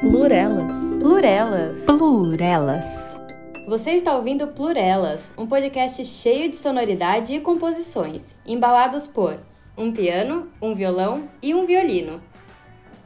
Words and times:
Plurelas. 0.00 0.72
Plurelas. 0.98 1.84
Plurelas. 1.84 3.20
Você 3.68 3.90
está 3.90 4.16
ouvindo 4.16 4.46
Plurelas, 4.46 5.30
um 5.36 5.46
podcast 5.46 6.02
cheio 6.06 6.48
de 6.48 6.56
sonoridade 6.56 7.34
e 7.34 7.40
composições, 7.40 8.34
embalados 8.46 9.06
por 9.06 9.36
um 9.76 9.92
piano, 9.92 10.50
um 10.60 10.74
violão 10.74 11.28
e 11.42 11.54
um 11.54 11.66
violino. 11.66 12.18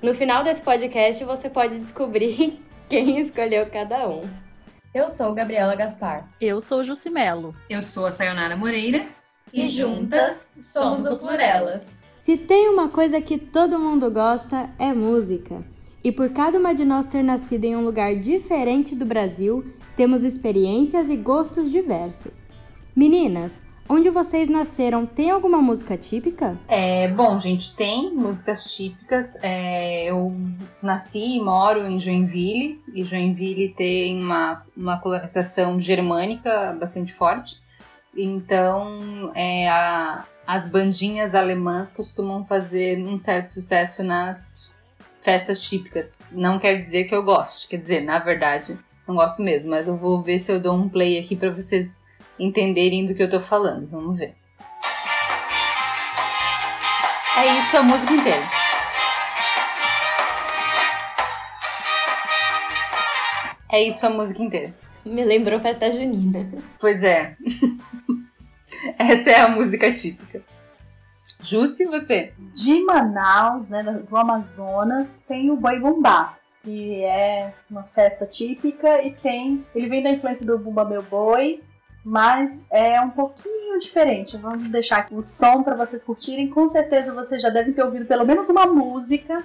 No 0.01 0.15
final 0.15 0.45
desse 0.45 0.63
podcast 0.63 1.25
você 1.25 1.51
pode 1.51 1.81
descobrir 1.81 2.63
quem 2.89 3.19
escolheu 3.19 3.67
cada 3.67 4.07
um. 4.07 4.23
Eu 4.95 5.11
sou 5.11 5.35
Gabriela 5.35 5.75
Gaspar. 5.75 6.29
Eu 6.41 6.61
sou 6.61 6.85
Jucimelo. 6.85 7.57
Eu 7.69 7.83
sou 7.83 8.07
a 8.07 8.13
Sayonara 8.13 8.57
Moreira. 8.57 9.05
E 9.53 9.67
juntas 9.67 10.55
somos 10.63 11.07
o 11.07 11.17
Plurelas. 11.17 12.05
Se 12.17 12.37
tem 12.37 12.69
uma 12.69 12.89
coisa 12.89 13.21
que 13.21 13.37
todo 13.37 13.81
mundo 13.81 14.09
gosta, 14.13 14.71
é 14.79 14.95
música. 14.95 15.74
E 16.05 16.13
por 16.13 16.29
cada 16.29 16.59
uma 16.59 16.75
de 16.75 16.85
nós 16.85 17.07
ter 17.07 17.23
nascido 17.23 17.65
em 17.65 17.75
um 17.75 17.83
lugar 17.83 18.15
diferente 18.17 18.95
do 18.95 19.07
Brasil, 19.07 19.65
temos 19.97 20.23
experiências 20.23 21.09
e 21.09 21.17
gostos 21.17 21.73
diversos. 21.73 22.47
Meninas, 22.95 23.67
onde 23.89 24.11
vocês 24.11 24.47
nasceram 24.47 25.07
tem 25.07 25.31
alguma 25.31 25.63
música 25.63 25.97
típica? 25.97 26.59
É, 26.69 27.09
bom, 27.09 27.41
gente, 27.41 27.75
tem 27.75 28.15
músicas 28.15 28.65
típicas. 28.75 29.35
É, 29.43 30.05
eu 30.05 30.37
nasci 30.83 31.37
e 31.37 31.41
moro 31.41 31.87
em 31.87 31.99
Joinville, 31.99 32.83
e 32.93 33.03
Joinville 33.03 33.71
tem 33.71 34.23
uma, 34.23 34.63
uma 34.77 34.99
colonização 35.01 35.81
germânica 35.81 36.77
bastante 36.79 37.15
forte. 37.15 37.63
Então, 38.15 39.33
é, 39.35 39.71
a, 39.71 40.27
as 40.47 40.69
bandinhas 40.69 41.35
alemãs 41.35 41.95
costumam 41.95 42.45
fazer 42.45 42.99
um 42.99 43.19
certo 43.19 43.47
sucesso 43.47 44.05
nas 44.05 44.64
festas 45.25 45.59
típicas. 45.59 46.19
Não 46.31 46.59
quer 46.59 46.79
dizer 46.79 47.05
que 47.05 47.15
eu 47.15 47.25
goste, 47.25 47.67
quer 47.67 47.79
dizer, 47.79 48.03
na 48.03 48.19
verdade, 48.19 48.79
não 49.09 49.15
gosto 49.15 49.43
mesmo, 49.43 49.71
mas 49.71 49.89
eu 49.89 49.97
vou 49.97 50.23
ver 50.23 50.39
se 50.39 50.53
eu 50.53 50.61
dou 50.61 50.75
um 50.75 50.89
play 50.89 51.19
aqui 51.19 51.35
para 51.35 51.51
vocês 51.51 51.99
entenderem 52.39 53.07
do 53.07 53.15
que 53.15 53.23
eu 53.23 53.31
tô 53.31 53.41
falando. 53.41 53.89
Vamos 53.89 54.19
ver. 54.19 54.37
É 57.37 57.59
isso 57.59 57.77
a 57.77 57.83
música 57.83 58.13
inteira. 58.13 58.43
É 63.73 63.83
isso 63.83 64.07
a 64.07 64.11
música 64.11 64.43
inteira. 64.43 64.75
Me 65.05 65.25
lembrou 65.25 65.59
festa 65.59 65.91
junina. 65.91 66.49
Pois 66.79 67.03
é. 67.03 67.37
Essa 68.99 69.31
é 69.31 69.41
a 69.41 69.49
música 69.49 69.93
típica. 69.93 70.44
Jusce, 71.45 71.85
você? 71.85 72.33
De 72.55 72.81
Manaus, 72.83 73.69
né, 73.69 73.83
do 73.83 74.17
Amazonas, 74.17 75.23
tem 75.29 75.51
o 75.51 75.57
Boi 75.57 75.79
Bumbá, 75.79 76.37
que 76.63 77.05
é 77.05 77.53
uma 77.71 77.83
festa 77.83 78.27
típica 78.27 79.03
e 79.03 79.13
tem. 79.13 79.65
Ele 79.75 79.89
vem 79.89 80.03
da 80.03 80.11
influência 80.11 80.47
do 80.47 80.59
Bumba 80.59 80.85
Meu 80.85 81.03
Boi, 81.03 81.63
mas 82.03 82.69
é 82.73 83.01
um 83.01 83.11
pouquinho 83.11 83.79
diferente. 83.79 84.37
Vamos 84.39 84.69
deixar 84.69 84.99
aqui 84.99 85.15
o 85.15 85.21
som 85.21 85.63
para 85.63 85.77
vocês 85.77 86.05
curtirem. 86.05 86.49
Com 86.49 86.69
certeza 86.69 87.15
vocês 87.15 87.43
já 87.43 87.51
devem 87.51 87.75
ter 87.75 87.85
ouvido 87.85 88.07
pelo 88.07 88.25
menos 88.25 88.49
uma 88.49 88.67
música 88.67 89.43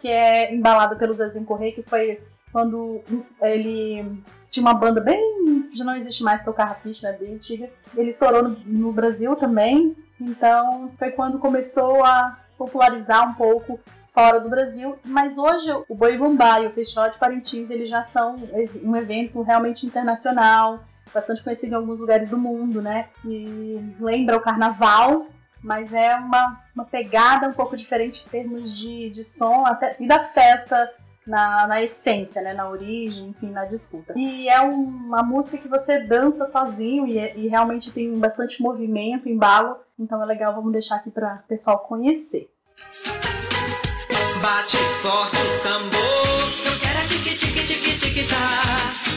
que 0.00 0.08
é 0.08 0.52
embalada 0.52 0.96
pelo 0.96 1.14
Zezinho 1.14 1.44
Correia, 1.44 1.72
que 1.72 1.82
foi 1.82 2.20
quando 2.50 3.00
ele 3.40 4.04
tinha 4.50 4.66
uma 4.66 4.74
banda 4.74 5.00
bem. 5.00 5.70
já 5.72 5.84
não 5.84 5.96
existe 5.96 6.22
mais, 6.22 6.42
que 6.42 6.48
é 6.48 6.52
o 6.52 6.54
Carrapicho, 6.54 7.04
né? 7.04 7.12
Bem 7.12 7.34
antiga. 7.34 7.70
Ele 7.96 8.10
estourou 8.10 8.42
no, 8.42 8.58
no 8.66 8.92
Brasil 8.92 9.34
também, 9.36 9.96
então 10.22 10.90
foi 10.98 11.10
quando 11.10 11.38
começou 11.38 12.04
a 12.04 12.38
popularizar 12.56 13.28
um 13.28 13.34
pouco 13.34 13.80
fora 14.12 14.40
do 14.40 14.48
Brasil, 14.48 14.98
mas 15.04 15.38
hoje 15.38 15.72
o 15.88 15.94
Boi 15.94 16.18
Bumbá 16.18 16.60
e 16.60 16.66
o 16.66 16.72
Festival 16.72 17.10
de 17.10 17.18
Parintins 17.18 17.70
eles 17.70 17.88
já 17.88 18.02
são 18.02 18.36
um 18.82 18.94
evento 18.94 19.40
realmente 19.42 19.86
internacional, 19.86 20.84
bastante 21.12 21.42
conhecido 21.42 21.72
em 21.72 21.76
alguns 21.76 21.98
lugares 21.98 22.30
do 22.30 22.38
mundo, 22.38 22.82
né? 22.82 23.08
E 23.24 23.94
lembra 23.98 24.36
o 24.36 24.40
carnaval, 24.40 25.26
mas 25.62 25.92
é 25.92 26.14
uma, 26.16 26.60
uma 26.74 26.84
pegada 26.84 27.48
um 27.48 27.52
pouco 27.52 27.76
diferente 27.76 28.24
em 28.26 28.30
termos 28.30 28.76
de, 28.76 29.10
de 29.10 29.24
som 29.24 29.64
até, 29.64 29.96
e 29.98 30.06
da 30.06 30.24
festa 30.24 30.90
na, 31.26 31.66
na 31.66 31.82
essência, 31.82 32.42
né? 32.42 32.52
Na 32.52 32.68
origem, 32.68 33.28
enfim, 33.28 33.50
na 33.50 33.64
disputa. 33.64 34.14
E 34.16 34.48
é 34.48 34.60
um, 34.60 34.82
uma 34.82 35.22
música 35.22 35.58
que 35.58 35.68
você 35.68 36.00
dança 36.00 36.46
sozinho 36.46 37.06
e, 37.06 37.18
e 37.36 37.48
realmente 37.48 37.90
tem 37.90 38.18
bastante 38.18 38.62
movimento, 38.62 39.28
embalo. 39.28 39.76
Então 39.98 40.22
é 40.22 40.26
legal, 40.26 40.54
vamos 40.54 40.72
deixar 40.72 40.96
aqui 40.96 41.10
para 41.10 41.42
o 41.44 41.48
pessoal 41.48 41.78
conhecer. 41.80 42.50
Bate 44.42 44.76
forte 44.76 45.36
o 45.36 45.62
tambor, 45.62 46.02
eu 46.66 46.80
quero 46.80 46.98
é 46.98 47.06
tique 47.06 47.36
tique 47.36 47.64
tique 47.64 47.96
tique 47.96 48.28
tá. 48.28 48.62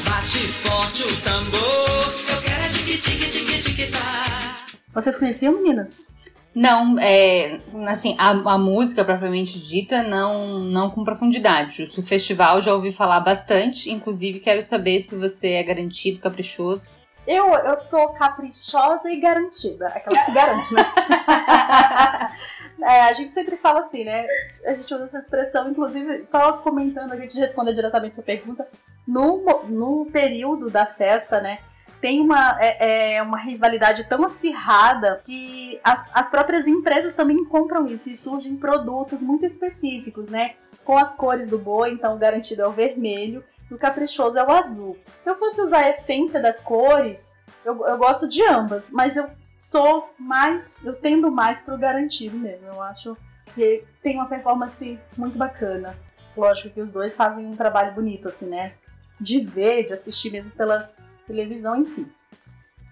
Bate 0.08 0.48
forte 0.62 1.04
o 1.04 1.22
tambor, 1.24 2.36
eu 2.36 2.42
quero 2.44 2.64
é 2.64 2.70
tique 2.70 2.98
tique 3.00 3.30
tique 3.30 3.60
tique 3.62 3.92
tá. 3.92 4.56
Vocês 4.94 5.18
conheciam, 5.18 5.54
meninas? 5.54 6.16
Não, 6.56 6.98
é, 7.00 7.60
assim, 7.90 8.16
a, 8.18 8.30
a, 8.30 8.58
música 8.58 9.04
propriamente 9.04 9.60
dita, 9.60 10.02
não, 10.02 10.60
não 10.60 10.90
com 10.90 11.04
profundidade. 11.04 11.84
O 11.98 12.02
festival 12.02 12.62
já 12.62 12.74
ouvi 12.74 12.94
falar 12.94 13.20
bastante, 13.20 13.92
inclusive 13.92 14.40
quero 14.40 14.62
saber 14.62 15.02
se 15.02 15.18
você 15.18 15.50
é 15.50 15.64
garantido, 15.64 16.22
caprichoso. 16.22 16.98
Eu, 17.28 17.54
eu 17.54 17.76
sou 17.76 18.08
caprichosa 18.14 19.12
e 19.12 19.20
garantida, 19.20 19.88
aquela 19.88 20.18
que 20.18 20.24
se 20.24 20.32
garante, 20.32 20.74
né? 20.74 20.86
é, 22.84 23.02
a 23.02 23.14
gente 23.14 23.34
sempre 23.34 23.58
fala 23.58 23.82
assim, 23.82 24.06
né? 24.06 24.26
A 24.66 24.76
gente 24.76 24.94
usa 24.94 25.06
essa 25.06 25.20
expressão, 25.20 25.70
inclusive, 25.70 26.24
só 26.24 26.54
comentando, 26.60 27.12
a 27.12 27.18
gente 27.18 27.38
responder 27.38 27.74
diretamente 27.74 28.16
sua 28.16 28.24
pergunta. 28.24 28.66
No, 29.06 29.44
no 29.68 30.06
período 30.06 30.70
da 30.70 30.86
festa, 30.86 31.42
né? 31.42 31.60
Tem 32.02 32.22
uma, 32.22 32.58
é, 32.60 33.16
é, 33.16 33.22
uma 33.22 33.38
rivalidade 33.38 34.08
tão 34.08 34.24
acirrada 34.24 35.22
que 35.26 35.80
as, 35.84 36.10
as 36.14 36.30
próprias 36.30 36.68
empresas 36.68 37.16
também 37.16 37.44
compram 37.46 37.88
isso 37.88 38.10
e 38.10 38.18
surgem 38.18 38.56
produtos 38.56 39.22
muito 39.22 39.46
específicos, 39.46 40.30
né? 40.30 40.56
Com 40.84 40.98
as 40.98 41.16
cores 41.16 41.50
do 41.50 41.58
boi, 41.58 41.92
então 41.92 42.16
o 42.16 42.20
garantido 42.20 42.62
é 42.62 42.68
o 42.68 42.72
vermelho 42.72 43.44
e 43.70 43.74
o 43.74 43.78
caprichoso 43.78 44.38
é 44.38 44.46
o 44.46 44.52
azul. 44.52 44.98
Se 45.22 45.30
eu 45.30 45.36
fosse 45.36 45.62
usar 45.62 45.80
a 45.80 45.90
essência 45.90 46.42
das 46.42 46.62
cores, 46.62 47.36
eu, 47.64 47.86
eu 47.88 47.98
gosto 47.98 48.28
de 48.28 48.46
ambas, 48.46 48.92
mas 48.92 49.18
eu 49.18 49.28
sou 49.60 50.14
mais, 50.20 50.86
eu 50.86 50.94
tendo 50.94 51.32
mais 51.32 51.64
pro 51.64 51.78
garantido 51.78 52.38
mesmo. 52.38 52.68
Eu 52.68 52.82
acho 52.84 53.18
que 53.56 53.84
tem 54.02 54.16
uma 54.16 54.28
performance 54.28 55.00
muito 55.18 55.38
bacana. 55.38 55.98
Lógico 56.38 56.70
que 56.70 56.82
os 56.82 56.92
dois 56.92 57.16
fazem 57.16 57.46
um 57.46 57.56
trabalho 57.56 57.94
bonito, 57.94 58.28
assim, 58.28 58.50
né? 58.50 58.74
De 59.20 59.40
ver, 59.40 59.88
de 59.88 59.94
assistir 59.94 60.30
mesmo 60.30 60.52
pela, 60.52 60.92
televisão, 61.26 61.82
enfim. 61.82 62.08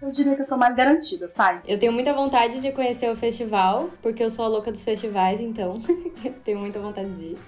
Eu 0.02 0.10
diria 0.10 0.34
que 0.34 0.42
eu 0.42 0.46
sou 0.46 0.58
mais 0.58 0.76
garantida, 0.76 1.28
sai. 1.28 1.62
Eu 1.66 1.78
tenho 1.78 1.92
muita 1.92 2.12
vontade 2.12 2.60
de 2.60 2.72
conhecer 2.72 3.10
o 3.10 3.16
festival, 3.16 3.90
porque 4.02 4.22
eu 4.22 4.30
sou 4.30 4.44
a 4.44 4.48
louca 4.48 4.70
dos 4.70 4.82
festivais, 4.82 5.40
então 5.40 5.80
eu 6.24 6.32
tenho 6.44 6.58
muita 6.58 6.78
vontade 6.78 7.10
de 7.12 7.22
ir. 7.22 7.38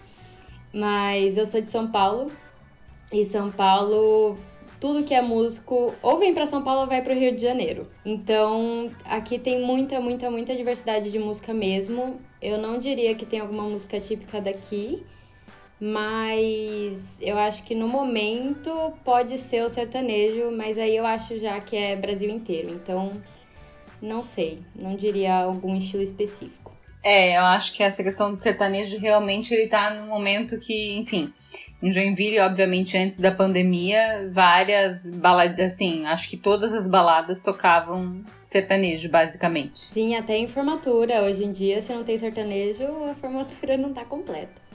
Mas 0.72 1.36
eu 1.36 1.44
sou 1.44 1.60
de 1.60 1.70
São 1.70 1.90
Paulo, 1.90 2.30
e 3.12 3.24
São 3.24 3.50
Paulo, 3.50 4.38
tudo 4.80 5.04
que 5.04 5.14
é 5.14 5.20
músico, 5.20 5.94
ou 6.02 6.18
vem 6.18 6.34
para 6.34 6.46
São 6.46 6.62
Paulo 6.62 6.82
ou 6.82 6.86
vai 6.86 7.02
para 7.02 7.14
o 7.14 7.18
Rio 7.18 7.34
de 7.34 7.42
Janeiro. 7.42 7.88
Então, 8.04 8.90
aqui 9.04 9.38
tem 9.38 9.62
muita, 9.64 10.00
muita, 10.00 10.30
muita 10.30 10.56
diversidade 10.56 11.10
de 11.10 11.18
música 11.18 11.52
mesmo. 11.52 12.20
Eu 12.40 12.58
não 12.58 12.78
diria 12.78 13.14
que 13.14 13.26
tem 13.26 13.40
alguma 13.40 13.64
música 13.64 14.00
típica 14.00 14.40
daqui, 14.40 15.04
mas 15.80 17.18
eu 17.20 17.38
acho 17.38 17.62
que 17.62 17.74
no 17.74 17.86
momento 17.86 18.92
pode 19.04 19.38
ser 19.38 19.62
o 19.62 19.68
sertanejo, 19.68 20.50
mas 20.50 20.78
aí 20.78 20.96
eu 20.96 21.04
acho 21.04 21.38
já 21.38 21.60
que 21.60 21.76
é 21.76 21.94
Brasil 21.94 22.30
inteiro, 22.30 22.70
então 22.70 23.12
não 24.00 24.22
sei, 24.22 24.60
não 24.74 24.96
diria 24.96 25.34
algum 25.34 25.76
estilo 25.76 26.02
específico. 26.02 26.66
É, 27.02 27.36
eu 27.36 27.42
acho 27.42 27.72
que 27.72 27.84
essa 27.84 28.02
questão 28.02 28.30
do 28.30 28.36
sertanejo 28.36 28.98
realmente 28.98 29.54
ele 29.54 29.68
tá 29.68 29.90
no 29.90 30.08
momento 30.08 30.58
que, 30.58 30.96
enfim, 30.96 31.32
em 31.80 31.92
Joinville, 31.92 32.40
obviamente, 32.40 32.96
antes 32.98 33.16
da 33.16 33.30
pandemia, 33.30 34.28
várias 34.32 35.08
baladas, 35.12 35.72
assim, 35.72 36.04
acho 36.06 36.28
que 36.28 36.36
todas 36.36 36.72
as 36.72 36.88
baladas 36.88 37.40
tocavam 37.40 38.24
sertanejo, 38.42 39.08
basicamente. 39.08 39.78
Sim, 39.78 40.16
até 40.16 40.36
em 40.36 40.48
formatura. 40.48 41.22
Hoje 41.22 41.44
em 41.44 41.52
dia, 41.52 41.80
se 41.80 41.92
não 41.92 42.02
tem 42.02 42.18
sertanejo, 42.18 42.84
a 43.08 43.14
formatura 43.14 43.76
não 43.78 43.92
tá 43.92 44.04
completa. 44.04 44.65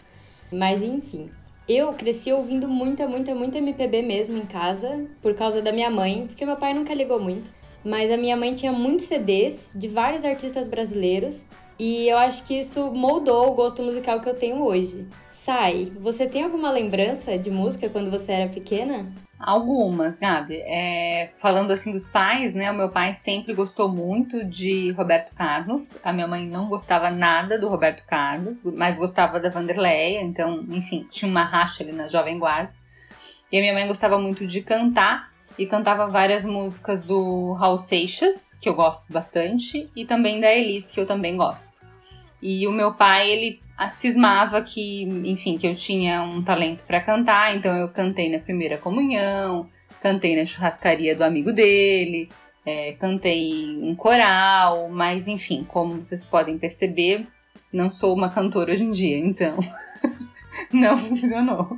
Mas 0.51 0.81
enfim. 0.81 1.29
Eu 1.67 1.93
cresci 1.93 2.31
ouvindo 2.31 2.67
muita, 2.67 3.07
muita, 3.07 3.33
muita 3.33 3.59
MPB 3.59 4.01
mesmo 4.01 4.37
em 4.37 4.45
casa, 4.45 5.05
por 5.21 5.33
causa 5.35 5.61
da 5.61 5.71
minha 5.71 5.89
mãe, 5.89 6.27
porque 6.27 6.45
meu 6.45 6.57
pai 6.57 6.73
nunca 6.73 6.93
ligou 6.93 7.19
muito. 7.19 7.49
Mas 7.83 8.11
a 8.11 8.17
minha 8.17 8.35
mãe 8.35 8.53
tinha 8.53 8.71
muitos 8.71 9.05
CDs 9.05 9.71
de 9.75 9.87
vários 9.87 10.23
artistas 10.23 10.67
brasileiros 10.67 11.43
E 11.79 12.07
eu 12.07 12.17
acho 12.17 12.43
que 12.43 12.59
isso 12.59 12.91
moldou 12.91 13.49
o 13.49 13.55
gosto 13.55 13.81
musical 13.81 14.19
que 14.19 14.29
eu 14.29 14.35
tenho 14.35 14.61
hoje. 14.61 15.07
Sai, 15.31 15.91
você 15.99 16.27
tem 16.27 16.43
alguma 16.43 16.69
lembrança 16.71 17.39
de 17.39 17.49
música 17.49 17.89
quando 17.89 18.11
você 18.11 18.33
era 18.33 18.53
pequena? 18.53 19.11
Algumas, 19.43 20.19
Gabi. 20.19 20.57
É, 20.65 21.31
falando 21.37 21.71
assim 21.71 21.91
dos 21.91 22.07
pais, 22.07 22.53
né? 22.53 22.71
O 22.71 22.75
meu 22.75 22.89
pai 22.89 23.13
sempre 23.13 23.53
gostou 23.53 23.89
muito 23.89 24.43
de 24.43 24.91
Roberto 24.91 25.33
Carlos. 25.33 25.97
A 26.03 26.13
minha 26.13 26.27
mãe 26.27 26.47
não 26.47 26.67
gostava 26.67 27.09
nada 27.09 27.57
do 27.57 27.67
Roberto 27.67 28.05
Carlos, 28.05 28.63
mas 28.63 28.97
gostava 28.97 29.39
da 29.39 29.49
Vanderleia. 29.49 30.21
Então, 30.21 30.63
enfim, 30.69 31.07
tinha 31.09 31.29
uma 31.29 31.43
racha 31.43 31.83
ali 31.83 31.91
na 31.91 32.07
Jovem 32.07 32.39
Guarda. 32.39 32.73
E 33.51 33.57
a 33.57 33.61
minha 33.61 33.73
mãe 33.73 33.87
gostava 33.87 34.17
muito 34.17 34.47
de 34.47 34.61
cantar 34.61 35.31
e 35.57 35.65
cantava 35.65 36.07
várias 36.07 36.45
músicas 36.45 37.03
do 37.03 37.53
Raul 37.53 37.77
Seixas, 37.77 38.57
que 38.59 38.69
eu 38.69 38.73
gosto 38.73 39.11
bastante, 39.11 39.89
e 39.95 40.05
também 40.05 40.39
da 40.39 40.51
Elis, 40.51 40.89
que 40.89 40.99
eu 40.99 41.05
também 41.05 41.35
gosto. 41.35 41.90
E 42.41 42.67
o 42.67 42.71
meu 42.71 42.93
pai, 42.93 43.29
ele 43.29 43.61
cismava 43.89 44.61
que, 44.61 45.03
enfim, 45.03 45.57
que 45.57 45.67
eu 45.67 45.75
tinha 45.75 46.21
um 46.21 46.43
talento 46.43 46.85
para 46.85 46.99
cantar, 46.99 47.55
então 47.55 47.75
eu 47.75 47.89
cantei 47.89 48.31
na 48.31 48.39
primeira 48.39 48.77
comunhão, 48.77 49.69
cantei 50.01 50.35
na 50.35 50.45
churrascaria 50.45 51.15
do 51.15 51.23
amigo 51.23 51.51
dele, 51.51 52.29
é, 52.65 52.93
cantei 52.93 53.77
um 53.81 53.95
coral, 53.95 54.89
mas 54.89 55.27
enfim, 55.27 55.63
como 55.67 56.03
vocês 56.03 56.23
podem 56.23 56.57
perceber, 56.57 57.27
não 57.73 57.89
sou 57.89 58.13
uma 58.13 58.29
cantora 58.29 58.71
hoje 58.73 58.83
em 58.83 58.91
dia, 58.91 59.17
então 59.17 59.57
não 60.71 60.97
funcionou. 60.97 61.77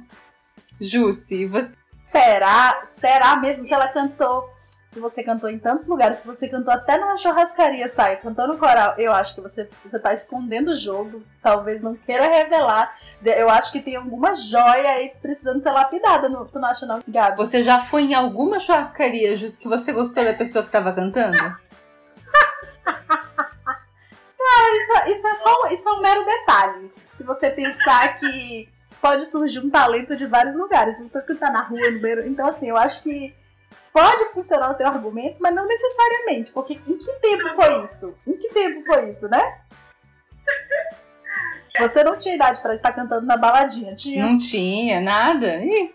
Jussi, 0.79 1.45
você 1.45 1.75
Será? 2.05 2.81
Será 2.83 3.37
mesmo 3.37 3.65
se 3.65 3.73
ela 3.73 3.87
cantou? 3.87 4.47
Se 4.93 4.99
você 4.99 5.23
cantou 5.23 5.49
em 5.49 5.57
tantos 5.57 5.87
lugares, 5.87 6.19
se 6.19 6.27
você 6.27 6.47
cantou 6.47 6.71
até 6.71 6.99
numa 6.99 7.17
churrascaria, 7.17 7.87
sai, 7.87 8.17
cantou 8.17 8.47
no 8.47 8.59
coral, 8.59 8.93
eu 8.99 9.11
acho 9.11 9.33
que 9.33 9.41
você, 9.41 9.67
você 9.83 9.99
tá 9.99 10.13
escondendo 10.13 10.69
o 10.69 10.75
jogo. 10.75 11.23
Talvez 11.41 11.81
não 11.81 11.95
queira 11.95 12.27
revelar. 12.27 12.95
Eu 13.25 13.49
acho 13.49 13.71
que 13.71 13.81
tem 13.81 13.95
alguma 13.95 14.35
joia 14.35 14.91
aí 14.91 15.11
precisando 15.19 15.61
ser 15.61 15.71
lapidada. 15.71 16.29
No, 16.29 16.45
tu 16.45 16.59
não 16.59 16.67
acha, 16.67 16.85
não, 16.85 16.99
Gabi? 17.07 17.37
Você 17.37 17.63
já 17.63 17.79
foi 17.79 18.03
em 18.03 18.13
alguma 18.13 18.59
churrascaria, 18.59 19.35
Jus, 19.35 19.57
que 19.57 19.67
você 19.67 19.91
gostou 19.91 20.23
da 20.23 20.35
pessoa 20.35 20.63
que 20.63 20.71
tava 20.71 20.93
cantando? 20.93 21.39
Cara, 22.85 24.77
isso, 24.77 25.11
isso, 25.11 25.27
é 25.27 25.35
só, 25.39 25.67
isso 25.69 25.89
é 25.89 25.91
um 25.93 26.01
mero 26.01 26.23
detalhe. 26.23 26.93
Se 27.15 27.25
você 27.25 27.49
pensar 27.49 28.19
que 28.19 28.69
pode 29.01 29.25
surgir 29.25 29.59
um 29.59 29.69
talento 29.69 30.15
de 30.15 30.27
vários 30.27 30.55
lugares. 30.55 30.97
Não 30.99 31.09
precisa 31.09 31.33
cantar 31.33 31.51
na 31.51 31.63
rua, 31.63 31.91
no 31.91 31.99
beiro. 31.99 32.25
Então, 32.25 32.47
assim, 32.47 32.69
eu 32.69 32.77
acho 32.77 33.01
que 33.01 33.35
pode 33.93 34.25
funcionar 34.33 34.71
o 34.71 34.73
teu 34.73 34.87
argumento, 34.87 35.37
mas 35.39 35.53
não 35.53 35.67
necessariamente. 35.67 36.51
Porque 36.51 36.73
em 36.73 36.97
que 36.97 37.13
tempo 37.19 37.49
foi 37.49 37.83
isso? 37.85 38.17
Em 38.27 38.37
que 38.37 38.49
tempo 38.49 38.83
foi 38.83 39.11
isso, 39.11 39.29
né? 39.29 39.59
Você 41.79 42.03
não 42.03 42.17
tinha 42.17 42.35
idade 42.35 42.61
para 42.61 42.73
estar 42.73 42.91
cantando 42.91 43.25
na 43.25 43.37
baladinha, 43.37 43.95
tinha? 43.95 44.25
Não 44.25 44.37
tinha, 44.37 44.99
nada. 44.99 45.57
Ih. 45.57 45.93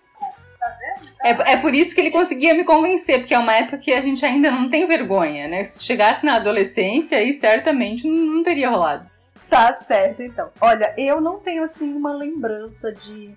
É, 1.23 1.53
é 1.53 1.56
por 1.56 1.75
isso 1.75 1.95
que 1.95 2.00
ele 2.00 2.11
conseguia 2.11 2.55
me 2.55 2.65
convencer, 2.65 3.19
porque 3.19 3.35
é 3.35 3.39
uma 3.39 3.55
época 3.55 3.79
que 3.79 3.93
a 3.93 4.01
gente 4.01 4.25
ainda 4.25 4.51
não 4.51 4.69
tem 4.69 4.87
vergonha, 4.87 5.49
né? 5.49 5.65
Se 5.65 5.85
chegasse 5.85 6.25
na 6.25 6.37
adolescência, 6.37 7.19
aí 7.19 7.33
certamente 7.33 8.06
não, 8.06 8.37
não 8.37 8.43
teria 8.43 8.71
rolado. 8.71 9.09
Tá 9.49 9.73
certo, 9.73 10.23
então. 10.23 10.51
Olha, 10.61 10.94
eu 10.99 11.21
não 11.21 11.39
tenho 11.39 11.65
assim 11.65 11.94
uma 11.94 12.12
lembrança 12.12 12.93
de, 12.93 13.35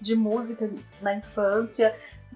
de 0.00 0.14
música 0.14 0.68
na 1.00 1.16
infância. 1.16 1.94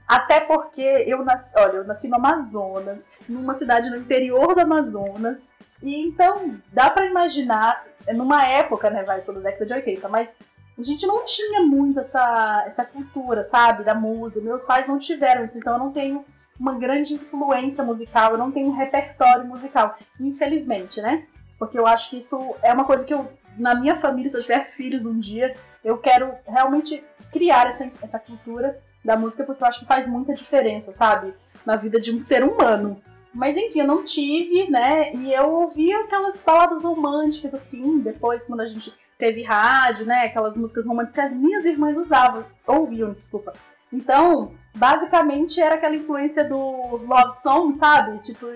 Até 0.08 0.40
porque 0.40 0.80
eu 0.80 1.22
nasci, 1.22 1.52
olha, 1.58 1.76
eu 1.76 1.84
nasci 1.84 2.08
no 2.08 2.16
Amazonas, 2.16 3.06
numa 3.28 3.52
cidade 3.52 3.90
no 3.90 3.98
interior 3.98 4.54
do 4.54 4.60
Amazonas. 4.60 5.50
E 5.82 6.06
então 6.06 6.56
dá 6.72 6.88
para 6.88 7.04
imaginar, 7.04 7.84
numa 8.14 8.46
época, 8.46 8.88
né, 8.88 9.02
vai, 9.02 9.20
sou 9.20 9.34
da 9.34 9.40
década 9.40 9.66
de 9.66 9.74
80, 9.74 10.08
mas 10.08 10.34
a 10.78 10.82
gente 10.82 11.06
não 11.06 11.24
tinha 11.26 11.60
muito 11.60 12.00
essa, 12.00 12.64
essa 12.66 12.84
cultura, 12.86 13.42
sabe, 13.42 13.84
da 13.84 13.94
música. 13.94 14.46
Meus 14.46 14.64
pais 14.64 14.88
não 14.88 14.98
tiveram 14.98 15.44
isso, 15.44 15.58
então 15.58 15.74
eu 15.74 15.78
não 15.78 15.92
tenho 15.92 16.24
uma 16.58 16.78
grande 16.78 17.14
influência 17.14 17.84
musical, 17.84 18.32
eu 18.32 18.38
não 18.38 18.50
tenho 18.50 18.68
um 18.68 18.76
repertório 18.76 19.44
musical, 19.44 19.96
infelizmente, 20.18 21.02
né? 21.02 21.26
Porque 21.58 21.78
eu 21.78 21.86
acho 21.86 22.10
que 22.10 22.16
isso 22.16 22.56
é 22.62 22.72
uma 22.72 22.84
coisa 22.84 23.06
que 23.06 23.12
eu, 23.12 23.30
na 23.58 23.74
minha 23.74 23.96
família, 23.96 24.30
se 24.30 24.38
eu 24.38 24.42
tiver 24.42 24.66
filhos 24.66 25.04
um 25.04 25.18
dia, 25.18 25.54
eu 25.84 25.98
quero 25.98 26.32
realmente 26.46 27.04
criar 27.30 27.66
essa, 27.66 27.90
essa 28.00 28.18
cultura 28.18 28.80
da 29.04 29.16
música, 29.16 29.44
porque 29.44 29.62
eu 29.62 29.68
acho 29.68 29.80
que 29.80 29.86
faz 29.86 30.08
muita 30.08 30.34
diferença, 30.34 30.92
sabe? 30.92 31.34
Na 31.64 31.76
vida 31.76 32.00
de 32.00 32.14
um 32.14 32.20
ser 32.20 32.44
humano. 32.44 33.00
Mas 33.32 33.56
enfim, 33.56 33.80
eu 33.80 33.86
não 33.86 34.04
tive, 34.04 34.70
né? 34.70 35.12
E 35.14 35.32
eu 35.32 35.50
ouvia 35.50 36.00
aquelas 36.00 36.42
baladas 36.42 36.82
românticas, 36.82 37.54
assim, 37.54 37.98
depois, 38.00 38.46
quando 38.46 38.60
a 38.60 38.66
gente 38.66 38.92
teve 39.18 39.42
rádio, 39.42 40.06
né? 40.06 40.24
Aquelas 40.24 40.56
músicas 40.56 40.86
românticas 40.86 41.14
que 41.14 41.20
as 41.20 41.40
minhas 41.40 41.64
irmãs 41.64 41.96
usavam, 41.96 42.44
ouviam, 42.66 43.12
desculpa. 43.12 43.52
Então, 43.92 44.52
basicamente 44.74 45.60
era 45.60 45.74
aquela 45.76 45.96
influência 45.96 46.44
do 46.44 46.56
love 46.56 47.34
song, 47.36 47.72
sabe? 47.74 48.18
Tipo, 48.18 48.46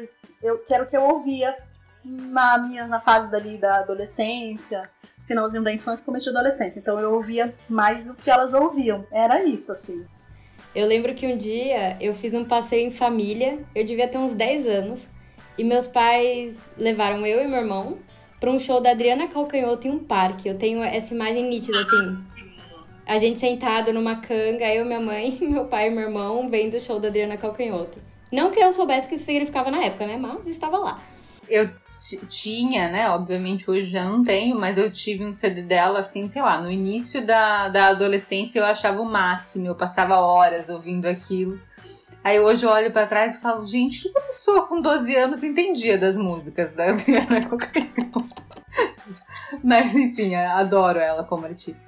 eu 0.43 0.59
quero 0.59 0.87
que 0.87 0.97
eu 0.97 1.03
ouvia 1.03 1.56
na 2.05 2.59
minha 2.59 2.87
na 2.87 3.00
fase 3.00 3.31
dali 3.31 3.59
da 3.59 3.79
adolescência, 3.79 4.91
finalzinho 5.27 5.65
da 5.65 5.73
infância, 5.73 6.05
começo 6.05 6.33
da 6.33 6.41
adolescência. 6.41 6.79
Então 6.79 6.99
eu 6.99 7.15
ouvia 7.15 7.55
mais 7.69 8.11
o 8.11 8.15
que 8.15 8.31
elas 8.31 8.53
ouviam. 8.53 9.06
Era 9.11 9.44
isso, 9.44 9.73
assim. 9.73 10.05
Eu 10.75 10.87
lembro 10.87 11.15
que 11.15 11.27
um 11.27 11.37
dia 11.37 11.97
eu 12.01 12.15
fiz 12.15 12.33
um 12.33 12.45
passeio 12.45 12.87
em 12.87 12.91
família, 12.91 13.59
eu 13.75 13.85
devia 13.85 14.09
ter 14.09 14.19
uns 14.19 14.35
10 14.35 14.67
anos, 14.67 15.09
e 15.59 15.65
meus 15.65 15.87
pais 15.87 16.59
levaram 16.79 17.27
eu 17.27 17.43
e 17.43 17.47
meu 17.47 17.61
irmão 17.61 17.99
para 18.41 18.51
um 18.51 18.59
show 18.59 18.81
da 18.81 18.91
Adriana 18.91 19.29
Calcanhoto 19.29 19.87
em 19.87 19.91
um 19.91 19.99
parque. 19.99 20.49
Eu 20.49 20.57
tenho 20.57 20.83
essa 20.83 21.15
imagem 21.15 21.49
nítida, 21.49 21.79
assim. 21.81 22.51
A 23.07 23.19
gente 23.19 23.39
sentado 23.39 23.93
numa 23.93 24.17
canga, 24.17 24.67
eu, 24.75 24.85
minha 24.85 24.99
mãe, 24.99 25.37
meu 25.43 25.67
pai 25.67 25.89
e 25.89 25.91
meu 25.91 26.05
irmão 26.05 26.49
vendo 26.49 26.75
o 26.75 26.81
show 26.81 26.99
da 26.99 27.09
Adriana 27.09 27.37
Calcanhoto. 27.37 27.99
Não 28.33 28.51
que 28.51 28.59
eu 28.59 28.73
soubesse 28.73 29.07
o 29.07 29.09
que 29.11 29.17
isso 29.17 29.27
significava 29.27 29.71
na 29.71 29.85
época, 29.85 30.07
né? 30.07 30.17
Mas 30.17 30.47
estava 30.47 30.79
lá. 30.79 31.03
Eu 31.53 31.69
tinha, 32.29 32.89
né? 32.89 33.09
Obviamente 33.11 33.71
hoje 33.71 33.85
já 33.91 34.05
não 34.05 34.25
tenho, 34.25 34.59
mas 34.59 34.79
eu 34.79 34.91
tive 34.91 35.25
um 35.25 35.33
CD 35.33 35.63
dela 35.63 36.01
assim, 36.01 36.27
sei 36.27 36.41
lá, 36.43 36.61
no 36.61 36.71
início 36.71 37.25
da, 37.25 37.69
da 37.69 37.89
adolescência 37.89 38.59
eu 38.59 38.65
achava 38.65 39.01
o 39.01 39.05
máximo, 39.05 39.67
eu 39.67 39.75
passava 39.75 40.17
horas 40.17 40.69
ouvindo 40.69 41.07
aquilo. 41.07 41.61
Aí 42.25 42.41
hoje 42.41 42.65
eu 42.65 42.71
olho 42.71 42.91
para 42.93 43.07
trás 43.07 43.35
e 43.35 43.41
falo, 43.41 43.67
gente, 43.67 44.09
o 44.09 44.13
que 44.13 44.19
a 44.19 44.23
pessoa 44.23 44.67
com 44.67 44.81
12 44.81 45.15
anos 45.15 45.43
entendia 45.43 45.99
das 45.99 46.17
músicas 46.17 46.73
da 46.73 46.91
Adriana 46.91 47.49
Mas 49.63 49.95
enfim, 49.95 50.35
adoro 50.35 50.99
ela 50.99 51.25
como 51.25 51.47
artista. 51.47 51.85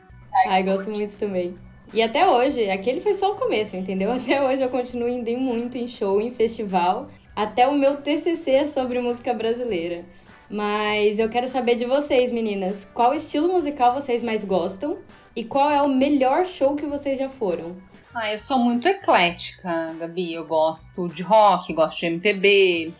Ai, 0.49 0.63
gosto 0.63 0.91
muito 0.91 1.17
também. 1.17 1.57
E 1.93 2.03
até 2.03 2.29
hoje, 2.29 2.69
aquele 2.69 3.01
foi 3.01 3.15
só 3.15 3.33
o 3.33 3.37
começo, 3.37 3.77
entendeu? 3.77 4.11
Até 4.13 4.43
hoje 4.43 4.61
eu 4.61 4.69
continuo 4.69 5.09
indo 5.09 5.31
muito 5.39 5.79
em 5.79 5.87
show, 5.87 6.21
em 6.21 6.33
festival. 6.33 7.09
Até 7.35 7.67
o 7.67 7.75
meu 7.75 7.97
TCC 7.97 8.51
é 8.51 8.67
sobre 8.67 9.01
música 9.01 9.35
brasileira. 9.35 10.05
Mas 10.49 11.19
eu 11.19 11.29
quero 11.29 11.49
saber 11.49 11.75
de 11.75 11.85
vocês, 11.85 12.31
meninas. 12.31 12.87
Qual 12.95 13.15
estilo 13.15 13.53
musical 13.53 13.95
vocês 13.95 14.23
mais 14.23 14.45
gostam? 14.45 14.99
E 15.35 15.43
qual 15.43 15.71
é 15.71 15.83
o 15.83 15.89
melhor 15.89 16.47
show 16.47 16.77
que 16.77 16.87
vocês 16.87 17.19
já 17.19 17.29
foram? 17.29 17.77
Ah, 18.15 18.31
eu 18.31 18.39
sou 18.39 18.59
muito 18.59 18.87
eclética, 18.87 19.93
Gabi. 19.99 20.33
Eu 20.33 20.47
gosto 20.47 21.09
de 21.09 21.23
rock, 21.23 21.73
gosto 21.73 21.99
de 21.99 22.07
MPB, 22.07 22.95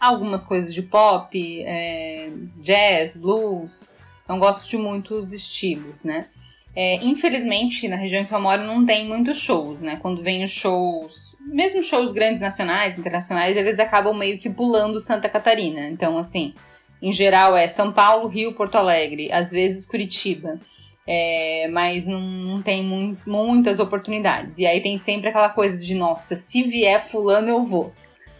algumas 0.00 0.44
coisas 0.44 0.74
de 0.74 0.82
pop, 0.82 1.62
é, 1.64 2.30
jazz, 2.56 3.16
blues. 3.16 3.94
Então 4.24 4.40
gosto 4.40 4.68
de 4.68 4.76
muitos 4.76 5.32
estilos, 5.32 6.02
né? 6.02 6.26
É, 6.74 6.96
infelizmente, 7.04 7.86
na 7.86 7.96
região 7.96 8.24
que 8.24 8.34
eu 8.34 8.40
moro 8.40 8.64
não 8.64 8.84
tem 8.84 9.06
muitos 9.06 9.38
shows, 9.38 9.82
né? 9.82 9.96
Quando 10.02 10.22
vem 10.22 10.42
os 10.42 10.50
shows, 10.50 11.31
mesmo 11.46 11.82
shows 11.82 12.12
grandes 12.12 12.40
nacionais, 12.40 12.98
internacionais, 12.98 13.56
eles 13.56 13.78
acabam 13.78 14.16
meio 14.16 14.38
que 14.38 14.50
pulando 14.50 15.00
Santa 15.00 15.28
Catarina. 15.28 15.88
Então, 15.88 16.18
assim, 16.18 16.54
em 17.00 17.12
geral 17.12 17.56
é 17.56 17.68
São 17.68 17.92
Paulo, 17.92 18.28
Rio, 18.28 18.54
Porto 18.54 18.76
Alegre, 18.76 19.30
às 19.32 19.50
vezes 19.50 19.86
Curitiba. 19.86 20.60
É, 21.04 21.68
mas 21.72 22.06
não, 22.06 22.20
não 22.20 22.62
tem 22.62 22.82
mu 22.82 23.16
muitas 23.26 23.80
oportunidades. 23.80 24.58
E 24.58 24.66
aí 24.66 24.80
tem 24.80 24.96
sempre 24.96 25.28
aquela 25.28 25.48
coisa 25.48 25.84
de, 25.84 25.94
nossa, 25.94 26.36
se 26.36 26.62
vier 26.62 27.00
fulano 27.00 27.48
eu 27.48 27.62
vou. 27.62 27.92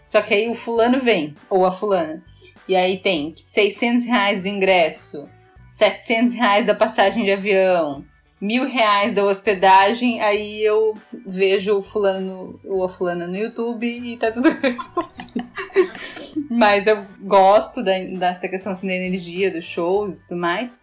Só 0.04 0.22
que 0.22 0.34
aí 0.34 0.48
o 0.48 0.54
fulano 0.54 1.00
vem, 1.00 1.34
ou 1.50 1.66
a 1.66 1.70
fulana. 1.70 2.22
E 2.68 2.76
aí 2.76 2.98
tem 2.98 3.34
600 3.36 4.04
reais 4.04 4.40
do 4.40 4.48
ingresso, 4.48 5.28
700 5.66 6.34
reais 6.34 6.66
da 6.66 6.74
passagem 6.74 7.24
de 7.24 7.32
avião, 7.32 8.04
mil 8.42 8.68
reais 8.68 9.14
da 9.14 9.24
hospedagem, 9.24 10.20
aí 10.20 10.64
eu 10.64 10.98
vejo 11.24 11.76
o 11.76 11.82
fulano 11.82 12.58
ou 12.64 12.82
a 12.82 12.88
fulana 12.88 13.24
no 13.28 13.36
YouTube 13.36 13.86
e 13.86 14.16
tá 14.16 14.32
tudo 14.32 14.48
resolvido. 14.60 15.48
Mas 16.50 16.88
eu 16.88 17.06
gosto 17.20 17.84
da, 17.84 17.92
dessa 18.00 18.48
questão 18.48 18.72
assim, 18.72 18.88
da 18.88 18.94
energia 18.94 19.48
dos 19.48 19.64
shows 19.64 20.16
e 20.16 20.18
tudo 20.26 20.36
mais. 20.36 20.80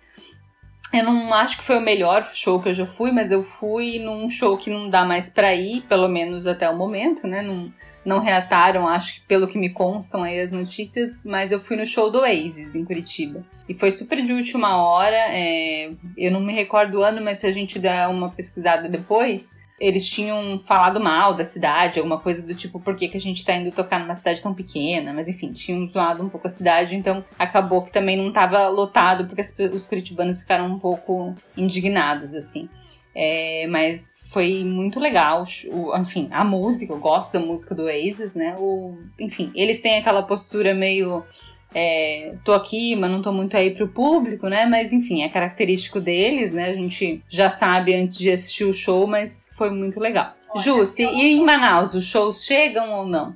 Eu 0.91 1.03
não 1.03 1.33
acho 1.33 1.57
que 1.57 1.63
foi 1.63 1.77
o 1.77 1.81
melhor 1.81 2.27
show 2.33 2.59
que 2.59 2.69
eu 2.69 2.73
já 2.73 2.85
fui, 2.85 3.11
mas 3.11 3.31
eu 3.31 3.43
fui 3.43 3.99
num 3.99 4.27
show 4.29 4.57
que 4.57 4.71
não 4.71 4.89
dá 4.89 5.05
mais 5.05 5.29
pra 5.29 5.53
ir, 5.53 5.81
pelo 5.81 6.07
menos 6.07 6.47
até 6.47 6.67
o 6.67 6.75
momento, 6.75 7.27
né? 7.27 7.43
Não, 7.43 7.71
não 8.03 8.19
reataram, 8.19 8.87
acho 8.87 9.15
que 9.15 9.21
pelo 9.27 9.47
que 9.47 9.57
me 9.57 9.69
constam 9.69 10.23
aí 10.23 10.39
as 10.39 10.51
notícias, 10.51 11.23
mas 11.23 11.51
eu 11.51 11.59
fui 11.59 11.77
no 11.77 11.85
show 11.85 12.09
do 12.09 12.21
Oasis 12.21 12.73
em 12.73 12.83
Curitiba. 12.83 13.45
E 13.67 13.73
foi 13.75 13.91
super 13.91 14.19
de 14.23 14.33
última 14.33 14.83
hora, 14.83 15.27
é, 15.29 15.91
eu 16.17 16.31
não 16.31 16.39
me 16.39 16.53
recordo 16.53 16.99
o 16.99 17.03
ano, 17.03 17.21
mas 17.21 17.37
se 17.37 17.45
a 17.45 17.51
gente 17.51 17.77
der 17.77 18.07
uma 18.07 18.31
pesquisada 18.31 18.89
depois, 18.89 19.58
eles 19.79 20.07
tinham 20.07 20.59
falado 20.59 20.99
mal 20.99 21.33
da 21.33 21.43
cidade, 21.43 21.99
alguma 21.99 22.19
coisa 22.19 22.41
do 22.41 22.53
tipo, 22.53 22.79
por 22.79 22.95
que, 22.95 23.07
que 23.07 23.17
a 23.17 23.21
gente 23.21 23.45
tá 23.45 23.53
indo 23.55 23.71
tocar 23.71 23.99
numa 23.99 24.15
cidade 24.15 24.41
tão 24.41 24.53
pequena? 24.53 25.13
Mas 25.13 25.27
enfim, 25.27 25.51
tinham 25.51 25.87
zoado 25.87 26.23
um 26.23 26.29
pouco 26.29 26.47
a 26.47 26.49
cidade, 26.49 26.95
então 26.95 27.23
acabou 27.37 27.83
que 27.83 27.91
também 27.91 28.17
não 28.17 28.31
tava 28.31 28.67
lotado, 28.67 29.25
porque 29.25 29.41
os 29.73 29.85
curitibanos 29.85 30.41
ficaram 30.41 30.65
um 30.65 30.79
pouco 30.79 31.33
indignados, 31.55 32.33
assim. 32.33 32.69
É, 33.15 33.67
mas 33.67 34.27
foi 34.31 34.63
muito 34.63 34.99
legal. 34.99 35.43
O, 35.71 35.97
enfim, 35.97 36.27
a 36.31 36.43
música, 36.43 36.93
eu 36.93 36.99
gosto 36.99 37.33
da 37.33 37.39
música 37.39 37.73
do 37.73 37.83
Oasis, 37.83 38.35
né? 38.35 38.55
O, 38.57 38.97
enfim, 39.19 39.51
eles 39.55 39.81
têm 39.81 39.97
aquela 39.97 40.23
postura 40.23 40.73
meio 40.73 41.23
é, 41.73 42.35
tô 42.43 42.53
aqui, 42.53 42.95
mas 42.95 43.11
não 43.11 43.21
tô 43.21 43.31
muito 43.31 43.55
aí 43.55 43.73
pro 43.73 43.87
público, 43.87 44.47
né? 44.47 44.65
Mas 44.65 44.91
enfim, 44.91 45.23
é 45.23 45.29
característico 45.29 45.99
deles, 45.99 46.53
né? 46.53 46.69
A 46.69 46.73
gente 46.73 47.23
já 47.29 47.49
sabe 47.49 47.93
antes 47.93 48.17
de 48.17 48.31
assistir 48.31 48.63
o 48.63 48.73
show, 48.73 49.05
mas 49.05 49.49
foi 49.55 49.69
muito 49.69 49.99
legal. 49.99 50.33
Ju, 50.55 50.85
se, 50.85 51.03
e 51.03 51.33
em 51.33 51.45
Manaus, 51.45 51.93
os 51.93 52.05
shows 52.05 52.43
chegam 52.43 52.91
ou 52.93 53.05
não? 53.05 53.35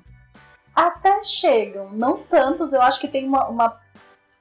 Até 0.76 1.22
chegam, 1.22 1.92
não 1.92 2.18
tantos. 2.18 2.74
Eu 2.74 2.82
acho 2.82 3.00
que 3.00 3.08
tem 3.08 3.28
uma, 3.28 3.48
uma 3.48 3.80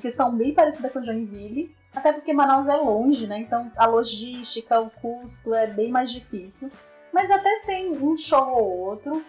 questão 0.01 0.35
bem 0.35 0.55
parecida 0.55 0.89
com 0.89 1.03
Joinville. 1.03 1.75
Até 1.95 2.13
porque 2.13 2.33
Manaus 2.33 2.69
é 2.69 2.77
longe, 2.77 3.27
né? 3.27 3.41
Então 3.41 3.71
a 3.77 3.87
logística, 3.87 4.81
o 4.81 4.89
custo 4.89 5.53
é 5.53 5.67
bem 5.67 5.91
mais 5.91 6.11
difícil. 6.11 6.71
Mas 7.13 7.31
até 7.31 7.61
tem 7.67 7.91
um 7.91 8.17
show 8.17 8.49
ou 8.49 8.79
outro. 8.79 9.23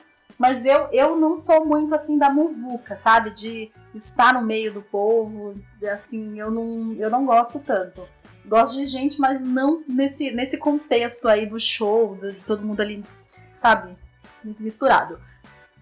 Mas 0.44 0.66
eu, 0.66 0.90
eu 0.92 1.16
não 1.16 1.38
sou 1.38 1.66
muito 1.66 1.96
assim 1.96 2.18
da 2.18 2.30
muvuca, 2.30 2.98
sabe? 2.98 3.30
De 3.30 3.72
estar 3.96 4.34
no 4.34 4.42
meio 4.42 4.74
do 4.74 4.82
povo. 4.82 5.56
Assim, 5.90 6.38
eu 6.38 6.52
não, 6.52 6.92
eu 6.96 7.10
não 7.10 7.26
gosto 7.26 7.62
tanto. 7.62 8.06
Gosto 8.46 8.76
de 8.76 8.86
gente, 8.86 9.22
mas 9.22 9.42
não 9.42 9.82
nesse, 9.88 10.32
nesse 10.32 10.58
contexto 10.58 11.30
aí 11.30 11.46
do 11.46 11.58
show, 11.62 12.18
de 12.18 12.42
todo 12.42 12.66
mundo 12.66 12.82
ali, 12.82 13.02
sabe? 13.58 13.96
Muito 14.44 14.62
misturado. 14.62 15.18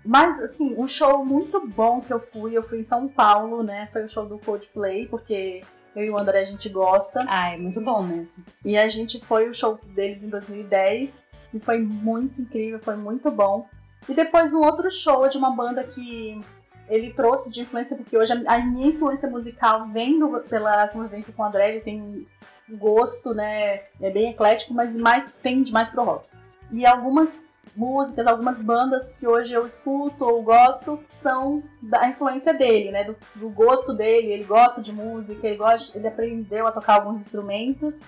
Mas, 0.06 0.40
assim, 0.44 0.76
um 0.78 0.88
show 0.88 1.26
muito 1.26 1.60
bom 1.68 2.00
que 2.00 2.14
eu 2.14 2.20
fui, 2.20 2.56
eu 2.56 2.62
fui 2.62 2.82
em 2.82 2.84
São 2.84 3.08
Paulo, 3.08 3.64
né? 3.64 3.90
Foi 3.92 4.04
o 4.04 4.10
show 4.10 4.28
do 4.28 4.38
Coldplay, 4.38 5.08
porque 5.08 5.64
eu 5.96 6.04
e 6.04 6.10
o 6.12 6.20
André 6.20 6.40
a 6.40 6.46
gente 6.46 6.70
gosta. 6.70 7.26
Ah, 7.28 7.52
é 7.52 7.58
muito 7.58 7.82
bom 7.82 8.04
mesmo. 8.04 8.46
E 8.64 8.78
a 8.78 8.88
gente 8.88 9.20
foi 9.26 9.50
o 9.50 9.56
show 9.56 9.80
deles 9.96 10.24
em 10.24 10.30
2010 10.30 11.26
e 11.52 11.60
foi 11.60 11.80
muito 11.80 12.44
incrível, 12.44 12.80
foi 12.80 12.96
muito 12.96 13.32
bom. 13.32 13.68
E 14.08 14.14
depois 14.14 14.54
um 14.54 14.62
outro 14.62 14.92
show 14.92 15.28
de 15.30 15.38
uma 15.38 15.52
banda 15.52 15.84
que 15.84 16.42
ele 16.90 17.14
trouxe 17.14 17.52
de 17.52 17.62
influência, 17.62 17.96
porque 17.96 18.18
hoje 18.18 18.34
a 18.46 18.60
minha 18.60 18.88
influência 18.88 19.30
musical 19.30 19.88
vem 19.88 20.20
pela 20.50 20.88
convivência 20.90 21.34
com 21.34 21.42
o 21.42 21.46
André, 21.46 21.70
ele 21.70 21.80
tem 21.82 22.28
gosto, 22.70 23.34
né? 23.34 23.84
É 24.02 24.10
bem 24.12 24.32
eclético, 24.32 24.74
mas 24.74 24.96
mais 24.96 25.32
tende 25.42 25.72
mais 25.72 25.90
pro 25.90 26.04
rock. 26.04 26.28
E 26.72 26.86
algumas 26.86 27.50
músicas, 27.76 28.28
algumas 28.28 28.62
bandas 28.62 29.16
que 29.16 29.26
hoje 29.26 29.54
eu 29.54 29.66
escuto 29.66 30.26
ou 30.26 30.42
gosto 30.44 31.00
são 31.16 31.64
da 31.82 32.08
influência 32.08 32.54
dele, 32.54 32.92
né? 32.92 33.04
Do, 33.04 33.16
do 33.36 33.50
gosto 33.50 33.94
dele, 33.94 34.32
ele 34.32 34.44
gosta 34.44 34.82
de 34.82 34.92
música, 34.92 35.48
ele, 35.48 35.58
gosta, 35.58 35.98
ele 35.98 36.08
aprendeu 36.08 36.68
a 36.68 36.72
tocar 36.72 36.96
alguns 36.96 37.22
instrumentos. 37.22 38.00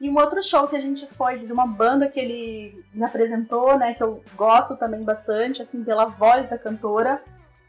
E 0.00 0.10
um 0.10 0.18
outro 0.18 0.42
show 0.42 0.68
que 0.68 0.76
a 0.76 0.80
gente 0.80 1.06
foi 1.06 1.38
de 1.38 1.52
uma 1.52 1.66
banda 1.66 2.08
que 2.08 2.20
ele 2.20 2.84
me 2.92 3.04
apresentou, 3.04 3.78
né, 3.78 3.94
que 3.94 4.02
eu 4.02 4.22
gosto 4.36 4.76
também 4.76 5.02
bastante, 5.02 5.62
assim, 5.62 5.82
pela 5.82 6.04
voz 6.04 6.50
da 6.50 6.58
cantora, 6.58 7.22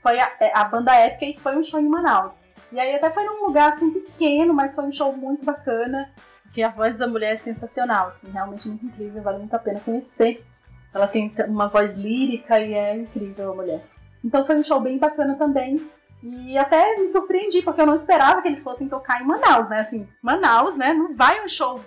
foi 0.04 0.20
a, 0.20 0.32
é, 0.40 0.52
a 0.54 0.66
banda 0.66 0.94
Épica 0.94 1.26
e 1.26 1.40
foi 1.40 1.56
um 1.58 1.64
show 1.64 1.80
em 1.80 1.88
Manaus. 1.88 2.36
E 2.72 2.80
aí 2.80 2.96
até 2.96 3.10
foi 3.10 3.24
num 3.24 3.46
lugar 3.46 3.72
assim 3.72 3.92
pequeno, 3.92 4.54
mas 4.54 4.76
foi 4.76 4.86
um 4.86 4.92
show 4.92 5.14
muito 5.14 5.46
bacana, 5.46 6.10
porque 6.44 6.62
a 6.62 6.70
voz 6.70 6.98
da 6.98 7.08
mulher 7.08 7.36
é 7.36 7.38
sensacional, 7.38 8.08
assim, 8.08 8.30
realmente 8.30 8.68
muito 8.68 8.86
incrível, 8.86 9.22
vale 9.22 9.40
muito 9.40 9.54
a 9.54 9.60
pena 9.60 9.80
conhecer. 9.80 10.46
Ela 10.94 11.08
tem 11.08 11.30
uma 11.48 11.68
voz 11.68 11.98
lírica 11.98 12.60
e 12.60 12.74
é 12.74 12.96
incrível 12.96 13.54
a 13.54 13.56
mulher. 13.56 13.86
Então 14.24 14.44
foi 14.46 14.58
um 14.58 14.64
show 14.64 14.82
bem 14.82 14.98
bacana 14.98 15.36
também. 15.36 15.90
E 16.22 16.58
até 16.58 16.98
me 16.98 17.08
surpreendi, 17.08 17.62
porque 17.62 17.80
eu 17.80 17.86
não 17.86 17.96
esperava 17.96 18.42
que 18.42 18.48
eles 18.48 18.64
fossem 18.64 18.90
tocar 18.90 19.22
em 19.22 19.26
Manaus, 19.26 19.70
né? 19.70 19.80
Assim, 19.80 20.08
Manaus, 20.22 20.76
né? 20.76 20.94
Não 20.94 21.16
vai 21.16 21.44
um 21.44 21.48
show 21.48 21.80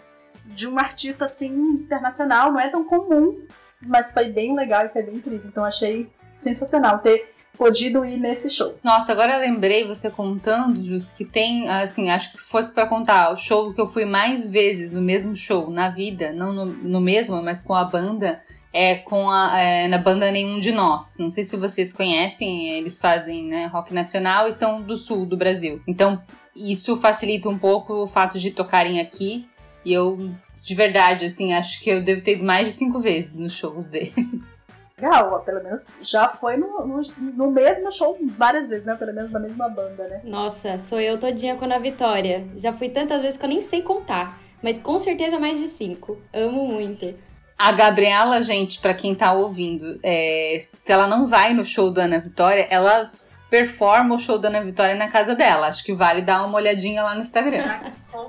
de 0.55 0.69
um 0.69 0.79
artista 0.79 1.25
assim 1.25 1.51
internacional, 1.51 2.53
não 2.53 2.61
é 2.61 2.69
tão 2.69 2.85
comum, 2.85 3.39
mas 3.81 4.13
foi 4.13 4.29
bem 4.29 4.55
legal 4.55 4.87
e 4.87 4.89
foi 4.89 5.03
bem 5.03 5.17
incrível. 5.17 5.47
Então 5.47 5.65
achei 5.65 6.09
sensacional 6.37 6.99
ter 6.99 7.33
podido 7.57 8.05
ir 8.07 8.17
nesse 8.17 8.51
show. 8.51 8.75
Nossa, 8.83 9.13
agora 9.13 9.37
lembrei 9.37 9.87
você 9.87 10.11
contando, 10.11 10.83
Jus, 10.83 11.13
que 11.13 11.27
tem, 11.27 11.69
assim, 11.69 12.09
acho 12.09 12.31
que 12.31 12.37
se 12.37 12.43
fosse 12.43 12.73
para 12.73 12.87
contar 12.87 13.33
o 13.33 13.37
show 13.37 13.75
que 13.75 13.81
eu 13.81 13.87
fui 13.87 14.07
mais 14.07 14.49
vezes 14.49 14.95
no 14.95 15.03
mesmo 15.03 15.37
show 15.37 15.71
na 15.71 15.91
vida, 15.91 16.33
não 16.33 16.55
no, 16.55 16.65
no 16.65 17.01
mesmo, 17.03 17.43
mas 17.43 17.61
com 17.63 17.75
a 17.75 17.85
banda, 17.85 18.41
é 18.73 18.95
com 18.95 19.29
a 19.29 19.61
é, 19.61 19.89
na 19.89 19.99
banda 19.99 20.31
Nenhum 20.31 20.59
de 20.59 20.73
Nós. 20.73 21.17
Não 21.19 21.31
sei 21.31 21.45
se 21.45 21.55
vocês 21.55 21.93
conhecem, 21.93 22.71
eles 22.71 22.99
fazem 22.99 23.45
né, 23.45 23.67
rock 23.67 23.93
nacional 23.93 24.49
e 24.49 24.53
são 24.53 24.81
do 24.81 24.97
sul 24.97 25.27
do 25.27 25.37
Brasil. 25.37 25.83
Então 25.87 26.23
isso 26.57 26.97
facilita 26.97 27.49
um 27.49 27.59
pouco 27.59 27.93
o 28.05 28.09
fato 28.09 28.39
de 28.39 28.51
tocarem 28.51 29.01
aqui 29.01 29.47
e 29.85 29.93
eu, 29.93 30.31
de 30.61 30.75
verdade, 30.75 31.27
assim, 31.27 31.53
acho 31.53 31.81
que 31.81 31.91
eu 31.91 32.03
devo 32.03 32.23
ter 32.23 32.37
ido 32.37 32.45
mais 32.45 32.69
de 32.69 32.73
cinco 32.73 32.99
vezes 32.99 33.39
nos 33.39 33.53
shows 33.53 33.87
deles. 33.87 34.15
Legal, 35.01 35.41
pelo 35.41 35.63
menos 35.63 35.87
já 36.03 36.29
foi 36.29 36.59
no, 36.59 36.87
no, 36.87 37.01
no, 37.19 37.51
mesmo 37.51 37.91
show 37.91 38.19
várias 38.37 38.69
vezes, 38.69 38.85
né? 38.85 38.95
Pelo 38.97 39.15
menos 39.15 39.33
na 39.33 39.41
mesma 39.41 39.67
banda, 39.67 40.07
né? 40.07 40.21
Nossa, 40.25 40.79
sou 40.79 41.01
eu 41.01 41.19
todinha 41.19 41.57
com 41.57 41.65
a 41.65 41.79
Vitória. 41.79 42.47
Já 42.57 42.71
fui 42.75 42.91
tantas 42.91 43.23
vezes 43.23 43.39
que 43.39 43.45
eu 43.45 43.49
nem 43.49 43.63
sei 43.63 43.81
contar. 43.81 44.39
Mas 44.63 44.79
com 44.79 44.99
certeza 44.99 45.39
mais 45.39 45.59
de 45.59 45.69
cinco. 45.69 46.19
Amo 46.35 46.67
muito. 46.67 47.15
A 47.57 47.73
Gabriela, 47.73 48.43
gente, 48.43 48.81
para 48.81 48.95
quem 48.95 49.15
tá 49.15 49.33
ouvindo, 49.33 49.99
é, 50.03 50.59
se 50.61 50.93
ela 50.93 51.07
não 51.07 51.27
vai 51.27 51.53
no 51.53 51.65
show 51.65 51.91
da 51.91 52.05
Ana 52.05 52.19
Vitória, 52.19 52.67
ela 52.71 53.11
performa 53.51 54.15
o 54.15 54.19
show 54.19 54.39
da 54.39 54.49
Ana 54.49 54.63
Vitória 54.63 54.95
na 54.95 55.09
casa 55.09 55.35
dela. 55.35 55.67
Acho 55.67 55.85
que 55.85 55.93
vale 55.93 56.23
dar 56.23 56.47
uma 56.47 56.57
olhadinha 56.57 57.03
lá 57.03 57.15
no 57.15 57.21
Instagram. 57.21 57.65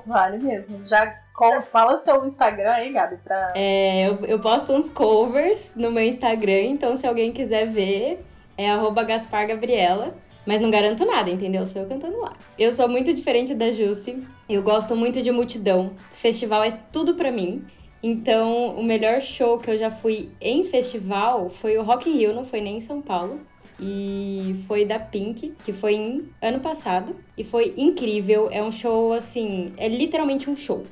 vale 0.04 0.38
mesmo. 0.38 0.84
Já 0.84 1.22
fala 1.70 1.94
o 1.94 1.98
seu 1.98 2.24
Instagram 2.26 2.70
aí, 2.72 2.92
Gabi, 2.92 3.16
pra. 3.24 3.52
É, 3.54 4.08
eu, 4.08 4.18
eu 4.26 4.38
posto 4.40 4.72
uns 4.72 4.88
covers 4.88 5.72
no 5.74 5.90
meu 5.90 6.04
Instagram, 6.04 6.62
então 6.64 6.94
se 6.94 7.06
alguém 7.06 7.32
quiser 7.32 7.66
ver, 7.66 8.24
é 8.58 8.66
@gaspargabriela. 9.06 10.14
Mas 10.44 10.60
não 10.60 10.72
garanto 10.72 11.06
nada, 11.06 11.30
entendeu? 11.30 11.64
Sou 11.68 11.82
eu 11.82 11.88
cantando 11.88 12.18
lá. 12.18 12.32
Eu 12.58 12.72
sou 12.72 12.88
muito 12.88 13.14
diferente 13.14 13.54
da 13.54 13.70
Jussi. 13.70 14.26
Eu 14.48 14.60
gosto 14.60 14.96
muito 14.96 15.22
de 15.22 15.30
multidão. 15.30 15.92
Festival 16.12 16.64
é 16.64 16.76
tudo 16.90 17.14
pra 17.14 17.30
mim. 17.30 17.64
Então, 18.02 18.74
o 18.74 18.82
melhor 18.82 19.20
show 19.20 19.58
que 19.58 19.70
eu 19.70 19.78
já 19.78 19.92
fui 19.92 20.32
em 20.40 20.64
festival 20.64 21.48
foi 21.48 21.78
o 21.78 21.84
Rock 21.84 22.10
in 22.10 22.14
Rio, 22.14 22.34
não 22.34 22.44
foi 22.44 22.60
nem 22.60 22.78
em 22.78 22.80
São 22.80 23.00
Paulo 23.00 23.40
e 23.82 24.64
foi 24.68 24.84
da 24.84 24.98
Pink, 24.98 25.54
que 25.64 25.72
foi 25.72 25.94
em 25.94 26.28
ano 26.40 26.60
passado 26.60 27.16
e 27.36 27.42
foi 27.42 27.74
incrível. 27.76 28.48
É 28.52 28.62
um 28.62 28.70
show 28.70 29.12
assim, 29.12 29.72
é 29.76 29.88
literalmente 29.88 30.48
um 30.48 30.54
show. 30.54 30.84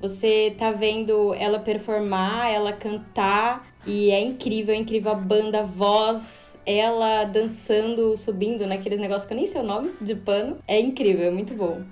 Você 0.00 0.54
tá 0.56 0.70
vendo 0.70 1.34
ela 1.34 1.58
performar, 1.58 2.48
ela 2.52 2.72
cantar 2.72 3.66
e 3.84 4.10
é 4.10 4.20
incrível, 4.20 4.74
é 4.74 4.78
incrível 4.78 5.10
a 5.10 5.14
banda, 5.14 5.60
a 5.60 5.64
voz, 5.64 6.56
ela 6.64 7.24
dançando, 7.24 8.16
subindo 8.16 8.66
naqueles 8.66 9.00
negócios 9.00 9.26
que 9.26 9.32
eu 9.32 9.36
nem 9.36 9.46
sei 9.46 9.60
o 9.60 9.64
nome, 9.64 9.92
de 10.00 10.14
pano. 10.14 10.58
É 10.68 10.78
incrível, 10.78 11.26
é 11.26 11.30
muito 11.30 11.54
bom. 11.54 11.82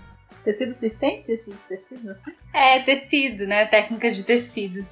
Tecido 0.44 0.74
circense, 0.74 1.32
esses 1.32 1.64
tecidos 1.64 2.06
assim? 2.10 2.32
É, 2.52 2.78
tecido, 2.80 3.46
né? 3.46 3.64
Técnica 3.64 4.12
de 4.12 4.22
tecido. 4.22 4.86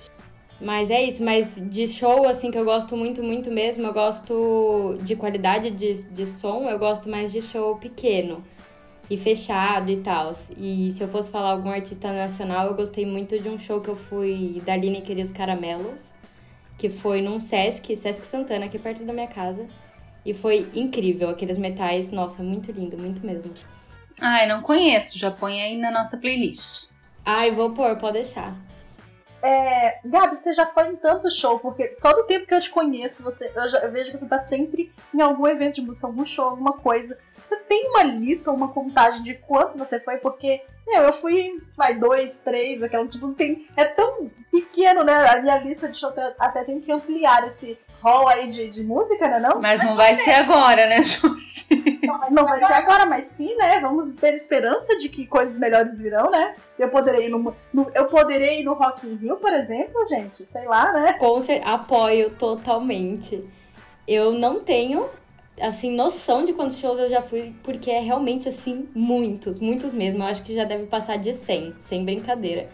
Mas 0.62 0.90
é 0.90 1.02
isso, 1.02 1.24
mas 1.24 1.60
de 1.60 1.88
show, 1.88 2.24
assim, 2.24 2.48
que 2.48 2.56
eu 2.56 2.64
gosto 2.64 2.96
muito, 2.96 3.20
muito 3.20 3.50
mesmo, 3.50 3.84
eu 3.84 3.92
gosto 3.92 4.96
de 5.02 5.16
qualidade 5.16 5.72
de, 5.72 6.04
de 6.04 6.24
som, 6.24 6.70
eu 6.70 6.78
gosto 6.78 7.08
mais 7.08 7.32
de 7.32 7.42
show 7.42 7.76
pequeno 7.78 8.44
e 9.10 9.16
fechado 9.16 9.90
e 9.90 9.96
tal. 9.96 10.32
E 10.56 10.92
se 10.92 11.02
eu 11.02 11.08
fosse 11.08 11.32
falar 11.32 11.50
algum 11.50 11.68
artista 11.68 12.12
nacional, 12.12 12.68
eu 12.68 12.74
gostei 12.74 13.04
muito 13.04 13.40
de 13.40 13.48
um 13.48 13.58
show 13.58 13.80
que 13.80 13.88
eu 13.88 13.96
fui 13.96 14.62
da 14.64 14.74
Aline 14.74 15.00
Queria 15.00 15.24
os 15.24 15.32
Caramelos, 15.32 16.12
que 16.78 16.88
foi 16.88 17.20
num 17.20 17.40
Sesc, 17.40 17.96
Sesc 17.96 18.24
Santana, 18.24 18.66
aqui 18.66 18.78
perto 18.78 19.04
da 19.04 19.12
minha 19.12 19.26
casa. 19.26 19.66
E 20.24 20.32
foi 20.32 20.70
incrível, 20.76 21.28
aqueles 21.28 21.58
metais, 21.58 22.12
nossa, 22.12 22.40
muito 22.40 22.70
lindo, 22.70 22.96
muito 22.96 23.26
mesmo. 23.26 23.52
Ai, 24.20 24.46
não 24.46 24.62
conheço, 24.62 25.18
já 25.18 25.32
põe 25.32 25.60
aí 25.60 25.76
na 25.76 25.90
nossa 25.90 26.18
playlist. 26.18 26.86
Ai, 27.24 27.50
vou 27.50 27.70
pôr, 27.70 27.96
pode 27.96 28.14
deixar. 28.14 28.56
É, 29.42 29.98
Gabi, 30.04 30.36
você 30.36 30.54
já 30.54 30.66
foi 30.66 30.88
em 30.88 30.96
tanto 30.96 31.30
show, 31.30 31.58
porque 31.58 31.96
só 32.00 32.12
do 32.12 32.24
tempo 32.24 32.46
que 32.46 32.54
eu 32.54 32.60
te 32.60 32.70
conheço, 32.70 33.22
você, 33.22 33.50
eu, 33.54 33.68
já, 33.68 33.78
eu 33.78 33.90
vejo 33.90 34.12
que 34.12 34.18
você 34.18 34.28
tá 34.28 34.38
sempre 34.38 34.92
em 35.12 35.20
algum 35.20 35.46
evento 35.46 35.76
de 35.76 35.82
música, 35.82 36.06
algum 36.06 36.24
show, 36.24 36.46
alguma 36.46 36.74
coisa. 36.74 37.18
Você 37.44 37.56
tem 37.56 37.88
uma 37.88 38.04
lista, 38.04 38.52
uma 38.52 38.68
contagem 38.68 39.22
de 39.22 39.34
quantos 39.34 39.76
você 39.76 39.98
foi? 39.98 40.16
Porque 40.18 40.62
meu, 40.86 41.02
eu 41.02 41.12
fui, 41.12 41.60
vai, 41.76 41.96
dois, 41.96 42.40
três, 42.44 42.82
aquela, 42.82 43.06
tipo, 43.06 43.26
não 43.26 43.34
tem. 43.34 43.64
É 43.76 43.84
tão 43.84 44.30
pequeno, 44.50 45.02
né? 45.02 45.14
A 45.28 45.40
minha 45.40 45.58
lista 45.58 45.88
de 45.88 45.98
show 45.98 46.10
até, 46.10 46.34
até 46.38 46.64
tem 46.64 46.80
que 46.80 46.92
ampliar 46.92 47.46
esse 47.46 47.78
hall 48.02 48.28
aí 48.28 48.48
de, 48.48 48.68
de 48.68 48.82
música, 48.82 49.28
né? 49.28 49.38
Não? 49.38 49.60
Mas 49.60 49.82
não 49.82 49.96
vai 49.96 50.16
ser 50.16 50.32
agora, 50.32 50.86
né, 50.86 51.00
Jussi? 51.02 51.91
Não, 52.30 52.44
vai 52.44 52.58
ser 52.58 52.72
agora, 52.72 53.06
mas 53.06 53.26
sim, 53.26 53.54
né? 53.56 53.80
Vamos 53.80 54.16
ter 54.16 54.34
esperança 54.34 54.98
de 54.98 55.08
que 55.08 55.26
coisas 55.26 55.58
melhores 55.58 56.00
virão, 56.00 56.30
né? 56.30 56.54
Eu 56.78 56.88
poderei 56.88 57.26
ir 57.26 57.30
no, 57.30 57.54
no 57.72 57.90
eu 57.94 58.06
poderei 58.06 58.60
ir 58.60 58.64
no 58.64 58.74
Rock 58.74 59.06
in 59.06 59.14
Rio, 59.14 59.36
por 59.36 59.52
exemplo, 59.52 60.06
gente, 60.08 60.44
sei 60.44 60.66
lá, 60.66 60.92
né? 60.92 61.12
Com 61.14 61.40
certeza, 61.40 61.72
apoio 61.72 62.30
totalmente. 62.30 63.40
Eu 64.06 64.32
não 64.32 64.60
tenho 64.60 65.08
assim, 65.60 65.94
noção 65.94 66.44
de 66.44 66.52
quantos 66.52 66.78
shows 66.78 66.98
eu 66.98 67.08
já 67.08 67.22
fui, 67.22 67.54
porque 67.62 67.90
é 67.90 68.00
realmente, 68.00 68.48
assim, 68.48 68.88
muitos, 68.94 69.58
muitos 69.58 69.92
mesmo. 69.92 70.22
Eu 70.22 70.26
acho 70.26 70.42
que 70.42 70.54
já 70.54 70.64
deve 70.64 70.86
passar 70.86 71.18
de 71.18 71.32
100, 71.32 71.76
sem 71.78 72.04
brincadeira. 72.04 72.68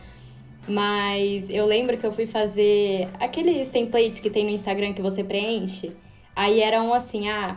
Mas 0.67 1.49
eu 1.49 1.67
lembro 1.67 1.97
que 1.97 2.07
eu 2.07 2.13
fui 2.13 2.27
fazer 2.27 3.09
aqueles 3.19 3.69
templates 3.69 4.21
que 4.21 4.31
tem 4.31 4.45
no 4.45 4.51
Instagram 4.51 4.93
que 4.93 5.03
você 5.03 5.25
preenche. 5.25 5.97
Aí 6.37 6.61
eram 6.61 6.93
assim, 6.93 7.29
ah, 7.29 7.57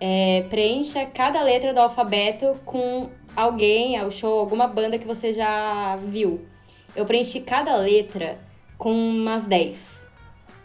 é, 0.00 0.44
preencha 0.48 1.06
cada 1.06 1.42
letra 1.42 1.72
do 1.72 1.80
alfabeto 1.80 2.60
com 2.64 3.08
alguém, 3.34 3.98
ao 3.98 4.10
show, 4.10 4.38
alguma 4.38 4.66
banda 4.66 4.98
que 4.98 5.06
você 5.06 5.32
já 5.32 5.96
viu. 6.06 6.46
Eu 6.94 7.04
preenchi 7.04 7.40
cada 7.40 7.74
letra 7.76 8.38
com 8.78 8.92
umas 8.92 9.46
10. 9.46 10.06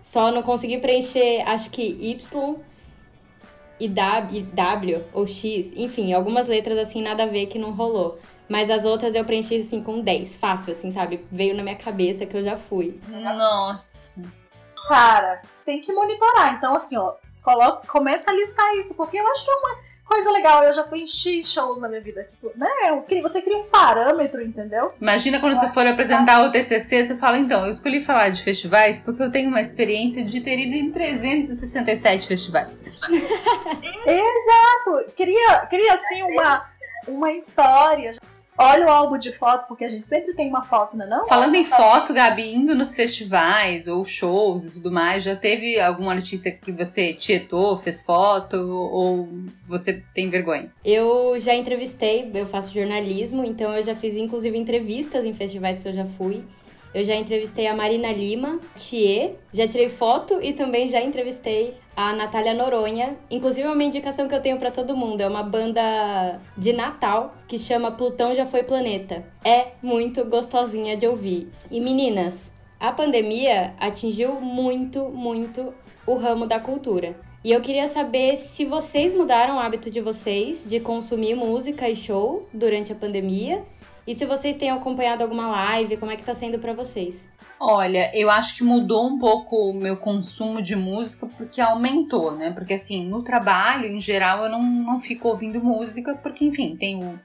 Só 0.03 0.31
não 0.31 0.41
consegui 0.41 0.79
preencher, 0.79 1.41
acho 1.47 1.69
que 1.69 1.83
Y 1.83 2.55
e 3.79 3.87
W, 3.87 4.41
w 4.41 5.05
ou 5.13 5.25
X, 5.25 5.71
enfim, 5.75 6.13
algumas 6.13 6.47
letras 6.47 6.77
assim 6.77 7.01
nada 7.01 7.23
a 7.23 7.27
ver 7.27 7.45
que 7.45 7.57
não 7.57 7.71
rolou. 7.71 8.19
Mas 8.49 8.69
as 8.71 8.83
outras 8.83 9.13
eu 9.13 9.23
preenchi 9.23 9.57
assim 9.57 9.81
com 9.81 10.01
10, 10.01 10.37
fácil, 10.37 10.71
assim, 10.71 10.89
sabe? 10.89 11.23
Veio 11.31 11.55
na 11.55 11.61
minha 11.61 11.75
cabeça 11.75 12.25
que 12.25 12.35
eu 12.35 12.43
já 12.43 12.57
fui. 12.57 12.99
Nossa. 13.07 14.23
Cara, 14.87 15.43
tem 15.63 15.79
que 15.79 15.93
monitorar. 15.93 16.55
Então, 16.55 16.75
assim, 16.75 16.97
ó, 16.97 17.13
coloca, 17.49 17.87
começa 17.87 18.29
a 18.29 18.33
listar 18.33 18.75
isso, 18.75 18.93
porque 18.93 19.17
eu 19.17 19.27
acho 19.31 19.45
que 19.45 19.51
é 19.51 19.55
uma 19.55 19.77
coisa 20.05 20.31
legal. 20.31 20.63
Eu 20.63 20.73
já 20.73 20.83
fui 20.85 20.99
em 20.99 21.07
X 21.07 21.51
shows 21.51 21.81
na 21.81 21.89
minha 21.89 22.01
vida. 22.01 22.27
Tipo, 22.31 22.51
né? 22.55 22.67
Você 23.21 23.41
cria 23.41 23.57
um 23.57 23.63
parâmetro, 23.63 24.41
entendeu? 24.41 24.93
Imagina 25.01 25.39
quando 25.39 25.59
você 25.59 25.69
for 25.69 25.85
apresentar 25.87 26.43
o 26.43 26.51
TCC, 26.51 27.05
você 27.05 27.17
fala, 27.17 27.37
então, 27.37 27.65
eu 27.65 27.71
escolhi 27.71 28.01
falar 28.01 28.29
de 28.29 28.43
festivais 28.43 28.99
porque 28.99 29.23
eu 29.23 29.31
tenho 29.31 29.49
uma 29.49 29.61
experiência 29.61 30.23
de 30.23 30.41
ter 30.41 30.59
ido 30.59 30.75
em 30.75 30.91
367 30.91 32.27
festivais. 32.27 32.83
Exato! 34.05 35.11
Cria, 35.15 35.65
cria 35.69 35.93
assim, 35.93 36.23
uma, 36.23 36.69
uma 37.07 37.31
história. 37.31 38.15
Olha 38.61 38.87
o 38.87 38.89
álbum 38.89 39.17
de 39.17 39.31
fotos, 39.31 39.67
porque 39.67 39.85
a 39.85 39.89
gente 39.89 40.05
sempre 40.05 40.33
tem 40.33 40.49
uma 40.49 40.61
foto, 40.61 40.97
não 40.97 41.05
é 41.05 41.09
não? 41.09 41.27
Falando 41.27 41.55
em 41.55 41.63
foto, 41.63 42.13
Gabi, 42.13 42.53
indo 42.53 42.75
nos 42.75 42.93
festivais 42.93 43.87
ou 43.87 44.03
shows 44.03 44.65
e 44.65 44.71
tudo 44.71 44.91
mais, 44.91 45.23
já 45.23 45.33
teve 45.33 45.79
algum 45.79 46.09
artista 46.09 46.51
que 46.51 46.69
você 46.69 47.13
tietou, 47.13 47.77
fez 47.77 48.01
foto 48.01 48.57
ou 48.57 49.29
você 49.65 50.03
tem 50.13 50.29
vergonha? 50.29 50.69
Eu 50.83 51.39
já 51.39 51.55
entrevistei, 51.55 52.29
eu 52.33 52.45
faço 52.45 52.73
jornalismo, 52.73 53.45
então 53.45 53.73
eu 53.73 53.83
já 53.83 53.95
fiz 53.95 54.17
inclusive 54.17 54.57
entrevistas 54.57 55.23
em 55.23 55.33
festivais 55.33 55.79
que 55.79 55.87
eu 55.87 55.93
já 55.93 56.05
fui. 56.05 56.43
Eu 56.93 57.03
já 57.03 57.15
entrevistei 57.15 57.67
a 57.67 57.75
Marina 57.75 58.11
Lima, 58.11 58.59
Thier, 58.75 59.35
já 59.53 59.67
tirei 59.67 59.89
foto 59.89 60.39
e 60.41 60.53
também 60.53 60.87
já 60.87 60.99
entrevistei 61.01 61.75
a 61.95 62.13
Natália 62.13 62.53
Noronha. 62.53 63.15
Inclusive, 63.29 63.67
é 63.67 63.71
uma 63.71 63.83
indicação 63.83 64.27
que 64.27 64.33
eu 64.33 64.41
tenho 64.41 64.57
para 64.57 64.71
todo 64.71 64.97
mundo. 64.97 65.21
É 65.21 65.27
uma 65.27 65.43
banda 65.43 66.39
de 66.57 66.73
Natal 66.73 67.35
que 67.47 67.59
chama 67.59 67.91
Plutão 67.91 68.33
Já 68.33 68.45
Foi 68.45 68.63
Planeta. 68.63 69.23
É 69.45 69.67
muito 69.83 70.25
gostosinha 70.25 70.97
de 70.97 71.05
ouvir. 71.05 71.51
E 71.69 71.79
meninas, 71.79 72.51
a 72.79 72.91
pandemia 72.91 73.75
atingiu 73.79 74.41
muito, 74.41 75.09
muito 75.09 75.73
o 76.07 76.15
ramo 76.15 76.47
da 76.47 76.59
cultura. 76.59 77.15
E 77.43 77.51
eu 77.51 77.61
queria 77.61 77.87
saber 77.87 78.35
se 78.35 78.65
vocês 78.65 79.13
mudaram 79.13 79.57
o 79.57 79.59
hábito 79.59 79.89
de 79.89 80.01
vocês 80.01 80.65
de 80.67 80.79
consumir 80.79 81.35
música 81.35 81.87
e 81.87 81.95
show 81.95 82.47
durante 82.53 82.91
a 82.91 82.95
pandemia 82.95 83.63
e 84.09 84.15
se 84.15 84.25
vocês 84.25 84.55
têm 84.55 84.71
acompanhado 84.71 85.21
alguma 85.21 85.47
live, 85.49 85.95
como 85.97 86.11
é 86.11 86.15
que 86.15 86.23
tá 86.23 86.33
sendo 86.33 86.57
para 86.57 86.73
vocês? 86.73 87.29
Olha, 87.59 88.09
eu 88.15 88.27
acho 88.27 88.57
que 88.57 88.63
mudou 88.63 89.05
um 89.05 89.19
pouco 89.19 89.69
o 89.69 89.73
meu 89.73 89.97
consumo 89.97 90.63
de 90.63 90.75
música 90.75 91.27
porque 91.37 91.61
aumentou, 91.61 92.31
né? 92.31 92.49
Porque 92.49 92.73
assim, 92.73 93.05
no 93.05 93.23
trabalho, 93.23 93.85
em 93.85 93.99
geral, 93.99 94.45
eu 94.45 94.49
não, 94.49 94.63
não 94.63 94.99
fico 94.99 95.27
ouvindo 95.27 95.63
música, 95.63 96.15
porque, 96.15 96.43
enfim, 96.43 96.75
tem 96.75 97.03
o, 97.03 97.19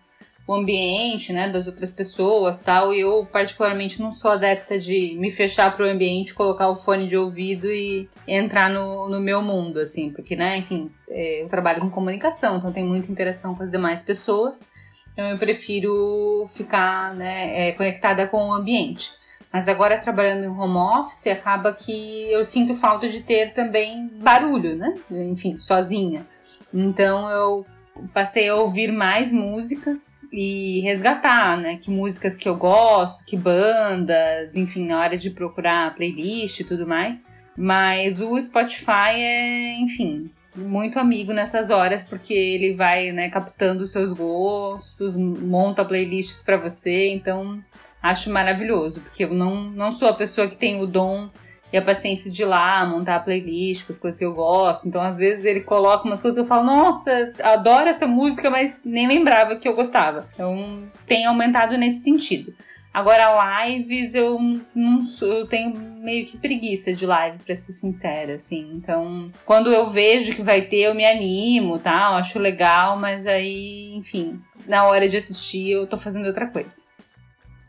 o 0.47 0.53
ambiente, 0.53 1.33
né, 1.33 1.49
das 1.49 1.67
outras 1.67 1.91
pessoas 1.91 2.61
tal. 2.61 2.93
E 2.93 3.01
eu, 3.01 3.27
particularmente, 3.33 4.03
não 4.03 4.13
sou 4.13 4.33
adepta 4.33 4.79
de 4.79 5.17
me 5.19 5.31
fechar 5.31 5.75
pro 5.75 5.89
ambiente, 5.89 6.35
colocar 6.35 6.69
o 6.69 6.77
fone 6.77 7.09
de 7.09 7.17
ouvido 7.17 7.67
e 7.73 8.11
entrar 8.29 8.69
no, 8.69 9.09
no 9.09 9.23
meu 9.23 9.41
mundo, 9.41 9.81
assim, 9.81 10.11
porque, 10.11 10.37
né, 10.37 10.59
enfim, 10.59 10.91
é, 11.09 11.45
eu 11.45 11.49
trabalho 11.49 11.81
com 11.81 11.89
comunicação, 11.89 12.59
então 12.59 12.71
tem 12.71 12.85
muita 12.85 13.11
interação 13.11 13.55
com 13.55 13.63
as 13.63 13.71
demais 13.71 14.03
pessoas. 14.03 14.67
Então 15.15 15.31
eu 15.31 15.39
prefiro 15.39 16.51
ficar 16.53 17.15
né, 17.15 17.69
é, 17.69 17.73
conectada 17.73 18.27
com 18.27 18.49
o 18.49 18.53
ambiente. 18.53 19.13
Mas 19.53 19.69
agora 19.69 19.97
trabalhando 19.97 20.45
em 20.45 20.49
home 20.49 20.77
office, 20.77 21.29
acaba 21.29 21.73
que 21.73 22.29
eu 22.29 22.45
sinto 22.45 22.75
falta 22.75 23.09
de 23.09 23.21
ter 23.21 23.55
também 23.55 24.11
barulho, 24.21 24.75
né? 24.75 24.95
Enfim, 25.09 25.57
sozinha. 25.57 26.27
Então 26.73 27.31
eu 27.31 27.65
passei 28.13 28.49
a 28.49 28.57
ouvir 28.57 28.91
mais 28.91 29.33
músicas 29.33 30.13
e 30.33 30.81
resgatar, 30.81 31.57
né? 31.57 31.77
Que 31.77 31.89
músicas 31.89 32.37
que 32.37 32.49
eu 32.49 32.57
gosto, 32.57 33.25
que 33.25 33.37
bandas, 33.37 34.57
enfim, 34.57 34.89
na 34.89 34.99
hora 34.99 35.17
de 35.17 35.31
procurar 35.31 35.95
playlist 35.95 36.59
e 36.59 36.65
tudo 36.65 36.85
mais. 36.85 37.29
Mas 37.57 38.21
o 38.21 38.41
Spotify 38.43 39.15
é, 39.15 39.79
enfim, 39.79 40.33
muito 40.55 40.99
amigo 40.99 41.33
nessas 41.33 41.71
horas, 41.71 42.03
porque 42.03 42.35
ele 42.35 42.75
vai, 42.75 43.13
né, 43.13 43.29
captando 43.29 43.83
os 43.83 43.93
seus 43.93 44.13
gostos, 44.13 45.17
monta 45.17 45.85
playlists 45.85 46.43
para 46.43 46.57
você, 46.57 47.09
então 47.09 47.63
acho 48.03 48.31
maravilhoso, 48.31 49.01
porque 49.01 49.25
eu 49.25 49.33
não, 49.33 49.65
não 49.65 49.93
sou 49.93 50.09
a 50.09 50.13
pessoa 50.13 50.47
que 50.47 50.57
tem 50.57 50.81
o 50.81 50.87
dom 50.87 51.31
e 51.75 51.77
a 51.77 51.83
paciência 51.83 52.31
de 52.31 52.43
ir 52.43 52.45
lá 52.45 52.87
montar 52.87 53.17
a 53.17 53.21
playlist 53.21 53.85
com 53.85 53.93
as 53.93 53.99
coisas 53.99 54.17
que 54.17 54.25
eu 54.25 54.33
gosto. 54.33 54.87
Então, 54.87 55.03
às 55.03 55.19
vezes, 55.19 55.45
ele 55.45 55.61
coloca 55.61 56.05
umas 56.05 56.23
coisas 56.23 56.39
que 56.39 56.43
eu 56.43 56.47
falo, 56.47 56.65
nossa, 56.65 57.33
adoro 57.43 57.89
essa 57.89 58.07
música, 58.07 58.49
mas 58.49 58.85
nem 58.85 59.09
lembrava 59.09 59.57
que 59.57 59.67
eu 59.67 59.75
gostava. 59.75 60.29
Então, 60.35 60.85
tem 61.05 61.27
aumentado 61.27 61.77
nesse 61.77 62.05
sentido. 62.05 62.55
Agora, 62.95 63.67
lives, 63.67 64.15
eu 64.15 64.39
não 64.73 65.01
eu 65.21 65.49
tenho 65.49 65.77
meio 65.77 66.25
que 66.25 66.39
preguiça 66.39 66.93
de 66.93 67.05
live, 67.05 67.39
pra 67.39 67.57
ser 67.57 67.73
sincera, 67.73 68.37
assim. 68.37 68.71
Então, 68.73 69.33
quando 69.45 69.73
eu 69.73 69.85
vejo 69.85 70.33
que 70.33 70.45
vai 70.45 70.63
ter, 70.63 70.83
eu 70.83 70.95
me 70.95 71.05
animo, 71.05 71.81
tá? 71.81 72.11
Eu 72.11 72.19
acho 72.19 72.39
legal, 72.39 72.97
mas 72.97 73.27
aí, 73.27 73.93
enfim, 73.97 74.41
na 74.69 74.85
hora 74.85 75.09
de 75.09 75.17
assistir, 75.17 75.71
eu 75.71 75.89
tô 75.89 75.97
fazendo 75.97 76.27
outra 76.27 76.47
coisa. 76.47 76.83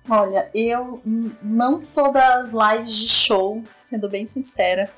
Olha, 0.07 0.47
eu 0.53 1.01
não 1.41 1.81
sou 1.81 2.11
das 2.11 2.51
lives 2.51 2.95
de 2.95 3.07
show, 3.07 3.63
sendo 3.79 4.07
bem 4.07 4.27
sincera. 4.27 4.91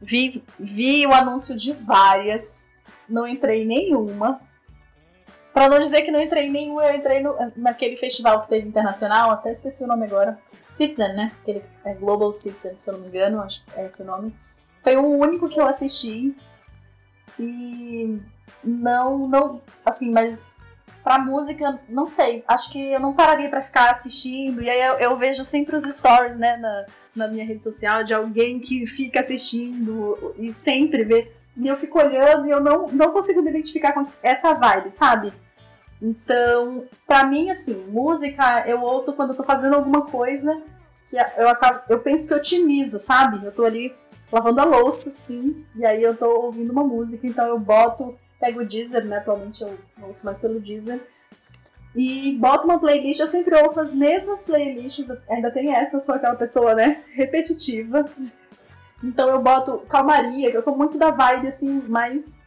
Vi, 0.00 0.42
vi 0.58 1.06
o 1.06 1.12
anúncio 1.12 1.54
de 1.54 1.74
várias, 1.74 2.66
não 3.06 3.28
entrei 3.28 3.66
nenhuma. 3.66 4.40
Pra 5.58 5.68
não 5.68 5.80
dizer 5.80 6.02
que 6.02 6.12
não 6.12 6.20
entrei 6.20 6.46
em 6.46 6.52
nenhum, 6.52 6.80
eu 6.80 6.94
entrei 6.94 7.20
no, 7.20 7.34
naquele 7.56 7.96
festival 7.96 8.42
que 8.42 8.48
teve 8.48 8.68
internacional, 8.68 9.32
até 9.32 9.50
esqueci 9.50 9.82
o 9.82 9.88
nome 9.88 10.04
agora. 10.06 10.38
Citizen, 10.70 11.14
né? 11.14 11.32
Aquele 11.42 11.64
é 11.84 11.94
Global 11.94 12.30
Citizen, 12.30 12.76
se 12.76 12.88
eu 12.88 12.94
não 12.94 13.00
me 13.00 13.08
engano, 13.08 13.40
acho 13.40 13.64
que 13.64 13.72
é 13.80 13.86
esse 13.88 14.02
o 14.02 14.04
nome. 14.04 14.32
Foi 14.84 14.96
o 14.96 15.04
único 15.04 15.48
que 15.48 15.58
eu 15.58 15.66
assisti. 15.66 16.32
E 17.40 18.20
não, 18.62 19.26
não, 19.26 19.60
assim, 19.84 20.12
mas 20.12 20.54
pra 21.02 21.18
música, 21.18 21.80
não 21.88 22.08
sei. 22.08 22.44
Acho 22.46 22.70
que 22.70 22.92
eu 22.92 23.00
não 23.00 23.12
pararia 23.12 23.48
para 23.48 23.62
ficar 23.62 23.90
assistindo. 23.90 24.62
E 24.62 24.70
aí 24.70 24.80
eu, 24.80 25.10
eu, 25.10 25.16
vejo 25.16 25.44
sempre 25.44 25.74
os 25.74 25.82
stories, 25.82 26.38
né, 26.38 26.56
na, 26.56 26.86
na 27.16 27.26
minha 27.26 27.44
rede 27.44 27.64
social 27.64 28.04
de 28.04 28.14
alguém 28.14 28.60
que 28.60 28.86
fica 28.86 29.18
assistindo 29.18 30.36
e 30.38 30.52
sempre 30.52 31.02
vê. 31.02 31.32
E 31.56 31.66
eu 31.66 31.76
fico 31.76 31.98
olhando 31.98 32.46
e 32.46 32.50
eu 32.52 32.60
não, 32.60 32.86
não 32.86 33.10
consigo 33.10 33.42
me 33.42 33.50
identificar 33.50 33.92
com 33.92 34.06
essa 34.22 34.54
vibe, 34.54 34.90
sabe? 34.90 35.32
Então, 36.00 36.84
para 37.06 37.26
mim, 37.26 37.50
assim, 37.50 37.74
música 37.88 38.66
eu 38.68 38.80
ouço 38.82 39.14
quando 39.14 39.30
eu 39.30 39.36
tô 39.36 39.42
fazendo 39.42 39.74
alguma 39.74 40.06
coisa 40.06 40.62
que 41.10 41.16
eu, 41.16 41.48
acabo, 41.48 41.80
eu 41.88 42.00
penso 42.00 42.28
que 42.28 42.34
otimiza, 42.34 42.98
sabe? 42.98 43.44
Eu 43.44 43.52
tô 43.52 43.64
ali 43.64 43.94
lavando 44.30 44.60
a 44.60 44.64
louça, 44.64 45.10
sim, 45.10 45.64
e 45.74 45.84
aí 45.84 46.02
eu 46.02 46.16
tô 46.16 46.26
ouvindo 46.42 46.70
uma 46.70 46.84
música, 46.84 47.26
então 47.26 47.46
eu 47.46 47.58
boto, 47.58 48.16
pego 48.38 48.60
o 48.60 48.66
Deezer, 48.66 49.04
né? 49.04 49.16
Atualmente 49.16 49.62
eu 49.62 49.76
ouço 50.02 50.24
mais 50.26 50.38
pelo 50.38 50.60
Deezer, 50.60 51.00
e 51.96 52.36
boto 52.38 52.64
uma 52.64 52.78
playlist, 52.78 53.20
eu 53.20 53.26
sempre 53.26 53.60
ouço 53.60 53.80
as 53.80 53.94
mesmas 53.94 54.44
playlists, 54.44 55.06
ainda 55.28 55.50
tem 55.50 55.74
essa, 55.74 55.98
sou 55.98 56.14
aquela 56.14 56.36
pessoa, 56.36 56.74
né, 56.74 57.02
repetitiva. 57.12 58.04
Então 59.02 59.28
eu 59.28 59.40
boto 59.40 59.78
calmaria, 59.88 60.50
que 60.50 60.56
eu 60.56 60.62
sou 60.62 60.76
muito 60.76 60.98
da 60.98 61.10
vibe 61.10 61.48
assim, 61.48 61.82
mais 61.88 62.38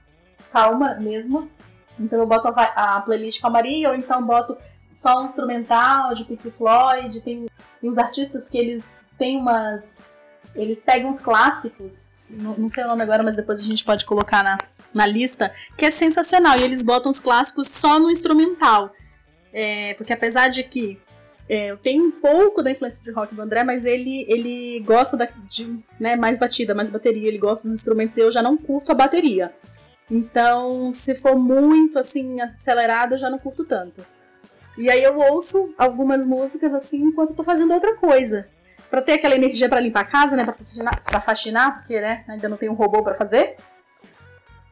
calma 0.52 0.96
mesmo. 0.96 1.50
Então 2.00 2.20
eu 2.20 2.28
boto 2.28 2.48
a, 2.48 2.98
a 2.98 3.02
playlist 3.02 3.42
calmaria, 3.42 3.90
ou 3.90 3.96
então 3.96 4.26
boto 4.26 4.58
só 4.94 5.22
um 5.22 5.26
instrumental 5.26 6.14
de 6.14 6.26
Pink 6.26 6.52
Floyd, 6.52 7.22
tem, 7.22 7.46
tem 7.80 7.90
uns 7.90 7.98
artistas 7.98 8.50
que 8.50 8.58
eles 8.58 9.00
têm 9.18 9.38
umas. 9.38 10.10
Eles 10.56 10.84
pegam 10.84 11.10
uns 11.10 11.22
clássicos, 11.22 12.10
não, 12.30 12.58
não 12.58 12.70
sei 12.70 12.84
o 12.84 12.88
nome 12.88 13.04
agora, 13.04 13.24
mas 13.24 13.36
depois 13.36 13.60
a 13.60 13.64
gente 13.64 13.86
pode 13.86 14.06
colocar 14.06 14.44
na, 14.44 14.58
na 14.94 15.06
lista, 15.06 15.54
que 15.78 15.86
é 15.86 15.92
sensacional. 15.92 16.58
E 16.58 16.64
eles 16.64 16.84
botam 16.84 17.10
os 17.10 17.20
clássicos 17.20 17.68
só 17.68 18.00
no 18.00 18.10
instrumental. 18.10 18.92
É, 19.54 19.94
porque 19.96 20.14
apesar 20.14 20.50
de 20.50 20.64
que 20.64 21.00
é, 21.48 21.72
eu 21.72 21.78
tenho 21.78 22.06
um 22.06 22.12
pouco 22.12 22.64
da 22.64 22.72
influência 22.72 23.04
de 23.04 23.12
rock 23.12 23.36
do 23.36 23.42
André, 23.42 23.64
mas 23.64 23.86
ele, 23.86 24.26
ele 24.30 24.80
gosta 24.86 25.18
da, 25.18 25.28
de 25.50 25.80
né, 26.00 26.16
mais 26.16 26.38
batida, 26.38 26.74
mais 26.74 26.90
bateria, 26.90 27.28
ele 27.28 27.38
gosta 27.38 27.68
dos 27.68 27.76
instrumentos 27.76 28.16
e 28.18 28.22
eu 28.22 28.32
já 28.32 28.42
não 28.42 28.58
curto 28.58 28.92
a 28.92 28.96
bateria. 28.96 29.54
Então, 30.12 30.92
se 30.92 31.16
for 31.16 31.38
muito 31.38 31.98
assim, 31.98 32.42
acelerado, 32.42 33.14
eu 33.14 33.18
já 33.18 33.30
não 33.30 33.40
curto 33.40 33.64
tanto. 33.64 34.06
E 34.78 34.90
aí 34.90 35.02
eu 35.02 35.18
ouço 35.18 35.74
algumas 35.78 36.28
músicas 36.28 36.74
assim 36.74 37.02
enquanto 37.04 37.34
tô 37.34 37.46
fazendo 37.46 37.74
outra 37.74 37.96
coisa. 37.96 38.50
Pra 38.90 39.02
ter 39.02 39.14
aquela 39.14 39.36
energia 39.36 39.70
para 39.70 39.80
limpar 39.80 40.02
a 40.02 40.06
casa, 40.06 40.36
né? 40.36 40.44
Pra 40.44 40.54
faxinar, 40.54 41.04
pra 41.04 41.22
faxinar 41.22 41.78
porque 41.78 42.02
né, 42.02 42.26
ainda 42.28 42.50
não 42.50 42.58
tem 42.58 42.68
um 42.68 42.74
robô 42.74 43.02
para 43.02 43.14
fazer. 43.14 43.56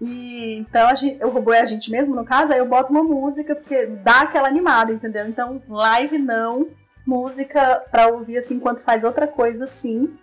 E 0.01 0.57
então 0.57 0.93
gente, 0.93 1.23
o 1.23 1.29
robô 1.29 1.53
é 1.53 1.61
a 1.61 1.65
gente 1.65 1.89
mesmo, 1.89 2.15
no 2.15 2.25
caso, 2.25 2.51
aí 2.51 2.59
eu 2.59 2.65
boto 2.65 2.91
uma 2.91 3.03
música, 3.03 3.55
porque 3.55 3.85
dá 3.85 4.21
aquela 4.21 4.47
animada, 4.49 4.91
entendeu? 4.91 5.25
Então, 5.25 5.61
live 5.69 6.17
não, 6.17 6.67
música 7.05 7.81
pra 7.89 8.07
ouvir 8.07 8.37
assim 8.37 8.55
enquanto 8.55 8.83
faz 8.83 9.05
outra 9.05 9.25
coisa, 9.25 9.67
sim. 9.67 10.17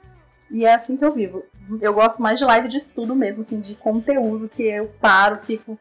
E 0.50 0.66
é 0.66 0.74
assim 0.74 0.98
que 0.98 1.04
eu 1.04 1.12
vivo. 1.12 1.42
Eu 1.80 1.94
gosto 1.94 2.22
mais 2.22 2.38
de 2.38 2.44
live 2.44 2.68
de 2.68 2.76
estudo 2.76 3.14
mesmo, 3.14 3.42
assim, 3.42 3.60
de 3.60 3.74
conteúdo, 3.74 4.48
que 4.48 4.62
eu 4.62 4.90
paro, 5.00 5.38
fico 5.38 5.78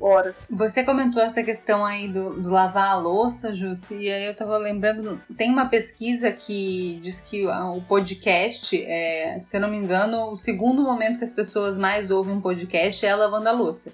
horas. 0.00 0.48
Você 0.56 0.82
comentou 0.82 1.22
essa 1.22 1.42
questão 1.42 1.84
aí 1.84 2.08
do, 2.08 2.40
do 2.40 2.50
lavar 2.50 2.90
a 2.90 2.96
louça, 2.96 3.54
Jussi, 3.54 3.94
e 3.94 4.10
aí 4.10 4.24
eu 4.26 4.34
tava 4.34 4.58
lembrando, 4.58 5.20
tem 5.36 5.50
uma 5.50 5.66
pesquisa 5.66 6.32
que 6.32 6.98
diz 7.02 7.20
que 7.20 7.46
o 7.46 7.80
podcast, 7.82 8.76
é, 8.82 9.38
se 9.40 9.56
eu 9.56 9.60
não 9.60 9.70
me 9.70 9.76
engano, 9.76 10.32
o 10.32 10.36
segundo 10.36 10.82
momento 10.82 11.18
que 11.18 11.24
as 11.24 11.32
pessoas 11.32 11.78
mais 11.78 12.10
ouvem 12.10 12.34
um 12.34 12.40
podcast 12.40 13.04
é 13.04 13.14
lavando 13.14 13.48
a 13.48 13.52
louça. 13.52 13.92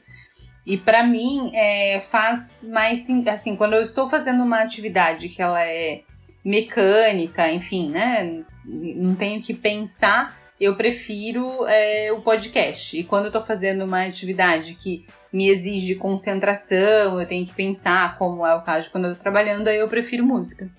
E 0.64 0.78
para 0.78 1.02
mim, 1.02 1.50
é, 1.54 2.00
faz 2.00 2.64
mais 2.70 3.06
assim, 3.28 3.56
quando 3.56 3.74
eu 3.74 3.82
estou 3.82 4.08
fazendo 4.08 4.44
uma 4.44 4.60
atividade 4.60 5.28
que 5.28 5.42
ela 5.42 5.62
é 5.62 6.02
mecânica, 6.44 7.50
enfim, 7.50 7.90
né? 7.90 8.44
Não 8.64 9.14
tenho 9.14 9.42
que 9.42 9.54
pensar, 9.54 10.38
eu 10.62 10.76
prefiro 10.76 11.66
é, 11.66 12.12
o 12.12 12.22
podcast. 12.22 12.96
E 12.96 13.02
quando 13.02 13.26
eu 13.26 13.32
tô 13.32 13.42
fazendo 13.42 13.84
uma 13.84 14.06
atividade 14.06 14.74
que 14.74 15.04
me 15.32 15.48
exige 15.48 15.96
concentração, 15.96 17.20
eu 17.20 17.26
tenho 17.26 17.44
que 17.44 17.52
pensar, 17.52 18.16
como 18.16 18.46
é 18.46 18.54
o 18.54 18.62
caso 18.62 18.88
quando 18.92 19.08
eu 19.08 19.16
tô 19.16 19.20
trabalhando, 19.20 19.66
aí 19.66 19.78
eu 19.78 19.88
prefiro 19.88 20.24
música. 20.24 20.70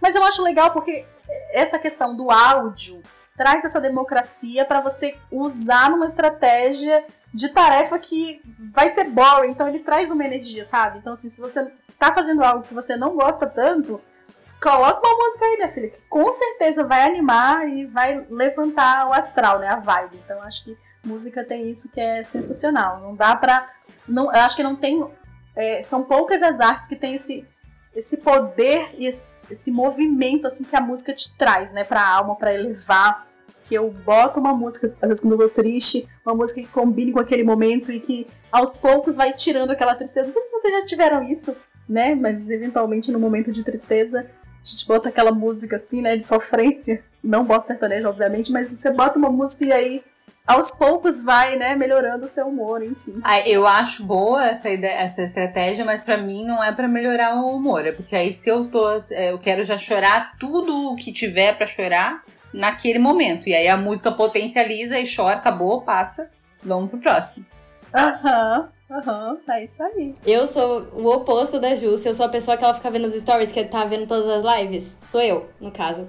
Mas 0.00 0.16
eu 0.16 0.24
acho 0.24 0.42
legal 0.42 0.72
porque 0.72 1.04
essa 1.52 1.78
questão 1.78 2.16
do 2.16 2.28
áudio 2.28 3.00
traz 3.36 3.64
essa 3.64 3.80
democracia 3.80 4.64
para 4.64 4.80
você 4.80 5.14
usar 5.30 5.90
numa 5.90 6.06
estratégia 6.06 7.04
de 7.32 7.50
tarefa 7.50 8.00
que 8.00 8.40
vai 8.72 8.88
ser 8.88 9.04
boring, 9.04 9.52
então 9.52 9.68
ele 9.68 9.78
traz 9.78 10.10
uma 10.10 10.24
energia, 10.24 10.64
sabe? 10.64 10.98
Então, 10.98 11.12
assim, 11.12 11.30
se 11.30 11.40
você 11.40 11.70
tá 11.96 12.12
fazendo 12.12 12.42
algo 12.42 12.64
que 12.64 12.74
você 12.74 12.96
não 12.96 13.14
gosta 13.14 13.46
tanto, 13.46 14.00
coloca 14.60 15.06
uma 15.06 15.16
música 15.16 15.44
aí, 15.44 15.56
minha 15.56 15.68
filha, 15.68 15.90
que 15.90 16.00
com 16.08 16.30
certeza 16.32 16.84
vai 16.84 17.02
animar 17.02 17.68
e 17.68 17.86
vai 17.86 18.26
levantar 18.30 19.08
o 19.08 19.12
astral, 19.12 19.58
né? 19.58 19.68
A 19.68 19.76
vibe. 19.76 20.20
Então, 20.24 20.42
acho 20.42 20.64
que 20.64 20.76
música 21.04 21.44
tem 21.44 21.70
isso 21.70 21.90
que 21.90 22.00
é 22.00 22.22
sensacional. 22.24 23.00
Não 23.00 23.14
dá 23.14 23.34
pra. 23.36 23.70
Não, 24.06 24.24
eu 24.24 24.40
acho 24.40 24.56
que 24.56 24.62
não 24.62 24.76
tem. 24.76 25.04
É, 25.56 25.82
são 25.82 26.04
poucas 26.04 26.42
as 26.42 26.60
artes 26.60 26.88
que 26.88 26.96
têm 26.96 27.14
esse, 27.14 27.46
esse 27.94 28.18
poder 28.18 28.94
e 28.96 29.06
esse, 29.06 29.24
esse 29.50 29.70
movimento 29.70 30.46
assim 30.46 30.64
que 30.64 30.76
a 30.76 30.80
música 30.80 31.12
te 31.12 31.34
traz, 31.36 31.72
né, 31.72 31.84
pra 31.84 32.06
alma, 32.06 32.36
para 32.36 32.54
elevar. 32.54 33.26
Que 33.64 33.74
eu 33.74 33.90
boto 33.90 34.40
uma 34.40 34.54
música, 34.54 34.94
às 35.02 35.10
vezes 35.10 35.22
quando 35.22 35.38
eu 35.42 35.48
tô 35.48 35.54
triste, 35.54 36.08
uma 36.24 36.34
música 36.34 36.62
que 36.62 36.68
combine 36.68 37.12
com 37.12 37.20
aquele 37.20 37.42
momento 37.42 37.92
e 37.92 38.00
que 38.00 38.26
aos 38.50 38.78
poucos 38.78 39.16
vai 39.16 39.30
tirando 39.34 39.70
aquela 39.70 39.94
tristeza. 39.94 40.26
Não 40.26 40.32
sei 40.32 40.42
se 40.42 40.52
vocês 40.52 40.72
já 40.72 40.86
tiveram 40.86 41.22
isso, 41.22 41.54
né? 41.86 42.14
Mas 42.14 42.48
eventualmente 42.48 43.12
no 43.12 43.20
momento 43.20 43.52
de 43.52 43.62
tristeza, 43.62 44.30
a 44.62 44.68
gente 44.68 44.86
bota 44.86 45.08
aquela 45.08 45.32
música 45.32 45.76
assim, 45.76 46.02
né, 46.02 46.16
de 46.16 46.24
sofrência. 46.24 47.02
Não 47.22 47.44
bota 47.44 47.66
sertanejo, 47.66 48.08
obviamente, 48.08 48.52
mas 48.52 48.70
você 48.70 48.92
bota 48.92 49.18
uma 49.18 49.30
música 49.30 49.64
e 49.64 49.72
aí 49.72 50.04
aos 50.46 50.70
poucos 50.70 51.22
vai, 51.22 51.56
né, 51.56 51.76
melhorando 51.76 52.24
o 52.24 52.28
seu 52.28 52.48
humor, 52.48 52.82
enfim. 52.82 53.20
Ah, 53.22 53.46
eu 53.46 53.66
acho 53.66 54.02
boa 54.02 54.48
essa 54.48 54.70
ideia, 54.70 55.00
essa 55.00 55.22
estratégia, 55.22 55.84
mas 55.84 56.00
para 56.00 56.16
mim 56.16 56.46
não 56.46 56.64
é 56.64 56.72
para 56.72 56.88
melhorar 56.88 57.36
o 57.36 57.54
humor, 57.54 57.86
é 57.86 57.92
porque 57.92 58.16
aí 58.16 58.32
se 58.32 58.48
eu 58.48 58.70
tô, 58.70 58.88
é, 59.10 59.30
eu 59.30 59.38
quero 59.38 59.62
já 59.62 59.76
chorar 59.76 60.36
tudo 60.38 60.92
o 60.92 60.96
que 60.96 61.12
tiver 61.12 61.54
para 61.54 61.66
chorar 61.66 62.22
naquele 62.52 62.98
momento. 62.98 63.46
E 63.46 63.54
aí 63.54 63.68
a 63.68 63.76
música 63.76 64.10
potencializa 64.10 64.98
e 64.98 65.04
chora, 65.04 65.36
acabou, 65.36 65.82
passa, 65.82 66.30
vamos 66.62 66.88
pro 66.88 66.98
próximo. 66.98 67.44
Aham. 67.94 68.70
Aham, 68.90 69.32
uhum, 69.32 69.52
é 69.52 69.64
isso 69.64 69.82
aí. 69.82 70.14
Eu 70.26 70.46
sou 70.46 70.88
o 70.94 71.06
oposto 71.12 71.60
da 71.60 71.74
Júcia. 71.74 72.08
Eu 72.08 72.14
sou 72.14 72.24
a 72.24 72.28
pessoa 72.30 72.56
que 72.56 72.64
ela 72.64 72.72
fica 72.72 72.90
vendo 72.90 73.04
os 73.04 73.12
stories, 73.12 73.52
que 73.52 73.62
tá 73.64 73.84
vendo 73.84 74.06
todas 74.06 74.44
as 74.44 74.58
lives. 74.58 74.96
Sou 75.02 75.20
eu, 75.20 75.46
no 75.60 75.70
caso. 75.70 76.06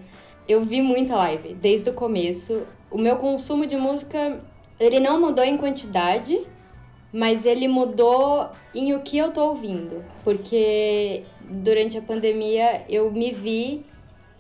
Eu 0.48 0.64
vi 0.64 0.82
muita 0.82 1.16
live, 1.16 1.54
desde 1.56 1.90
o 1.90 1.94
começo 1.94 2.66
o 2.92 2.98
meu 2.98 3.18
consumo 3.18 3.66
de 3.66 3.76
música, 3.76 4.42
ele 4.80 5.00
não 5.00 5.20
mudou 5.20 5.44
em 5.44 5.58
quantidade, 5.58 6.40
mas 7.14 7.46
ele 7.46 7.68
mudou 7.68 8.50
em 8.74 8.94
o 8.94 9.02
que 9.02 9.18
eu 9.18 9.32
tô 9.32 9.42
ouvindo. 9.50 10.04
Porque 10.24 11.24
durante 11.42 11.98
a 11.98 12.02
pandemia 12.02 12.84
eu 12.90 13.12
me 13.12 13.32
vi 13.32 13.86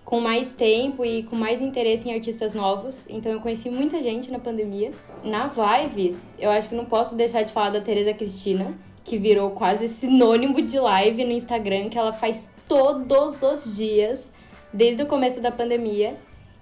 com 0.09 0.19
mais 0.19 0.53
tempo 0.53 1.05
e 1.05 1.21
com 1.21 1.35
mais 1.35 1.61
interesse 1.61 2.09
em 2.09 2.15
artistas 2.15 2.55
novos. 2.55 3.05
Então 3.07 3.31
eu 3.31 3.39
conheci 3.39 3.69
muita 3.69 4.01
gente 4.01 4.31
na 4.31 4.39
pandemia. 4.39 4.91
Nas 5.23 5.55
lives, 5.55 6.33
eu 6.39 6.49
acho 6.49 6.67
que 6.67 6.73
não 6.73 6.85
posso 6.85 7.15
deixar 7.15 7.43
de 7.43 7.53
falar 7.53 7.69
da 7.69 7.79
Teresa 7.79 8.11
Cristina, 8.15 8.73
que 9.03 9.19
virou 9.19 9.51
quase 9.51 9.87
sinônimo 9.87 10.63
de 10.63 10.79
live 10.79 11.23
no 11.23 11.31
Instagram, 11.31 11.89
que 11.89 11.97
ela 11.99 12.11
faz 12.11 12.49
todos 12.67 13.43
os 13.43 13.77
dias, 13.77 14.33
desde 14.73 15.03
o 15.03 15.05
começo 15.05 15.39
da 15.41 15.51
pandemia. 15.51 16.17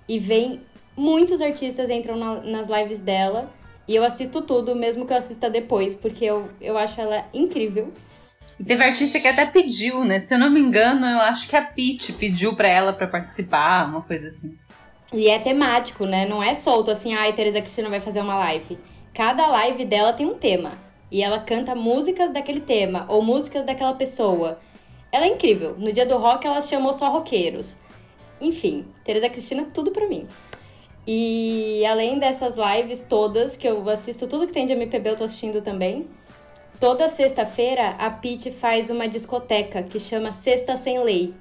E 0.10 0.20
vem 0.20 0.60
muitos 0.98 1.40
artistas 1.40 1.90
entram 1.90 2.18
na, 2.18 2.42
nas 2.42 2.68
lives 2.68 3.00
dela. 3.00 3.50
E 3.88 3.96
eu 3.96 4.04
assisto 4.04 4.42
tudo, 4.42 4.76
mesmo 4.76 5.06
que 5.06 5.14
eu 5.14 5.18
assista 5.18 5.50
depois, 5.50 5.96
porque 5.96 6.26
eu, 6.26 6.50
eu 6.60 6.78
acho 6.78 7.00
ela 7.00 7.24
incrível. 7.34 7.94
E 8.60 8.63
teve 8.63 8.84
artista 8.84 9.20
que 9.20 9.28
até 9.28 9.46
pediu, 9.46 10.04
né? 10.04 10.20
Se 10.20 10.34
eu 10.34 10.39
não 10.39 10.50
me 10.50 10.60
engano, 10.60 11.06
eu 11.06 11.20
acho 11.22 11.48
que 11.48 11.56
a 11.56 11.62
Pete 11.62 12.12
pediu 12.13 12.56
pra 12.56 12.67
ela 12.67 12.91
pra 12.91 13.08
participar, 13.08 13.88
uma 13.88 14.02
coisa 14.02 14.28
assim. 14.28 14.58
E 15.13 15.30
é 15.30 15.39
temático, 15.39 16.06
né? 16.06 16.28
Não 16.28 16.41
é 16.41 16.54
solto 16.56 16.91
assim, 16.91 17.13
ai, 17.13 17.30
ah, 17.30 17.34
Teresa 17.34 17.62
Cristina 17.62 17.89
vai 17.89 18.00
fazer 18.00 18.20
uma 18.20 18.38
live. 18.38 18.78
Cada 19.13 19.48
live 19.48 19.86
dela 19.86 20.12
tem 20.12 20.26
um 20.26 20.36
tema. 20.36 20.74
E 21.10 21.24
ela 21.24 21.39
canta 21.39 21.74
músicas 21.74 22.32
daquele 22.32 22.60
tema, 22.60 23.06
ou 23.08 23.22
músicas 23.22 23.65
daquela 23.65 23.93
pessoa. 23.93 24.60
Ela 25.12 25.26
é 25.26 25.30
incrível. 25.30 25.76
No 25.78 25.93
dia 25.93 26.06
do 26.06 26.17
rock, 26.17 26.46
ela 26.46 26.62
chamou 26.62 26.91
só 26.91 27.10
roqueiros. 27.10 27.78
Enfim, 28.41 28.86
Teresa 29.06 29.30
Cristina, 29.30 29.67
tudo 29.74 29.91
pra 29.91 30.08
mim. 30.08 30.26
E 31.06 31.86
além 31.86 32.20
dessas 32.20 32.56
lives 32.58 33.02
todas, 33.02 33.56
que 33.56 33.65
eu 33.65 33.88
assisto 33.89 34.28
tudo 34.28 34.46
que 34.46 34.54
tem 34.54 34.65
de 34.65 34.74
MPB, 34.74 35.12
eu 35.12 35.15
tô 35.15 35.24
assistindo 35.24 35.62
também. 35.62 36.06
Toda 36.80 37.10
sexta-feira 37.10 37.96
a 37.98 38.12
Pete 38.12 38.52
faz 38.52 38.92
uma 38.92 39.08
discoteca 39.08 39.82
que 39.82 40.00
chama 40.00 40.32
Sexta 40.32 40.78
Sem 40.78 41.00
Lei. 41.00 41.34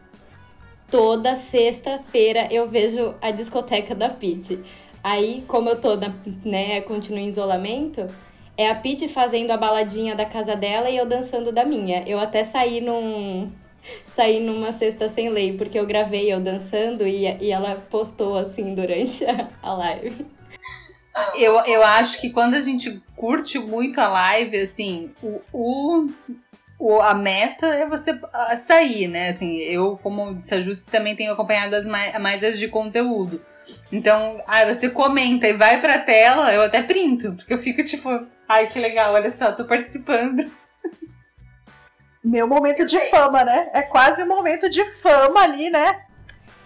Toda 0.90 1.36
sexta-feira 1.36 2.48
eu 2.50 2.66
vejo 2.66 3.14
a 3.20 3.30
discoteca 3.30 3.94
da 3.94 4.08
Pete. 4.08 4.58
Aí, 5.04 5.44
como 5.46 5.68
eu 5.68 5.78
tô, 5.78 5.94
na, 5.94 6.14
né, 6.42 6.80
continuo 6.80 7.20
em 7.20 7.28
isolamento, 7.28 8.08
é 8.56 8.70
a 8.70 8.74
Pete 8.74 9.08
fazendo 9.08 9.50
a 9.50 9.58
baladinha 9.58 10.14
da 10.14 10.24
casa 10.24 10.56
dela 10.56 10.88
e 10.88 10.96
eu 10.96 11.04
dançando 11.04 11.52
da 11.52 11.66
minha. 11.66 12.02
Eu 12.06 12.18
até 12.18 12.42
saí 12.42 12.80
num, 12.80 13.50
sair 14.06 14.40
numa 14.40 14.72
sexta 14.72 15.06
sem 15.06 15.28
lei, 15.28 15.54
porque 15.54 15.78
eu 15.78 15.84
gravei 15.84 16.32
eu 16.32 16.40
dançando 16.40 17.06
e, 17.06 17.26
e 17.42 17.50
ela 17.50 17.74
postou 17.90 18.38
assim 18.38 18.74
durante 18.74 19.22
a, 19.26 19.50
a 19.62 19.74
live. 19.74 20.35
Eu, 21.34 21.60
eu 21.64 21.82
acho 21.82 22.20
que 22.20 22.30
quando 22.30 22.54
a 22.54 22.60
gente 22.60 23.02
curte 23.14 23.58
muito 23.58 23.98
a 24.00 24.08
live, 24.08 24.58
assim, 24.58 25.12
o, 25.22 25.40
o, 25.52 26.08
o, 26.78 27.00
a 27.00 27.14
meta 27.14 27.66
é 27.66 27.88
você 27.88 28.18
sair, 28.58 29.08
né? 29.08 29.30
Assim, 29.30 29.56
eu, 29.58 29.98
como 30.02 30.34
disse 30.34 30.54
a 30.54 30.60
Justi, 30.60 30.90
também 30.90 31.16
tenho 31.16 31.32
acompanhado 31.32 31.74
as 31.74 31.86
mais, 31.86 32.20
mais 32.20 32.44
as 32.44 32.58
de 32.58 32.68
conteúdo. 32.68 33.40
Então, 33.90 34.42
aí 34.46 34.72
você 34.72 34.90
comenta 34.90 35.48
e 35.48 35.52
vai 35.52 35.80
pra 35.80 35.98
tela, 35.98 36.52
eu 36.52 36.62
até 36.62 36.82
printo, 36.82 37.32
porque 37.32 37.52
eu 37.52 37.58
fico 37.58 37.82
tipo, 37.82 38.26
ai 38.48 38.68
que 38.68 38.78
legal, 38.78 39.14
olha 39.14 39.30
só, 39.30 39.52
tô 39.52 39.64
participando. 39.64 40.50
Meu 42.22 42.46
momento 42.46 42.84
de 42.84 42.98
fama, 43.08 43.44
né? 43.44 43.70
É 43.72 43.82
quase 43.82 44.22
um 44.22 44.28
momento 44.28 44.68
de 44.68 44.84
fama 44.84 45.40
ali, 45.40 45.70
né? 45.70 46.02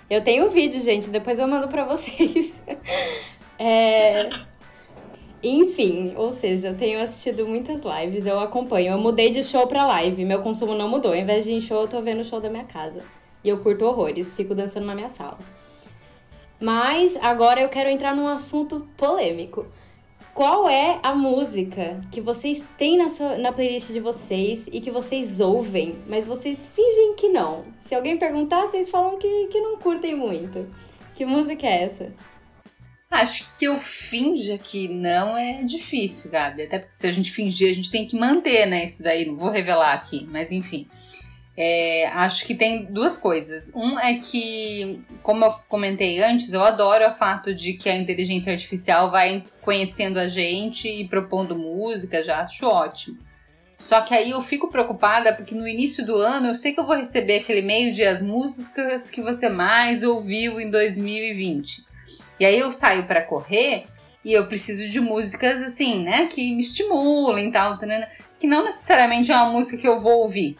Eu 0.08 0.22
tenho 0.22 0.46
o 0.46 0.50
vídeo, 0.50 0.80
gente, 0.80 1.08
depois 1.08 1.38
eu 1.38 1.46
mando 1.46 1.68
pra 1.68 1.84
vocês. 1.84 2.58
é... 3.62 4.30
Enfim, 5.42 6.14
ou 6.16 6.32
seja, 6.32 6.68
eu 6.68 6.76
tenho 6.76 7.00
assistido 7.00 7.46
muitas 7.46 7.82
lives, 7.82 8.26
eu 8.26 8.40
acompanho. 8.40 8.92
Eu 8.92 8.98
mudei 8.98 9.30
de 9.30 9.42
show 9.44 9.66
pra 9.66 9.86
live, 9.86 10.24
meu 10.24 10.42
consumo 10.42 10.74
não 10.74 10.88
mudou. 10.88 11.12
Ao 11.12 11.18
invés 11.18 11.44
de 11.44 11.50
ir 11.50 11.54
em 11.54 11.60
show, 11.60 11.82
eu 11.82 11.88
tô 11.88 12.00
vendo 12.00 12.20
o 12.20 12.24
show 12.24 12.40
da 12.40 12.50
minha 12.50 12.64
casa. 12.64 13.02
E 13.42 13.48
eu 13.48 13.58
curto 13.58 13.84
horrores, 13.84 14.34
fico 14.34 14.54
dançando 14.54 14.86
na 14.86 14.94
minha 14.94 15.08
sala. 15.08 15.38
Mas 16.58 17.16
agora 17.22 17.60
eu 17.60 17.68
quero 17.70 17.88
entrar 17.88 18.14
num 18.14 18.26
assunto 18.28 18.86
polêmico. 18.96 19.66
Qual 20.34 20.68
é 20.68 20.98
a 21.02 21.14
música 21.14 22.00
que 22.12 22.20
vocês 22.20 22.66
têm 22.78 22.96
na, 22.96 23.08
sua, 23.08 23.36
na 23.36 23.52
playlist 23.52 23.88
de 23.88 24.00
vocês 24.00 24.68
e 24.72 24.80
que 24.80 24.90
vocês 24.90 25.40
ouvem, 25.40 25.96
mas 26.06 26.24
vocês 26.24 26.68
fingem 26.68 27.14
que 27.14 27.28
não? 27.28 27.64
Se 27.80 27.94
alguém 27.94 28.16
perguntar, 28.16 28.66
vocês 28.66 28.88
falam 28.90 29.18
que, 29.18 29.46
que 29.48 29.60
não 29.60 29.78
curtem 29.78 30.14
muito. 30.14 30.66
Que 31.14 31.24
música 31.24 31.66
é 31.66 31.84
essa? 31.84 32.12
Acho 33.10 33.50
que 33.58 33.64
eu 33.64 33.76
finja 33.76 34.56
que 34.56 34.86
não 34.86 35.36
é 35.36 35.64
difícil, 35.64 36.30
Gabi. 36.30 36.62
Até 36.62 36.78
porque 36.78 36.94
se 36.94 37.08
a 37.08 37.12
gente 37.12 37.32
fingir, 37.32 37.68
a 37.68 37.74
gente 37.74 37.90
tem 37.90 38.06
que 38.06 38.16
manter, 38.16 38.66
né? 38.66 38.84
Isso 38.84 39.02
daí, 39.02 39.26
não 39.26 39.36
vou 39.36 39.50
revelar 39.50 39.92
aqui, 39.94 40.28
mas 40.30 40.52
enfim. 40.52 40.86
É, 41.56 42.06
acho 42.14 42.46
que 42.46 42.54
tem 42.54 42.84
duas 42.84 43.18
coisas. 43.18 43.72
Um 43.74 43.98
é 43.98 44.14
que, 44.14 45.00
como 45.24 45.44
eu 45.44 45.50
comentei 45.68 46.22
antes, 46.22 46.52
eu 46.52 46.62
adoro 46.62 47.06
o 47.08 47.14
fato 47.14 47.52
de 47.52 47.72
que 47.72 47.90
a 47.90 47.96
inteligência 47.96 48.52
artificial 48.52 49.10
vai 49.10 49.44
conhecendo 49.60 50.18
a 50.20 50.28
gente 50.28 50.88
e 50.88 51.06
propondo 51.08 51.58
música, 51.58 52.22
já 52.22 52.42
acho 52.42 52.64
ótimo. 52.64 53.18
Só 53.76 54.02
que 54.02 54.14
aí 54.14 54.30
eu 54.30 54.40
fico 54.40 54.70
preocupada 54.70 55.34
porque 55.34 55.54
no 55.54 55.66
início 55.66 56.06
do 56.06 56.16
ano 56.16 56.48
eu 56.48 56.54
sei 56.54 56.72
que 56.72 56.78
eu 56.78 56.86
vou 56.86 56.96
receber 56.96 57.40
aquele 57.40 57.58
e-mail 57.58 57.92
de 57.92 58.04
as 58.04 58.22
músicas 58.22 59.10
que 59.10 59.20
você 59.20 59.48
mais 59.48 60.04
ouviu 60.04 60.60
em 60.60 60.70
2020. 60.70 61.89
E 62.40 62.46
aí 62.46 62.58
eu 62.58 62.72
saio 62.72 63.04
para 63.04 63.20
correr 63.20 63.84
e 64.24 64.32
eu 64.32 64.46
preciso 64.46 64.88
de 64.88 64.98
músicas 64.98 65.62
assim, 65.62 66.02
né, 66.02 66.26
que 66.26 66.54
me 66.54 66.60
estimulem 66.60 67.48
e 67.48 67.52
tal, 67.52 67.78
que 68.38 68.46
não 68.46 68.64
necessariamente 68.64 69.30
é 69.30 69.36
uma 69.36 69.50
música 69.50 69.76
que 69.76 69.86
eu 69.86 70.00
vou 70.00 70.22
ouvir. 70.22 70.56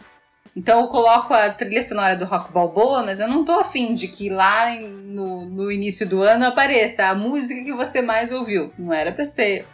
Então 0.55 0.81
eu 0.81 0.87
coloco 0.87 1.33
a 1.33 1.49
trilha 1.49 1.81
sonora 1.81 2.15
do 2.15 2.25
Rock 2.25 2.51
Balboa, 2.51 3.03
mas 3.03 3.19
eu 3.19 3.27
não 3.27 3.43
tô 3.45 3.53
afim 3.53 3.93
de 3.93 4.07
que 4.07 4.29
lá 4.29 4.75
no, 4.79 5.45
no 5.45 5.71
início 5.71 6.07
do 6.07 6.21
ano 6.21 6.45
apareça 6.45 7.05
a 7.07 7.15
música 7.15 7.63
que 7.63 7.73
você 7.73 8.01
mais 8.01 8.31
ouviu. 8.31 8.71
Não 8.77 8.93
era 8.93 9.11
pra 9.11 9.25
ser, 9.25 9.65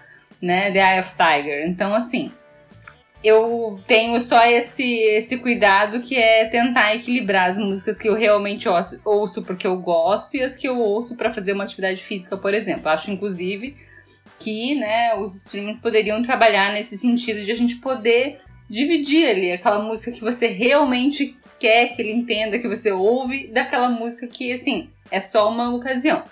né, 0.41 0.71
The 0.71 0.79
Eye 0.79 0.99
of 0.99 1.13
Tiger. 1.15 1.67
Então, 1.67 1.95
assim, 1.95 2.31
eu 3.23 3.79
tenho 3.87 4.19
só 4.21 4.45
esse, 4.45 4.83
esse 4.83 5.37
cuidado 5.37 5.99
que 5.99 6.15
é 6.15 6.45
tentar 6.45 6.95
equilibrar 6.95 7.49
as 7.49 7.57
músicas 7.57 7.97
que 7.97 8.07
eu 8.07 8.15
realmente 8.15 8.69
ouço, 8.69 8.99
ouço 9.03 9.43
porque 9.43 9.65
eu 9.65 9.77
gosto 9.77 10.35
e 10.35 10.43
as 10.43 10.55
que 10.55 10.67
eu 10.67 10.77
ouço 10.77 11.15
para 11.15 11.31
fazer 11.31 11.53
uma 11.53 11.63
atividade 11.63 12.03
física, 12.03 12.37
por 12.37 12.53
exemplo. 12.53 12.89
Acho, 12.89 13.11
inclusive, 13.11 13.75
que 14.39 14.75
né, 14.75 15.15
os 15.15 15.35
streamings 15.35 15.79
poderiam 15.79 16.21
trabalhar 16.21 16.71
nesse 16.73 16.97
sentido 16.97 17.43
de 17.43 17.51
a 17.51 17.55
gente 17.55 17.77
poder 17.77 18.39
dividir 18.69 19.27
ali 19.27 19.51
aquela 19.51 19.79
música 19.79 20.11
que 20.11 20.21
você 20.21 20.47
realmente 20.47 21.35
quer 21.59 21.95
que 21.95 22.01
ele 22.01 22.11
entenda, 22.11 22.59
que 22.59 22.67
você 22.67 22.91
ouve, 22.91 23.47
daquela 23.47 23.89
música 23.89 24.27
que, 24.27 24.53
assim, 24.53 24.89
é 25.09 25.19
só 25.19 25.49
uma 25.49 25.73
ocasião. 25.73 26.23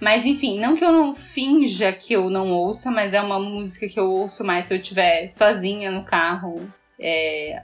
Mas 0.00 0.24
enfim, 0.24 0.60
não 0.60 0.76
que 0.76 0.84
eu 0.84 0.92
não 0.92 1.14
finja 1.14 1.92
que 1.92 2.12
eu 2.12 2.30
não 2.30 2.52
ouça, 2.52 2.90
mas 2.90 3.12
é 3.12 3.20
uma 3.20 3.40
música 3.40 3.88
que 3.88 3.98
eu 3.98 4.08
ouço 4.08 4.44
mais 4.44 4.66
se 4.66 4.74
eu 4.74 4.78
estiver 4.78 5.28
sozinha 5.28 5.90
no 5.90 6.04
carro, 6.04 6.72
é, 6.98 7.62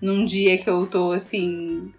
num 0.00 0.24
dia 0.24 0.56
que 0.58 0.70
eu 0.70 0.86
tô 0.86 1.12
assim, 1.12 1.92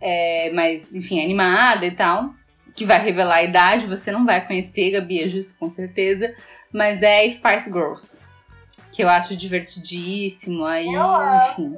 é, 0.00 0.50
mais, 0.50 0.94
enfim, 0.94 1.22
animada 1.22 1.86
e 1.86 1.90
tal. 1.90 2.34
Que 2.74 2.84
vai 2.84 3.02
revelar 3.02 3.36
a 3.36 3.42
idade, 3.42 3.86
você 3.86 4.12
não 4.12 4.24
vai 4.24 4.46
conhecer, 4.46 4.92
Gabi, 4.92 5.36
isso 5.36 5.56
com 5.58 5.68
certeza. 5.68 6.34
Mas 6.72 7.02
é 7.02 7.28
Spice 7.28 7.70
Girls. 7.70 8.20
Que 8.92 9.02
eu 9.02 9.08
acho 9.08 9.36
divertidíssimo. 9.36 10.64
Aí, 10.64 10.92
eu 10.92 11.02
enfim. 11.50 11.74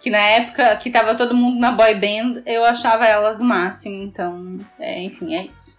Que 0.00 0.10
na 0.10 0.18
época 0.18 0.76
que 0.76 0.90
tava 0.90 1.14
todo 1.14 1.34
mundo 1.34 1.58
na 1.58 1.72
boy 1.72 1.94
band, 1.94 2.42
eu 2.44 2.64
achava 2.64 3.06
elas 3.06 3.40
o 3.40 3.44
máximo. 3.44 4.02
Então, 4.02 4.58
é, 4.78 5.02
enfim, 5.02 5.34
é 5.34 5.44
isso. 5.46 5.78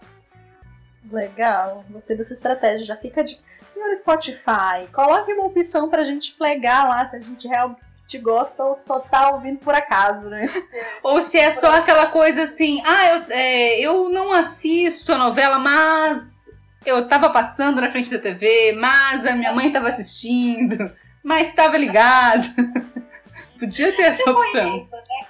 Legal, 1.10 1.84
gostei 1.90 2.16
dessa 2.16 2.32
estratégia. 2.32 2.86
Já 2.86 2.96
fica 2.96 3.22
de. 3.22 3.40
Senhor 3.68 3.94
Spotify, 3.96 4.88
coloque 4.92 5.32
uma 5.32 5.46
opção 5.46 5.90
pra 5.90 6.04
gente 6.04 6.32
flegar 6.36 6.88
lá 6.88 7.06
se 7.08 7.16
a 7.16 7.20
gente 7.20 7.48
realmente 7.48 8.18
gosta 8.22 8.62
ou 8.62 8.76
só 8.76 9.00
tá 9.00 9.30
ouvindo 9.30 9.58
por 9.58 9.74
acaso, 9.74 10.30
né? 10.30 10.48
Ou 11.02 11.20
se 11.20 11.38
é 11.38 11.50
só 11.50 11.74
aquela 11.74 12.06
coisa 12.06 12.44
assim, 12.44 12.80
ah, 12.86 13.06
eu, 13.06 13.24
é, 13.30 13.80
eu 13.80 14.08
não 14.10 14.32
assisto 14.32 15.12
a 15.12 15.18
novela, 15.18 15.58
mas 15.58 16.48
eu 16.86 17.08
tava 17.08 17.30
passando 17.30 17.80
na 17.80 17.90
frente 17.90 18.10
da 18.10 18.18
TV, 18.18 18.72
mas 18.78 19.26
a 19.26 19.32
minha 19.32 19.52
mãe 19.52 19.72
tava 19.72 19.88
assistindo, 19.88 20.92
mas 21.22 21.52
tava 21.54 21.76
ligado. 21.76 22.46
Podia 23.58 23.96
ter 23.96 24.02
essa 24.02 24.30
opção. 24.30 24.70
Conheço, 24.70 24.90
né? 24.92 25.26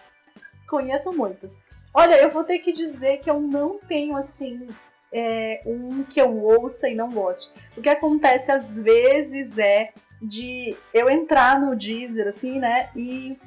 Conheço 0.68 1.12
muitas. 1.12 1.60
Olha, 1.94 2.16
eu 2.16 2.30
vou 2.30 2.44
ter 2.44 2.58
que 2.58 2.72
dizer 2.72 3.18
que 3.18 3.30
eu 3.30 3.40
não 3.40 3.78
tenho 3.88 4.16
assim 4.16 4.68
é, 5.14 5.62
um 5.64 6.02
que 6.02 6.20
eu 6.20 6.36
ouça 6.42 6.88
e 6.88 6.94
não 6.94 7.10
goste. 7.10 7.52
O 7.76 7.80
que 7.80 7.88
acontece 7.88 8.50
às 8.50 8.82
vezes 8.82 9.56
é 9.58 9.92
de 10.20 10.76
eu 10.92 11.08
entrar 11.08 11.60
no 11.60 11.76
Deezer, 11.76 12.26
assim, 12.26 12.58
né? 12.58 12.90
E 12.96 13.38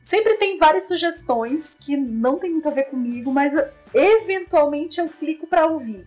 sempre 0.00 0.34
tem 0.36 0.56
várias 0.56 0.86
sugestões 0.86 1.76
que 1.76 1.96
não 1.96 2.38
tem 2.38 2.52
muito 2.52 2.68
a 2.68 2.72
ver 2.72 2.84
comigo, 2.84 3.32
mas 3.32 3.52
eventualmente 3.92 5.00
eu 5.00 5.08
clico 5.08 5.46
para 5.46 5.66
ouvir. 5.66 6.06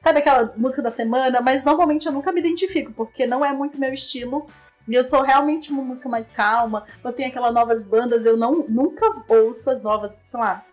Sabe 0.00 0.18
aquela 0.18 0.52
música 0.56 0.82
da 0.82 0.90
semana? 0.90 1.40
Mas 1.40 1.64
normalmente 1.64 2.06
eu 2.06 2.12
nunca 2.12 2.32
me 2.32 2.40
identifico, 2.40 2.92
porque 2.92 3.26
não 3.26 3.44
é 3.44 3.52
muito 3.52 3.78
meu 3.78 3.94
estilo. 3.94 4.46
E 4.88 4.94
eu 4.94 5.04
sou 5.04 5.22
realmente 5.22 5.70
uma 5.70 5.82
música 5.82 6.08
mais 6.08 6.30
calma. 6.30 6.84
Eu 7.04 7.12
tenho 7.12 7.28
aquelas 7.28 7.54
novas 7.54 7.86
bandas, 7.86 8.26
eu 8.26 8.36
não 8.36 8.66
nunca 8.68 9.06
ouço 9.28 9.70
as 9.70 9.82
novas, 9.84 10.18
sei 10.24 10.40
lá. 10.40 10.64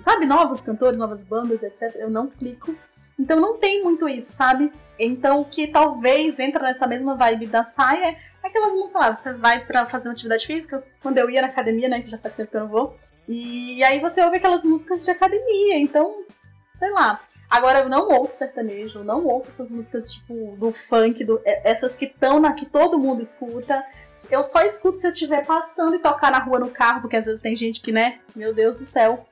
Sabe, 0.00 0.26
novos 0.26 0.60
cantores, 0.60 0.98
novas 0.98 1.24
bandas, 1.24 1.62
etc. 1.62 1.94
Eu 1.96 2.10
não 2.10 2.28
clico. 2.28 2.74
Então 3.18 3.40
não 3.40 3.58
tem 3.58 3.82
muito 3.82 4.08
isso, 4.08 4.32
sabe? 4.32 4.72
Então 4.98 5.40
o 5.40 5.44
que 5.44 5.66
talvez 5.66 6.38
entra 6.38 6.62
nessa 6.62 6.86
mesma 6.86 7.14
vibe 7.14 7.46
da 7.46 7.64
saia 7.64 8.16
é 8.42 8.46
aquelas 8.46 8.72
músicas 8.72 8.94
lá, 8.94 9.14
você 9.14 9.32
vai 9.34 9.64
para 9.64 9.86
fazer 9.86 10.08
uma 10.08 10.12
atividade 10.12 10.46
física, 10.46 10.82
quando 11.02 11.18
eu 11.18 11.28
ia 11.28 11.42
na 11.42 11.48
academia, 11.48 11.88
né, 11.88 12.00
que 12.00 12.10
já 12.10 12.18
faz 12.18 12.34
tempo 12.34 12.50
que 12.50 12.56
eu 12.56 12.62
não 12.62 12.68
vou, 12.68 12.96
e 13.28 13.82
aí 13.84 14.00
você 14.00 14.22
ouve 14.24 14.38
aquelas 14.38 14.64
músicas 14.64 15.04
de 15.04 15.10
academia, 15.10 15.78
então, 15.78 16.24
sei 16.74 16.90
lá. 16.90 17.20
Agora 17.50 17.80
eu 17.80 17.88
não 17.88 18.08
ouço 18.10 18.36
sertanejo, 18.36 19.02
não 19.02 19.24
ouço 19.24 19.48
essas 19.48 19.70
músicas 19.70 20.12
tipo 20.12 20.54
do 20.58 20.70
funk, 20.70 21.24
do, 21.24 21.40
é, 21.44 21.70
essas 21.70 21.96
que 21.96 22.04
estão 22.04 22.38
na 22.38 22.52
que 22.52 22.66
todo 22.66 22.98
mundo 22.98 23.22
escuta. 23.22 23.82
Eu 24.30 24.44
só 24.44 24.60
escuto 24.62 24.98
se 24.98 25.06
eu 25.06 25.12
estiver 25.12 25.46
passando 25.46 25.96
e 25.96 25.98
tocar 25.98 26.30
na 26.30 26.38
rua 26.38 26.58
no 26.58 26.70
carro, 26.70 27.00
porque 27.00 27.16
às 27.16 27.24
vezes 27.24 27.40
tem 27.40 27.56
gente 27.56 27.80
que, 27.80 27.90
né, 27.90 28.18
meu 28.36 28.52
Deus 28.52 28.78
do 28.78 28.84
céu. 28.84 29.26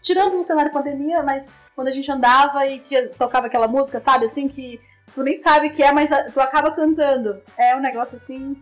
Tirando 0.00 0.34
no 0.34 0.42
cenário 0.42 0.72
pandemia, 0.72 1.22
mas 1.22 1.46
quando 1.74 1.88
a 1.88 1.92
gente 1.92 2.10
andava 2.10 2.66
e 2.66 2.78
que 2.78 3.08
tocava 3.18 3.46
aquela 3.46 3.68
música, 3.68 4.00
sabe? 4.00 4.26
Assim, 4.26 4.48
que 4.48 4.80
tu 5.14 5.22
nem 5.22 5.34
sabe 5.34 5.68
o 5.68 5.72
que 5.72 5.82
é, 5.82 5.92
mas 5.92 6.10
tu 6.32 6.40
acaba 6.40 6.70
cantando. 6.72 7.40
É 7.56 7.74
um 7.76 7.80
negócio 7.80 8.16
assim. 8.16 8.56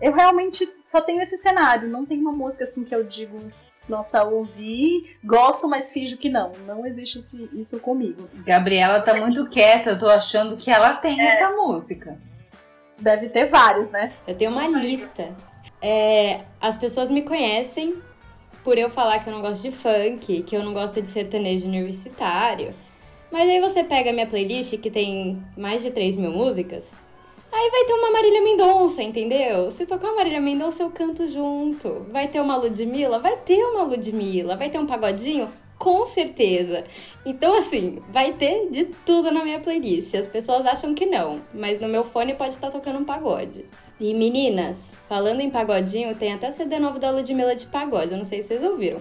Eu 0.00 0.12
realmente 0.12 0.68
só 0.86 1.00
tenho 1.00 1.20
esse 1.20 1.36
cenário. 1.38 1.88
Não 1.88 2.06
tem 2.06 2.20
uma 2.20 2.32
música 2.32 2.64
assim 2.64 2.84
que 2.84 2.94
eu 2.94 3.02
digo, 3.02 3.40
nossa, 3.88 4.22
ouvi, 4.22 5.16
gosto, 5.24 5.68
mas 5.68 5.92
finjo 5.92 6.18
que 6.18 6.28
não. 6.28 6.52
Não 6.66 6.86
existe 6.86 7.18
esse, 7.18 7.48
isso 7.52 7.80
comigo. 7.80 8.28
Gabriela 8.44 9.00
tá 9.00 9.14
muito 9.14 9.48
quieta, 9.48 9.90
eu 9.90 9.98
tô 9.98 10.08
achando 10.08 10.56
que 10.56 10.70
ela 10.70 10.94
tem 10.94 11.20
é. 11.20 11.26
essa 11.26 11.50
música. 11.50 12.18
Deve 12.98 13.28
ter 13.28 13.46
vários, 13.46 13.90
né? 13.90 14.12
Eu 14.26 14.36
tenho 14.36 14.50
uma 14.50 14.66
lista. 14.66 15.34
É, 15.80 16.40
as 16.60 16.76
pessoas 16.76 17.10
me 17.10 17.22
conhecem 17.22 18.02
por 18.68 18.76
eu 18.76 18.90
falar 18.90 19.20
que 19.20 19.30
eu 19.30 19.32
não 19.32 19.40
gosto 19.40 19.62
de 19.62 19.70
funk, 19.70 20.42
que 20.42 20.54
eu 20.54 20.62
não 20.62 20.74
gosto 20.74 21.00
de 21.00 21.08
sertanejo 21.08 21.66
universitário. 21.66 22.74
Mas 23.32 23.48
aí 23.48 23.62
você 23.62 23.82
pega 23.82 24.10
a 24.10 24.12
minha 24.12 24.26
playlist, 24.26 24.76
que 24.76 24.90
tem 24.90 25.42
mais 25.56 25.80
de 25.80 25.90
3 25.90 26.16
mil 26.16 26.30
músicas, 26.30 26.92
aí 27.50 27.70
vai 27.70 27.84
ter 27.86 27.94
uma 27.94 28.10
Marília 28.10 28.42
Mendonça, 28.42 29.02
entendeu? 29.02 29.70
Se 29.70 29.86
tocar 29.86 30.12
Marília 30.12 30.38
Mendonça, 30.38 30.82
eu 30.82 30.90
canto 30.90 31.26
junto. 31.28 32.04
Vai 32.10 32.28
ter 32.28 32.42
uma 32.42 32.56
Ludmilla? 32.58 33.18
Vai 33.18 33.38
ter 33.38 33.64
uma 33.64 33.84
Ludmilla. 33.84 34.54
Vai 34.54 34.68
ter 34.68 34.78
um 34.78 34.86
pagodinho? 34.86 35.50
Com 35.78 36.04
certeza. 36.04 36.84
Então, 37.24 37.56
assim, 37.56 38.02
vai 38.10 38.32
ter 38.32 38.68
de 38.70 38.86
tudo 39.06 39.30
na 39.30 39.44
minha 39.44 39.60
playlist. 39.60 40.14
As 40.14 40.26
pessoas 40.26 40.66
acham 40.66 40.94
que 40.94 41.06
não, 41.06 41.40
mas 41.54 41.80
no 41.80 41.88
meu 41.88 42.02
fone 42.02 42.34
pode 42.34 42.54
estar 42.54 42.68
tocando 42.68 42.98
um 42.98 43.04
pagode. 43.04 43.64
E 44.00 44.12
meninas, 44.14 44.94
falando 45.08 45.40
em 45.40 45.50
pagodinho, 45.50 46.14
tem 46.14 46.32
até 46.32 46.50
CD 46.50 46.78
novo 46.78 46.98
da 46.98 47.10
Ludmilla 47.10 47.54
de 47.54 47.66
pagode, 47.66 48.12
eu 48.12 48.18
não 48.18 48.24
sei 48.24 48.42
se 48.42 48.48
vocês 48.48 48.62
ouviram. 48.62 49.00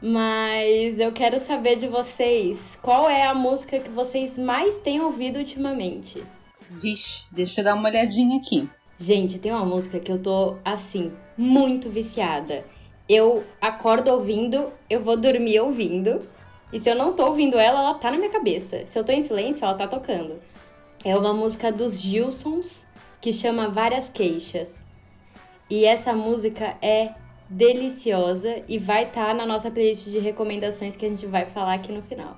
Mas 0.00 0.98
eu 0.98 1.12
quero 1.12 1.38
saber 1.38 1.76
de 1.76 1.86
vocês, 1.86 2.76
qual 2.82 3.08
é 3.08 3.24
a 3.24 3.34
música 3.34 3.78
que 3.78 3.90
vocês 3.90 4.36
mais 4.36 4.78
têm 4.78 5.00
ouvido 5.00 5.38
ultimamente? 5.38 6.24
Vixe, 6.68 7.26
deixa 7.32 7.60
eu 7.60 7.64
dar 7.64 7.74
uma 7.74 7.88
olhadinha 7.88 8.38
aqui. 8.38 8.68
Gente, 8.98 9.38
tem 9.38 9.52
uma 9.52 9.64
música 9.64 10.00
que 10.00 10.10
eu 10.10 10.18
tô, 10.20 10.56
assim, 10.64 11.12
muito 11.36 11.88
viciada. 11.88 12.64
Eu 13.08 13.44
acordo 13.60 14.10
ouvindo, 14.10 14.72
eu 14.88 15.02
vou 15.02 15.16
dormir 15.16 15.60
ouvindo. 15.60 16.26
E 16.72 16.80
se 16.80 16.88
eu 16.88 16.94
não 16.94 17.12
tô 17.12 17.26
ouvindo 17.26 17.58
ela, 17.58 17.80
ela 17.80 17.94
tá 17.94 18.10
na 18.10 18.16
minha 18.16 18.30
cabeça. 18.30 18.86
Se 18.86 18.98
eu 18.98 19.04
tô 19.04 19.12
em 19.12 19.22
silêncio, 19.22 19.64
ela 19.64 19.74
tá 19.74 19.86
tocando. 19.86 20.40
É 21.04 21.16
uma 21.16 21.34
música 21.34 21.70
dos 21.70 22.00
Gilsons 22.00 22.86
que 23.20 23.32
chama 23.32 23.68
Várias 23.68 24.08
Queixas. 24.08 24.86
E 25.68 25.84
essa 25.84 26.12
música 26.12 26.76
é 26.80 27.14
deliciosa 27.48 28.62
e 28.66 28.78
vai 28.78 29.04
estar 29.04 29.28
tá 29.28 29.34
na 29.34 29.44
nossa 29.44 29.70
playlist 29.70 30.04
de 30.04 30.18
recomendações 30.18 30.96
que 30.96 31.04
a 31.04 31.08
gente 31.08 31.26
vai 31.26 31.46
falar 31.46 31.74
aqui 31.74 31.92
no 31.92 32.02
final. 32.02 32.36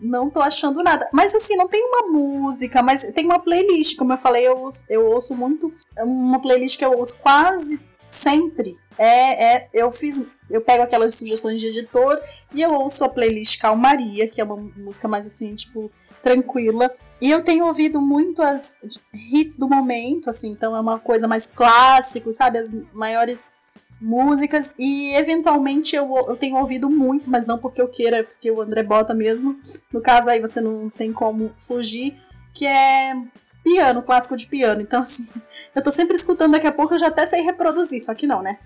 Não 0.00 0.30
tô 0.30 0.40
achando 0.40 0.82
nada. 0.82 1.08
Mas 1.12 1.34
assim, 1.34 1.56
não 1.56 1.68
tem 1.68 1.82
uma 1.84 2.08
música, 2.08 2.82
mas 2.82 3.02
tem 3.12 3.24
uma 3.24 3.38
playlist. 3.38 3.96
Como 3.96 4.12
eu 4.12 4.18
falei, 4.18 4.46
eu, 4.46 4.68
eu 4.88 5.06
ouço 5.06 5.34
muito. 5.34 5.72
É 5.96 6.04
uma 6.04 6.40
playlist 6.40 6.78
que 6.78 6.84
eu 6.84 6.96
ouço 6.96 7.18
quase 7.18 7.80
sempre. 8.08 8.76
É, 8.98 9.56
é, 9.56 9.68
eu 9.72 9.90
fiz. 9.90 10.20
Eu 10.50 10.62
pego 10.62 10.82
aquelas 10.82 11.14
sugestões 11.14 11.60
de 11.60 11.66
editor 11.66 12.18
e 12.54 12.62
eu 12.62 12.72
ouço 12.72 13.04
a 13.04 13.08
playlist 13.08 13.60
Calmaria, 13.60 14.26
que 14.28 14.40
é 14.40 14.44
uma 14.44 14.56
música 14.56 15.06
mais 15.06 15.26
assim, 15.26 15.54
tipo, 15.54 15.90
tranquila. 16.22 16.90
E 17.20 17.30
eu 17.30 17.42
tenho 17.42 17.66
ouvido 17.66 18.00
muito 18.00 18.42
as 18.42 18.80
hits 19.12 19.56
do 19.56 19.68
momento, 19.68 20.30
assim, 20.30 20.50
então 20.50 20.74
é 20.74 20.80
uma 20.80 20.98
coisa 20.98 21.28
mais 21.28 21.46
clássico, 21.46 22.32
sabe? 22.32 22.58
As 22.58 22.72
maiores 22.92 23.46
músicas 24.00 24.72
e 24.78 25.12
eventualmente 25.14 25.96
eu, 25.96 26.08
eu 26.28 26.36
tenho 26.36 26.56
ouvido 26.56 26.88
muito, 26.88 27.28
mas 27.30 27.46
não 27.46 27.58
porque 27.58 27.82
eu 27.82 27.88
queira, 27.88 28.22
porque 28.24 28.50
o 28.50 28.60
André 28.60 28.82
bota 28.82 29.14
mesmo. 29.14 29.58
No 29.92 30.00
caso 30.00 30.30
aí 30.30 30.40
você 30.40 30.60
não 30.60 30.88
tem 30.88 31.12
como 31.12 31.52
fugir, 31.58 32.16
que 32.54 32.66
é 32.66 33.14
piano, 33.64 34.02
clássico 34.02 34.36
de 34.36 34.46
piano. 34.46 34.80
Então 34.80 35.00
assim, 35.00 35.28
eu 35.74 35.82
tô 35.82 35.90
sempre 35.90 36.16
escutando, 36.16 36.52
daqui 36.52 36.66
a 36.66 36.72
pouco 36.72 36.94
eu 36.94 36.98
já 36.98 37.08
até 37.08 37.26
sei 37.26 37.42
reproduzir, 37.42 38.04
só 38.04 38.14
que 38.14 38.26
não, 38.26 38.42
né? 38.42 38.58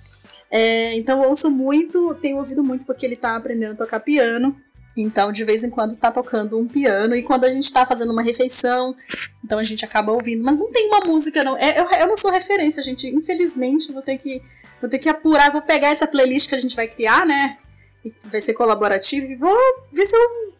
É, 0.52 0.94
então 0.96 1.22
eu 1.22 1.30
ouço 1.30 1.50
muito, 1.50 2.14
tenho 2.16 2.36
ouvido 2.36 2.62
muito 2.62 2.84
porque 2.84 3.06
ele 3.06 3.16
tá 3.16 3.34
aprendendo 3.34 3.72
a 3.72 3.76
tocar 3.76 4.00
piano. 4.00 4.54
Então, 4.94 5.32
de 5.32 5.42
vez 5.42 5.64
em 5.64 5.70
quando 5.70 5.96
tá 5.96 6.12
tocando 6.12 6.58
um 6.58 6.68
piano 6.68 7.16
e 7.16 7.22
quando 7.22 7.44
a 7.44 7.50
gente 7.50 7.72
tá 7.72 7.86
fazendo 7.86 8.12
uma 8.12 8.22
refeição, 8.22 8.94
então 9.42 9.58
a 9.58 9.62
gente 9.62 9.82
acaba 9.86 10.12
ouvindo. 10.12 10.44
Mas 10.44 10.58
não 10.58 10.70
tem 10.70 10.86
uma 10.88 11.00
música, 11.00 11.42
não. 11.42 11.56
É, 11.56 11.80
eu, 11.80 11.88
eu 11.90 12.06
não 12.08 12.16
sou 12.16 12.30
referência, 12.30 12.82
gente. 12.82 13.08
Infelizmente, 13.08 13.90
vou 13.90 14.02
ter 14.02 14.18
que, 14.18 14.42
vou 14.82 14.90
ter 14.90 14.98
que 14.98 15.08
apurar, 15.08 15.50
vou 15.50 15.62
pegar 15.62 15.88
essa 15.88 16.06
playlist 16.06 16.50
que 16.50 16.54
a 16.54 16.58
gente 16.58 16.76
vai 16.76 16.86
criar, 16.86 17.24
né? 17.24 17.56
Vai 18.24 18.42
ser 18.42 18.52
colaborativo 18.52 19.26
e 19.26 19.34
vou 19.34 19.56
ver 19.90 20.04
se 20.04 20.14
eu 20.14 20.52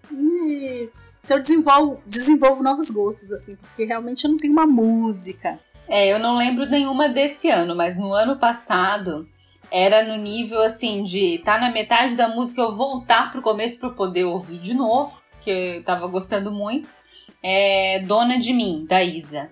se 1.21 1.33
eu 1.33 1.39
desenvolvo, 1.39 2.03
desenvolvo 2.07 2.63
novos 2.63 2.91
gostos, 2.91 3.31
assim, 3.31 3.55
porque 3.57 3.85
realmente 3.85 4.25
eu 4.25 4.31
não 4.31 4.39
tenho 4.39 4.53
uma 4.53 4.67
música. 4.67 5.61
É, 5.89 6.09
eu 6.13 6.19
não 6.19 6.37
lembro 6.37 6.67
nenhuma 6.67 7.09
desse 7.09 7.51
ano, 7.51 7.77
mas 7.77 7.97
no 7.99 8.13
ano 8.13 8.39
passado 8.39 9.29
era 9.73 10.05
no 10.05 10.17
nível 10.17 10.61
assim 10.61 11.03
de 11.03 11.39
tá 11.39 11.59
na 11.59 11.71
metade 11.71 12.15
da 12.15 12.29
música 12.29 12.61
eu 12.61 12.77
voltar 12.77 13.33
pro 13.33 13.41
começo 13.41 13.81
para 13.81 13.89
poder 13.89 14.25
ouvir 14.25 14.61
de 14.61 14.75
novo, 14.75 15.19
que 15.41 15.51
eu 15.51 15.83
tava 15.83 16.07
gostando 16.07 16.53
muito. 16.53 16.95
É 17.43 18.01
Dona 18.01 18.39
de 18.39 18.53
Mim, 18.53 18.85
da 18.87 19.03
Isa. 19.03 19.51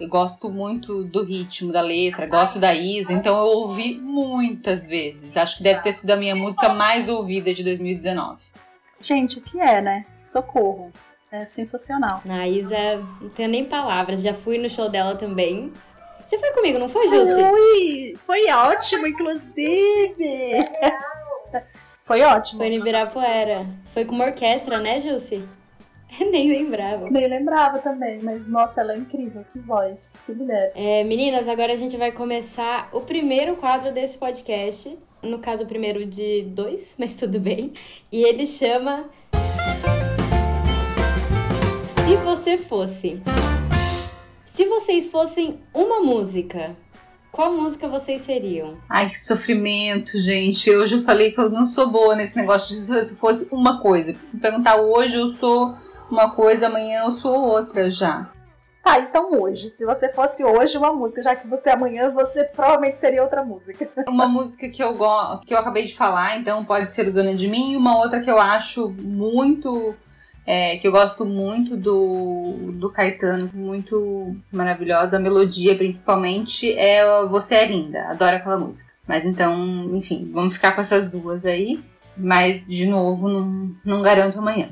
Eu 0.00 0.08
gosto 0.08 0.50
muito 0.50 1.04
do 1.04 1.22
ritmo 1.22 1.72
da 1.72 1.82
letra, 1.82 2.26
gosto 2.26 2.58
da 2.58 2.74
Isa, 2.74 3.12
então 3.12 3.36
eu 3.36 3.44
ouvi 3.58 3.94
muitas 4.00 4.86
vezes. 4.86 5.36
Acho 5.36 5.58
que 5.58 5.62
deve 5.62 5.82
ter 5.82 5.92
sido 5.92 6.10
a 6.10 6.16
minha 6.16 6.34
música 6.34 6.70
mais 6.70 7.08
ouvida 7.08 7.54
de 7.54 7.62
2019. 7.62 8.38
Gente, 9.00 9.38
o 9.38 9.42
que 9.42 9.60
é, 9.60 9.80
né? 9.80 10.06
Socorro. 10.24 10.90
É 11.30 11.44
sensacional. 11.46 12.22
A 12.28 12.48
Isa, 12.48 12.76
não 13.20 13.28
tenho 13.28 13.48
nem 13.50 13.64
palavras. 13.64 14.22
Já 14.22 14.32
fui 14.32 14.56
no 14.56 14.68
show 14.68 14.88
dela 14.88 15.14
também. 15.14 15.72
Você 16.24 16.38
foi 16.38 16.52
comigo, 16.52 16.78
não 16.78 16.88
foi, 16.88 17.02
Jussi? 17.08 17.42
Fui! 17.42 18.14
Foi 18.18 18.50
ótimo, 18.50 19.06
inclusive! 19.06 20.68
foi 22.04 22.22
ótimo. 22.22 22.60
Foi 22.60 22.70
no 22.70 22.76
Ibirapuera. 22.76 23.66
Foi 23.92 24.04
com 24.04 24.14
uma 24.14 24.24
orquestra, 24.26 24.78
né, 24.78 25.00
Jussi? 25.00 25.46
Nem 26.30 26.50
lembrava. 26.50 27.10
Nem 27.10 27.28
lembrava 27.28 27.78
também, 27.78 28.20
mas 28.22 28.48
nossa, 28.48 28.80
ela 28.80 28.94
é 28.94 28.96
incrível. 28.96 29.44
Que 29.52 29.58
voz, 29.58 30.22
que 30.24 30.32
mulher. 30.32 30.72
É, 30.74 31.04
meninas, 31.04 31.48
agora 31.48 31.72
a 31.72 31.76
gente 31.76 31.96
vai 31.96 32.12
começar 32.12 32.88
o 32.92 33.00
primeiro 33.00 33.56
quadro 33.56 33.92
desse 33.92 34.16
podcast. 34.16 34.96
No 35.22 35.38
caso, 35.38 35.64
o 35.64 35.66
primeiro 35.66 36.04
de 36.04 36.42
dois, 36.42 36.94
mas 36.98 37.16
tudo 37.16 37.40
bem. 37.40 37.72
E 38.10 38.22
ele 38.22 38.46
chama. 38.46 39.10
Se 42.04 42.16
você 42.16 42.58
fosse. 42.58 43.20
Se 44.54 44.66
vocês 44.66 45.08
fossem 45.08 45.58
uma 45.74 45.98
música, 45.98 46.76
qual 47.32 47.52
música 47.52 47.88
vocês 47.88 48.22
seriam? 48.22 48.78
Ai, 48.88 49.08
que 49.08 49.18
sofrimento, 49.18 50.16
gente. 50.20 50.70
Hoje 50.70 50.94
eu 50.94 51.02
falei 51.02 51.32
que 51.32 51.40
eu 51.40 51.50
não 51.50 51.66
sou 51.66 51.90
boa 51.90 52.14
nesse 52.14 52.36
negócio 52.36 52.72
de 52.72 52.84
se 52.84 53.16
fosse 53.16 53.48
uma 53.50 53.82
coisa. 53.82 54.14
se 54.22 54.38
perguntar 54.38 54.76
hoje 54.76 55.16
eu 55.16 55.30
sou 55.30 55.74
uma 56.08 56.36
coisa, 56.36 56.68
amanhã 56.68 57.02
eu 57.02 57.10
sou 57.10 57.34
outra 57.34 57.90
já. 57.90 58.30
Tá, 58.80 59.00
então 59.00 59.32
hoje, 59.40 59.70
se 59.70 59.84
você 59.84 60.08
fosse 60.12 60.44
hoje 60.44 60.78
uma 60.78 60.92
música, 60.92 61.24
já 61.24 61.34
que 61.34 61.48
você 61.48 61.70
é 61.70 61.72
amanhã, 61.72 62.12
você 62.12 62.44
provavelmente 62.44 63.00
seria 63.00 63.24
outra 63.24 63.42
música. 63.42 63.88
Uma 64.06 64.28
música 64.28 64.68
que 64.68 64.84
eu 64.84 64.94
gosto, 64.94 65.46
que 65.46 65.52
eu 65.54 65.58
acabei 65.58 65.84
de 65.84 65.96
falar, 65.96 66.38
então 66.38 66.64
pode 66.64 66.92
ser 66.92 67.10
Dona 67.10 67.34
de 67.34 67.48
Mim, 67.48 67.72
e 67.72 67.76
uma 67.76 67.98
outra 67.98 68.20
que 68.20 68.30
eu 68.30 68.38
acho 68.38 68.90
muito 68.90 69.96
é, 70.46 70.76
que 70.76 70.86
eu 70.86 70.92
gosto 70.92 71.24
muito 71.24 71.76
do, 71.76 72.72
do 72.72 72.90
Caetano, 72.90 73.50
muito 73.52 74.36
maravilhosa, 74.52 75.16
a 75.16 75.20
melodia 75.20 75.76
principalmente, 75.76 76.72
é 76.78 77.04
Você 77.26 77.54
é 77.54 77.66
Linda, 77.66 78.08
adoro 78.08 78.36
aquela 78.36 78.58
música. 78.58 78.92
Mas 79.06 79.24
então, 79.24 79.54
enfim, 79.94 80.30
vamos 80.32 80.54
ficar 80.54 80.72
com 80.72 80.80
essas 80.80 81.10
duas 81.10 81.44
aí, 81.44 81.82
mas 82.16 82.66
de 82.66 82.86
novo, 82.86 83.28
não, 83.28 83.74
não 83.84 84.02
garanto 84.02 84.38
amanhã. 84.38 84.68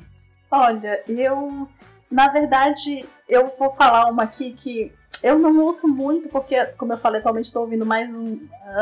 Olha, 0.51 1.03
eu, 1.09 1.69
na 2.11 2.29
verdade, 2.29 3.07
eu 3.29 3.47
vou 3.59 3.71
falar 3.73 4.11
uma 4.11 4.25
aqui 4.25 4.53
que 4.53 4.93
eu 5.23 5.39
não 5.39 5.61
ouço 5.61 5.87
muito, 5.89 6.29
porque, 6.29 6.65
como 6.77 6.93
eu 6.93 6.97
falei, 6.97 7.21
atualmente 7.21 7.45
estou 7.45 7.63
ouvindo 7.63 7.87
mais 7.87 8.13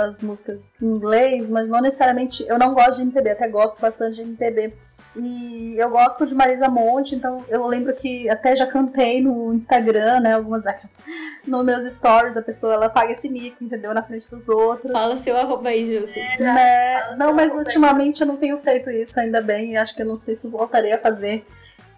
as 0.06 0.22
músicas 0.22 0.72
em 0.80 0.86
inglês, 0.86 1.50
mas 1.50 1.68
não 1.68 1.82
necessariamente. 1.82 2.44
Eu 2.48 2.58
não 2.58 2.72
gosto 2.72 2.98
de 2.98 3.02
MPB, 3.02 3.30
até 3.30 3.48
gosto 3.48 3.80
bastante 3.80 4.16
de 4.16 4.22
MPB. 4.22 4.72
E 5.16 5.74
eu 5.76 5.90
gosto 5.90 6.24
de 6.24 6.34
Marisa 6.34 6.68
Monte, 6.68 7.16
então 7.16 7.44
eu 7.48 7.66
lembro 7.66 7.92
que 7.94 8.28
até 8.30 8.54
já 8.54 8.66
cantei 8.66 9.20
no 9.20 9.52
Instagram, 9.52 10.20
né? 10.20 10.34
Algumas 10.34 10.64
nos 11.44 11.64
meus 11.64 11.84
stories, 11.94 12.36
a 12.36 12.42
pessoa 12.42 12.74
ela 12.74 12.88
paga 12.88 13.10
esse 13.10 13.28
mico, 13.28 13.64
entendeu? 13.64 13.92
Na 13.92 14.02
frente 14.02 14.30
dos 14.30 14.48
outros. 14.48 14.92
Fala 14.92 15.16
seu 15.16 15.36
arroba 15.36 15.70
aí, 15.70 15.84
Gilson. 15.84 16.20
Né? 16.38 17.16
Não, 17.16 17.32
mas 17.32 17.52
ultimamente 17.52 18.20
eu 18.20 18.26
não 18.26 18.36
tenho 18.36 18.58
feito 18.58 18.88
isso 18.90 19.18
ainda 19.18 19.40
bem, 19.40 19.72
e 19.72 19.76
acho 19.76 19.96
que 19.96 20.02
eu 20.02 20.06
não 20.06 20.16
sei 20.16 20.36
se 20.36 20.48
voltarei 20.48 20.92
a 20.92 20.98
fazer. 20.98 21.44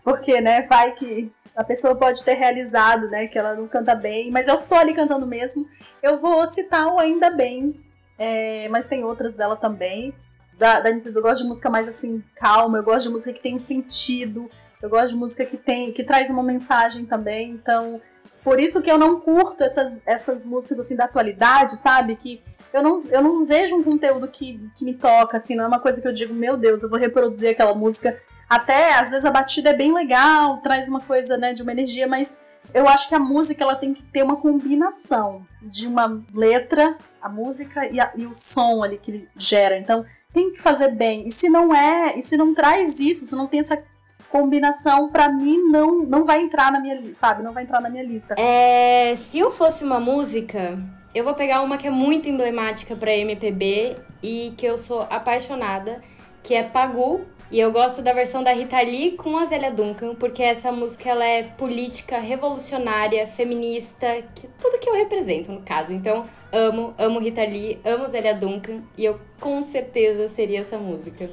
Porque, 0.02 0.40
né, 0.40 0.62
vai 0.62 0.92
que 0.92 1.30
a 1.54 1.62
pessoa 1.62 1.94
pode 1.94 2.24
ter 2.24 2.34
realizado, 2.34 3.10
né, 3.10 3.26
que 3.26 3.38
ela 3.38 3.54
não 3.54 3.68
canta 3.68 3.94
bem, 3.94 4.30
mas 4.30 4.48
eu 4.48 4.54
estou 4.54 4.78
ali 4.78 4.94
cantando 4.94 5.26
mesmo. 5.26 5.66
Eu 6.02 6.16
vou 6.16 6.46
citar 6.46 6.86
o 6.86 6.98
Ainda 6.98 7.28
Bem, 7.28 7.78
é, 8.18 8.68
mas 8.70 8.88
tem 8.88 9.04
outras 9.04 9.34
dela 9.34 9.54
também 9.54 10.14
da, 10.62 10.78
da 10.78 10.90
Eu 10.90 11.20
gosto 11.20 11.42
de 11.42 11.48
música 11.48 11.68
mais 11.68 11.88
assim, 11.88 12.22
calma, 12.36 12.78
eu 12.78 12.84
gosto 12.84 13.08
de 13.08 13.08
música 13.08 13.32
que 13.32 13.42
tem 13.42 13.58
sentido, 13.58 14.48
eu 14.80 14.88
gosto 14.88 15.08
de 15.08 15.16
música 15.16 15.44
que 15.44 15.56
tem, 15.56 15.92
que 15.92 16.04
traz 16.04 16.30
uma 16.30 16.42
mensagem 16.42 17.04
também. 17.04 17.50
Então, 17.50 18.00
por 18.44 18.60
isso 18.60 18.80
que 18.80 18.90
eu 18.90 18.96
não 18.96 19.20
curto 19.20 19.64
essas, 19.64 20.02
essas 20.06 20.46
músicas 20.46 20.78
assim 20.78 20.94
da 20.94 21.06
atualidade, 21.06 21.72
sabe? 21.72 22.14
Que 22.14 22.40
eu 22.72 22.80
não, 22.80 22.98
eu 23.10 23.20
não 23.20 23.44
vejo 23.44 23.74
um 23.76 23.82
conteúdo 23.82 24.28
que, 24.28 24.70
que 24.76 24.84
me 24.84 24.94
toca, 24.94 25.36
assim, 25.36 25.56
não 25.56 25.64
é 25.64 25.66
uma 25.68 25.80
coisa 25.80 26.00
que 26.00 26.06
eu 26.06 26.12
digo, 26.12 26.32
meu 26.32 26.56
Deus, 26.56 26.82
eu 26.82 26.88
vou 26.88 26.98
reproduzir 26.98 27.50
aquela 27.50 27.74
música. 27.74 28.16
Até, 28.48 28.94
às 28.94 29.10
vezes, 29.10 29.24
a 29.24 29.30
batida 29.30 29.70
é 29.70 29.74
bem 29.74 29.92
legal, 29.92 30.58
traz 30.58 30.88
uma 30.88 31.00
coisa, 31.00 31.36
né, 31.36 31.52
de 31.52 31.62
uma 31.62 31.72
energia, 31.72 32.06
mas 32.06 32.36
eu 32.72 32.88
acho 32.88 33.08
que 33.08 33.14
a 33.14 33.18
música 33.18 33.64
ela 33.64 33.74
tem 33.74 33.92
que 33.92 34.02
ter 34.04 34.22
uma 34.22 34.36
combinação 34.36 35.46
de 35.60 35.86
uma 35.86 36.22
letra, 36.32 36.96
a 37.20 37.28
música 37.28 37.86
e, 37.86 38.00
a, 38.00 38.12
e 38.16 38.26
o 38.26 38.34
som 38.34 38.82
ali 38.82 38.98
que 38.98 39.28
gera. 39.36 39.78
Então, 39.78 40.04
tem 40.32 40.52
que 40.52 40.60
fazer 40.60 40.88
bem. 40.92 41.26
E 41.26 41.30
se 41.30 41.48
não 41.48 41.74
é, 41.74 42.14
e 42.16 42.22
se 42.22 42.36
não 42.36 42.54
traz 42.54 42.98
isso, 43.00 43.24
se 43.24 43.34
não 43.34 43.46
tem 43.46 43.60
essa 43.60 43.82
combinação, 44.28 45.10
para 45.10 45.28
mim 45.28 45.58
não 45.70 46.06
não 46.06 46.24
vai 46.24 46.40
entrar 46.40 46.72
na 46.72 46.80
minha 46.80 46.94
lista, 46.94 47.14
sabe? 47.14 47.42
Não 47.42 47.52
vai 47.52 47.64
entrar 47.64 47.80
na 47.80 47.90
minha 47.90 48.02
lista. 48.02 48.34
É, 48.38 49.14
se 49.16 49.38
eu 49.38 49.52
fosse 49.52 49.84
uma 49.84 50.00
música, 50.00 50.78
eu 51.14 51.22
vou 51.22 51.34
pegar 51.34 51.60
uma 51.60 51.76
que 51.76 51.86
é 51.86 51.90
muito 51.90 52.28
emblemática 52.28 52.96
para 52.96 53.14
MPB 53.14 53.96
e 54.22 54.54
que 54.56 54.64
eu 54.64 54.78
sou 54.78 55.02
apaixonada, 55.02 56.02
que 56.42 56.54
é 56.54 56.62
Pagu. 56.62 57.20
E 57.52 57.60
eu 57.60 57.70
gosto 57.70 58.00
da 58.00 58.14
versão 58.14 58.42
da 58.42 58.50
Rita 58.50 58.80
Lee 58.80 59.10
com 59.10 59.36
a 59.36 59.44
Zélia 59.44 59.70
Duncan, 59.70 60.14
porque 60.14 60.42
essa 60.42 60.72
música 60.72 61.10
ela 61.10 61.22
é 61.22 61.42
política, 61.42 62.18
revolucionária, 62.18 63.26
feminista, 63.26 64.06
que, 64.34 64.48
tudo 64.58 64.78
que 64.78 64.88
eu 64.88 64.94
represento 64.94 65.52
no 65.52 65.60
caso. 65.60 65.92
Então, 65.92 66.24
amo, 66.50 66.94
amo 66.96 67.20
Rita 67.20 67.44
Lee, 67.44 67.78
amo 67.84 68.06
Zélia 68.06 68.34
Duncan 68.34 68.80
e 68.96 69.04
eu 69.04 69.20
com 69.38 69.60
certeza 69.60 70.28
seria 70.28 70.60
essa 70.60 70.78
música. 70.78 71.28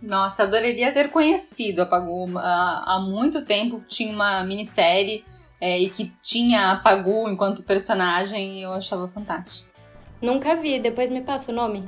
Nossa, 0.00 0.44
adoraria 0.44 0.90
ter 0.92 1.10
conhecido 1.10 1.82
a 1.82 1.86
Pagu 1.86 2.38
há, 2.38 2.94
há 2.94 2.98
muito 2.98 3.44
tempo. 3.44 3.82
Tinha 3.86 4.14
uma 4.14 4.42
minissérie 4.42 5.26
é, 5.60 5.78
e 5.78 5.90
que 5.90 6.10
tinha 6.22 6.72
a 6.72 6.76
Pagu 6.76 7.28
enquanto 7.28 7.62
personagem, 7.62 8.62
eu 8.62 8.72
achava 8.72 9.08
fantástico. 9.08 9.68
Nunca 10.22 10.56
vi, 10.56 10.78
depois 10.78 11.10
me 11.10 11.20
passa 11.20 11.52
o 11.52 11.54
nome. 11.54 11.84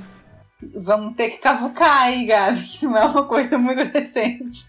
Vamos 0.75 1.15
ter 1.15 1.31
que 1.31 1.37
cavucar 1.37 2.03
aí, 2.03 2.25
Gabi, 2.25 2.69
não 2.83 2.97
é 2.97 3.05
uma 3.05 3.25
coisa 3.25 3.57
muito 3.57 3.83
recente. 3.83 4.63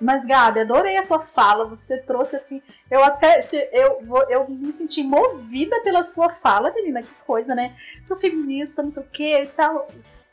Mas, 0.00 0.24
Gabi, 0.24 0.60
adorei 0.60 0.96
a 0.96 1.02
sua 1.02 1.20
fala. 1.20 1.66
Você 1.66 1.98
trouxe 2.02 2.36
assim. 2.36 2.62
Eu 2.90 3.02
até. 3.02 3.40
Eu, 3.72 4.00
eu 4.28 4.48
me 4.48 4.72
senti 4.72 5.02
movida 5.02 5.80
pela 5.82 6.02
sua 6.02 6.30
fala, 6.30 6.72
menina. 6.72 7.02
Que 7.02 7.14
coisa, 7.26 7.54
né? 7.54 7.74
Sou 8.04 8.16
feminista, 8.16 8.82
não 8.82 8.90
sei 8.90 9.02
o 9.02 9.06
que 9.06 9.42
e 9.42 9.46
tal. 9.46 9.88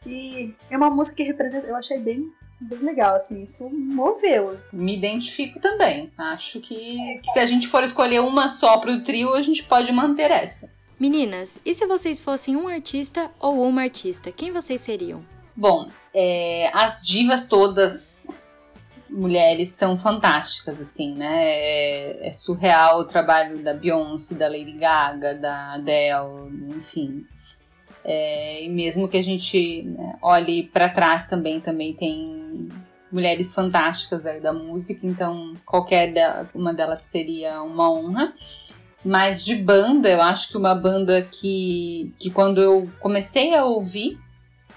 E 0.05 0.53
é 0.69 0.77
uma 0.77 0.89
música 0.89 1.17
que 1.17 1.23
representa. 1.23 1.65
Eu 1.65 1.75
achei 1.75 1.97
bem, 1.97 2.31
bem 2.61 2.79
legal, 2.79 3.15
assim. 3.15 3.41
Isso 3.41 3.67
moveu. 3.69 4.59
Me 4.71 4.95
identifico 4.95 5.59
também. 5.59 6.13
Acho 6.15 6.59
que, 6.59 7.19
que 7.23 7.31
se 7.31 7.39
a 7.39 7.45
gente 7.47 7.67
for 7.67 7.83
escolher 7.83 8.21
uma 8.21 8.49
só 8.49 8.77
pro 8.77 9.03
trio, 9.03 9.33
a 9.33 9.41
gente 9.41 9.63
pode 9.63 9.91
manter 9.91 10.29
essa. 10.29 10.74
Meninas, 10.99 11.59
e 11.65 11.73
se 11.73 11.85
vocês 11.85 12.21
fossem 12.21 12.55
um 12.55 12.67
artista 12.67 13.29
ou 13.39 13.67
uma 13.67 13.81
artista, 13.81 14.31
quem 14.31 14.51
vocês 14.51 14.79
seriam? 14.79 15.23
Bom, 15.55 15.89
é, 16.13 16.69
as 16.73 17.01
divas 17.01 17.47
todas 17.47 18.41
mulheres 19.09 19.69
são 19.69 19.97
fantásticas, 19.97 20.79
assim, 20.79 21.13
né? 21.15 21.43
É, 21.43 22.27
é, 22.27 22.31
surreal 22.31 22.99
o 22.99 23.05
trabalho 23.05 23.57
da 23.59 23.73
Beyoncé, 23.73 24.35
da 24.35 24.47
Lady 24.47 24.73
Gaga, 24.73 25.35
da 25.35 25.73
Adele, 25.73 26.75
enfim. 26.77 27.25
É, 28.03 28.63
e 28.63 28.69
mesmo 28.69 29.07
que 29.07 29.17
a 29.17 29.23
gente 29.23 29.83
né, 29.83 30.17
olhe 30.21 30.63
para 30.63 30.89
trás 30.89 31.27
também, 31.27 31.59
também 31.59 31.93
tem 31.93 32.69
mulheres 33.11 33.53
fantásticas 33.53 34.25
aí 34.25 34.41
da 34.41 34.51
música, 34.51 35.07
então 35.07 35.55
qualquer 35.65 36.13
uma 36.53 36.73
delas 36.73 37.01
seria 37.01 37.61
uma 37.61 37.89
honra. 37.91 38.33
Mas 39.05 39.45
de 39.45 39.55
banda, 39.55 40.09
eu 40.09 40.19
acho 40.19 40.49
que 40.49 40.57
uma 40.57 40.73
banda 40.73 41.21
que, 41.21 42.11
que 42.17 42.31
quando 42.31 42.59
eu 42.59 42.89
comecei 42.99 43.53
a 43.53 43.63
ouvir, 43.63 44.19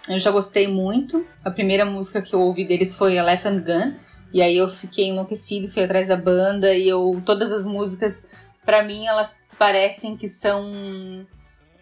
eu 0.06 0.18
já 0.18 0.30
gostei 0.30 0.68
muito. 0.68 1.26
A 1.42 1.50
primeira 1.50 1.86
música 1.86 2.20
que 2.20 2.34
eu 2.34 2.40
ouvi 2.42 2.62
deles 2.66 2.94
foi 2.94 3.16
Elephant 3.16 3.64
Gun. 3.64 3.94
E 4.30 4.42
aí 4.42 4.58
eu 4.58 4.68
fiquei 4.68 5.06
enlouquecido, 5.06 5.66
fui 5.66 5.82
atrás 5.82 6.08
da 6.08 6.16
banda 6.16 6.74
e 6.74 6.86
eu 6.86 7.22
todas 7.24 7.50
as 7.50 7.64
músicas, 7.64 8.28
para 8.66 8.82
mim, 8.82 9.06
elas 9.06 9.38
parecem 9.58 10.14
que 10.14 10.28
são 10.28 11.22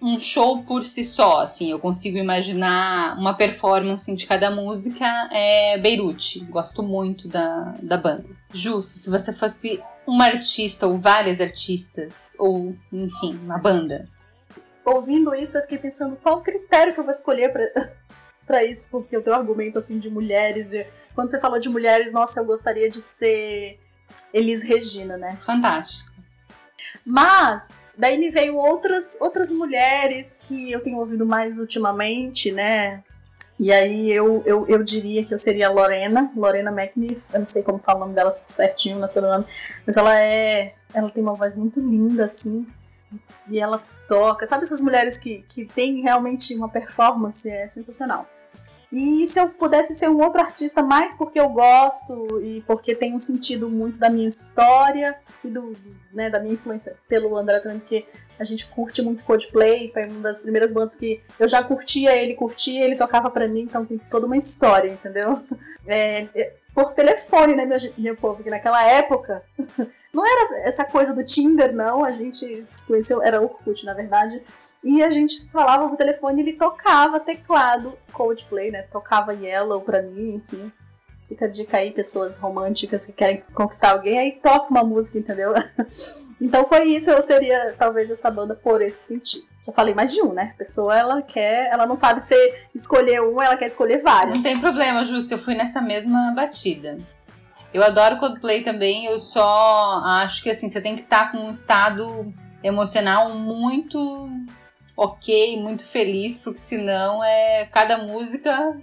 um 0.01 0.21
show 0.21 0.63
por 0.63 0.85
si 0.85 1.03
só, 1.05 1.41
assim, 1.41 1.71
eu 1.71 1.79
consigo 1.79 2.19
imaginar 2.19 3.17
uma 3.19 3.35
performance 3.35 4.15
de 4.15 4.27
cada 4.27 4.51
música 4.51 5.07
é 5.33 5.79
Beirute. 5.79 6.41
Gosto 6.45 6.83
muito 6.83 7.27
da, 7.27 7.75
da 7.83 7.97
banda. 7.97 8.27
Justo, 8.53 8.99
se 8.99 9.09
você 9.09 9.33
fosse 9.33 9.83
uma 10.07 10.27
artista 10.27 10.87
ou 10.87 10.99
várias 10.99 11.41
artistas, 11.41 12.37
ou, 12.39 12.77
enfim, 12.93 13.39
uma 13.43 13.59
banda. 13.59 14.09
Ouvindo 14.85 15.35
isso, 15.35 15.57
eu 15.57 15.63
fiquei 15.63 15.79
pensando 15.79 16.17
qual 16.17 16.39
o 16.39 16.43
critério 16.43 16.95
que 16.95 17.01
eu 17.01 17.05
vou 17.05 17.11
escolher 17.11 17.53
para 18.47 18.63
isso, 18.65 18.87
porque 18.91 19.17
eu 19.17 19.23
tenho 19.23 19.35
um 19.35 19.41
argumento 19.41 19.79
assim 19.79 19.99
de 19.99 20.11
mulheres. 20.11 20.73
E 20.75 20.87
quando 21.15 21.31
você 21.31 21.41
falou 21.41 21.59
de 21.59 21.69
mulheres, 21.69 22.13
nossa, 22.13 22.41
eu 22.41 22.45
gostaria 22.45 22.89
de 22.89 23.01
ser 23.01 23.81
Elis 24.33 24.63
Regina, 24.63 25.17
né? 25.17 25.37
Fantástico. 25.41 26.13
Mas 27.05 27.71
daí 27.97 28.19
me 28.19 28.31
veio 28.31 28.57
outras 28.57 29.19
outras 29.21 29.51
mulheres 29.51 30.39
que 30.43 30.71
eu 30.71 30.81
tenho 30.81 30.99
ouvido 30.99 31.25
mais 31.27 31.59
ultimamente, 31.59 32.53
né? 32.53 33.03
E 33.59 33.73
aí 33.73 34.13
eu, 34.13 34.43
eu, 34.45 34.67
eu 34.67 34.83
diria 34.85 35.25
que 35.25 35.33
eu 35.33 35.39
seria 35.39 35.69
a 35.69 35.71
Lorena, 35.71 36.31
Lorena 36.37 36.71
McNiff, 36.71 37.23
eu 37.33 37.39
não 37.39 37.47
sei 37.47 37.63
como 37.63 37.79
fala 37.79 37.99
o 37.99 38.01
nome 38.01 38.15
dela 38.15 38.31
certinho, 38.31 38.99
no 38.99 39.09
seu 39.09 39.23
nome, 39.23 39.47
mas 39.87 39.97
ela 39.97 40.19
é. 40.19 40.75
Ela 40.93 41.11
tem 41.11 41.23
uma 41.23 41.35
voz 41.35 41.57
muito 41.57 41.81
linda, 41.81 42.25
assim, 42.25 42.67
e 43.49 43.59
ela 43.59 43.83
toca. 44.09 44.47
Sabe 44.47 44.65
essas 44.65 44.81
mulheres 44.81 45.19
que, 45.19 45.43
que 45.43 45.67
têm 45.67 46.03
realmente 46.03 46.55
uma 46.55 46.69
performance? 46.69 47.51
É 47.51 47.67
sensacional. 47.67 48.27
E 48.93 49.27
se 49.27 49.39
eu 49.39 49.49
pudesse 49.49 49.95
ser 49.95 50.09
um 50.09 50.21
outro 50.23 50.41
artista, 50.41 50.83
mais 50.83 51.17
porque 51.17 51.41
eu 51.41 51.49
gosto 51.49 52.41
e 52.41 52.63
porque 52.67 52.95
tem 52.95 53.15
um 53.15 53.19
sentido 53.19 53.69
muito 53.69 53.99
da 53.99 54.09
minha 54.09 54.29
história 54.29 55.19
do, 55.51 55.77
né, 56.13 56.31
da 56.31 56.41
minha 56.41 56.55
influência 56.55 56.97
pelo 57.09 57.37
André 57.37 57.61
também, 57.61 57.79
porque 57.79 58.07
a 58.39 58.45
gente 58.45 58.67
curte 58.67 59.03
muito 59.03 59.25
Coldplay, 59.25 59.91
foi 59.91 60.07
uma 60.07 60.21
das 60.21 60.43
primeiras 60.43 60.75
bandas 60.75 60.97
que 60.97 61.23
eu 61.39 61.49
já 61.49 61.63
curtia, 61.63 62.15
ele 62.15 62.35
curtia, 62.35 62.85
ele 62.85 62.97
tocava 62.97 63.31
para 63.31 63.49
mim, 63.49 63.63
então 63.63 63.85
tem 63.85 63.99
toda 64.11 64.27
uma 64.27 64.37
história, 64.37 64.91
entendeu? 64.91 65.43
É, 65.89 66.29
é, 66.35 66.55
por 66.75 66.93
telefone, 66.93 67.55
né, 67.55 67.65
meu, 67.65 67.79
meu 67.97 68.17
povo? 68.17 68.43
Que 68.43 68.51
naquela 68.51 68.83
época 68.87 69.43
não 70.13 70.27
era 70.27 70.69
essa 70.69 70.85
coisa 70.85 71.15
do 71.15 71.25
Tinder, 71.25 71.73
não. 71.73 72.05
A 72.05 72.11
gente 72.11 72.45
se 72.65 72.85
conheceu, 72.85 73.23
era 73.23 73.41
Orkut, 73.41 73.87
na 73.87 73.95
verdade. 73.95 74.43
E 74.85 75.03
a 75.03 75.11
gente 75.11 75.41
falava 75.51 75.89
por 75.89 75.97
telefone 75.97 76.43
ele 76.43 76.55
tocava 76.55 77.19
teclado 77.19 77.97
Coldplay, 78.13 78.73
né? 78.73 78.83
Tocava 78.83 79.33
Yellow 79.33 79.81
pra 79.81 80.03
mim, 80.03 80.35
enfim. 80.35 80.71
Fica 81.29 81.47
a 81.47 81.49
dica 81.49 81.79
aí, 81.79 81.91
pessoas 81.91 82.41
românticas 82.41 83.07
que 83.07 83.13
querem 83.13 83.43
conquistar 83.53 83.93
alguém, 83.93 84.19
aí 84.19 84.33
toca 84.33 84.71
uma 84.71 84.85
música, 84.85 85.19
entendeu? 85.19 85.53
então 86.41 86.65
foi 86.65 86.85
isso, 86.85 87.11
eu 87.11 87.21
seria 87.21 87.75
talvez 87.77 88.09
essa 88.11 88.31
banda 88.31 88.55
por 88.55 88.81
esse 88.81 89.09
sentido. 89.09 89.47
Já 89.67 89.73
falei 89.73 89.93
mais 89.93 90.13
de 90.13 90.23
um, 90.23 90.33
né? 90.33 90.53
A 90.55 90.59
pessoa, 90.59 90.97
ela 90.97 91.21
quer, 91.23 91.69
ela 91.73 91.87
não 91.87 91.97
sabe 91.97 92.21
se 92.21 92.37
escolher 92.73 93.21
um, 93.21 93.43
ela 93.43 93.57
quer 93.57 93.67
escolher 93.67 94.01
vários. 94.01 94.37
Não 94.37 94.43
tem 94.43 94.61
problema, 94.61 95.05
Júcia, 95.05 95.35
eu 95.35 95.39
fui 95.39 95.57
nessa 95.57 95.83
mesma 95.83 96.33
batida. 96.37 97.01
Eu 97.75 97.83
adoro 97.83 98.19
Coldplay 98.19 98.63
também, 98.63 99.07
eu 99.07 99.19
só 99.19 100.01
acho 100.05 100.43
que 100.43 100.51
assim, 100.51 100.69
você 100.71 100.81
tem 100.81 100.95
que 100.95 101.03
estar 101.03 101.27
tá 101.27 101.33
com 101.33 101.39
um 101.39 101.51
estado 101.51 102.33
emocional 102.63 103.31
muito 103.31 104.31
ok, 104.97 105.61
muito 105.61 105.85
feliz, 105.85 106.39
porque 106.39 106.59
senão 106.59 107.23
é 107.23 107.67
cada 107.67 107.99
música 107.99 108.81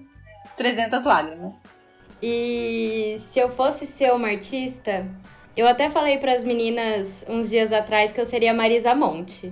300 0.56 1.04
lágrimas. 1.04 1.64
E 2.26 3.18
se 3.20 3.38
eu 3.38 3.50
fosse 3.50 3.86
ser 3.86 4.14
uma 4.14 4.30
artista, 4.30 5.06
eu 5.58 5.68
até 5.68 5.90
falei 5.90 6.18
para 6.18 6.34
as 6.34 6.46
meninas 6.46 7.26
uns 7.28 7.50
dias 7.50 7.74
atrás 7.74 8.14
que 8.14 8.22
eu 8.22 8.26
seria 8.26 8.54
Marisa 8.54 8.96
Monte. 8.96 9.52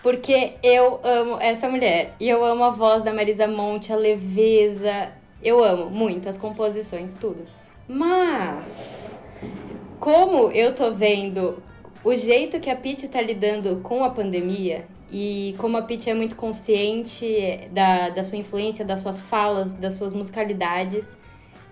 Porque 0.00 0.52
eu 0.62 1.00
amo 1.02 1.40
essa 1.40 1.68
mulher. 1.68 2.14
E 2.20 2.28
eu 2.28 2.44
amo 2.44 2.62
a 2.62 2.70
voz 2.70 3.02
da 3.02 3.12
Marisa 3.12 3.48
Monte, 3.48 3.92
a 3.92 3.96
leveza. 3.96 5.10
Eu 5.42 5.64
amo 5.64 5.90
muito 5.90 6.28
as 6.28 6.36
composições, 6.36 7.16
tudo. 7.16 7.44
Mas, 7.88 9.20
como 9.98 10.52
eu 10.52 10.72
tô 10.72 10.92
vendo 10.92 11.60
o 12.04 12.14
jeito 12.14 12.60
que 12.60 12.70
a 12.70 12.76
Pete 12.76 13.08
tá 13.08 13.20
lidando 13.20 13.80
com 13.82 14.04
a 14.04 14.10
pandemia 14.10 14.84
e 15.10 15.56
como 15.58 15.76
a 15.76 15.82
Pete 15.82 16.08
é 16.08 16.14
muito 16.14 16.36
consciente 16.36 17.68
da, 17.72 18.10
da 18.10 18.22
sua 18.22 18.38
influência, 18.38 18.84
das 18.84 19.00
suas 19.00 19.20
falas, 19.20 19.74
das 19.74 19.94
suas 19.94 20.12
musicalidades, 20.12 21.08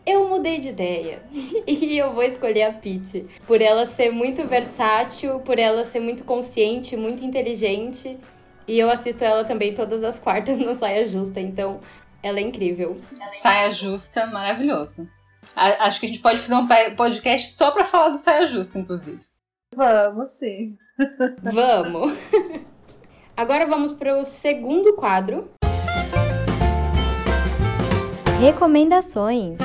eu 0.04 0.28
mudei 0.28 0.58
de 0.58 0.68
ideia 0.68 1.22
e 1.66 1.96
eu 1.96 2.12
vou 2.12 2.22
escolher 2.22 2.64
a 2.64 2.72
Pete. 2.72 3.26
Por 3.46 3.60
ela 3.60 3.86
ser 3.86 4.10
muito 4.10 4.44
versátil, 4.46 5.40
por 5.40 5.58
ela 5.58 5.84
ser 5.84 6.00
muito 6.00 6.24
consciente, 6.24 6.96
muito 6.96 7.24
inteligente. 7.24 8.18
E 8.66 8.78
eu 8.78 8.90
assisto 8.90 9.24
ela 9.24 9.44
também 9.44 9.74
todas 9.74 10.02
as 10.02 10.18
quartas 10.18 10.58
no 10.58 10.74
Saia 10.74 11.06
Justa, 11.06 11.40
então 11.40 11.80
ela 12.22 12.38
é 12.38 12.42
incrível. 12.42 12.96
Saia 13.40 13.70
Justa, 13.70 14.26
maravilhoso. 14.26 15.08
Acho 15.54 16.00
que 16.00 16.06
a 16.06 16.08
gente 16.08 16.20
pode 16.20 16.40
fazer 16.40 16.54
um 16.54 16.66
podcast 16.96 17.52
só 17.52 17.70
pra 17.72 17.84
falar 17.84 18.08
do 18.08 18.18
Saia 18.18 18.46
Justa, 18.46 18.78
inclusive. 18.78 19.20
Vamos 19.74 20.30
sim. 20.32 20.76
Vamos. 21.42 22.12
Agora 23.36 23.66
vamos 23.66 23.94
para 23.94 24.18
o 24.18 24.24
segundo 24.26 24.92
quadro. 24.94 25.50
Recomendações. 28.40 29.58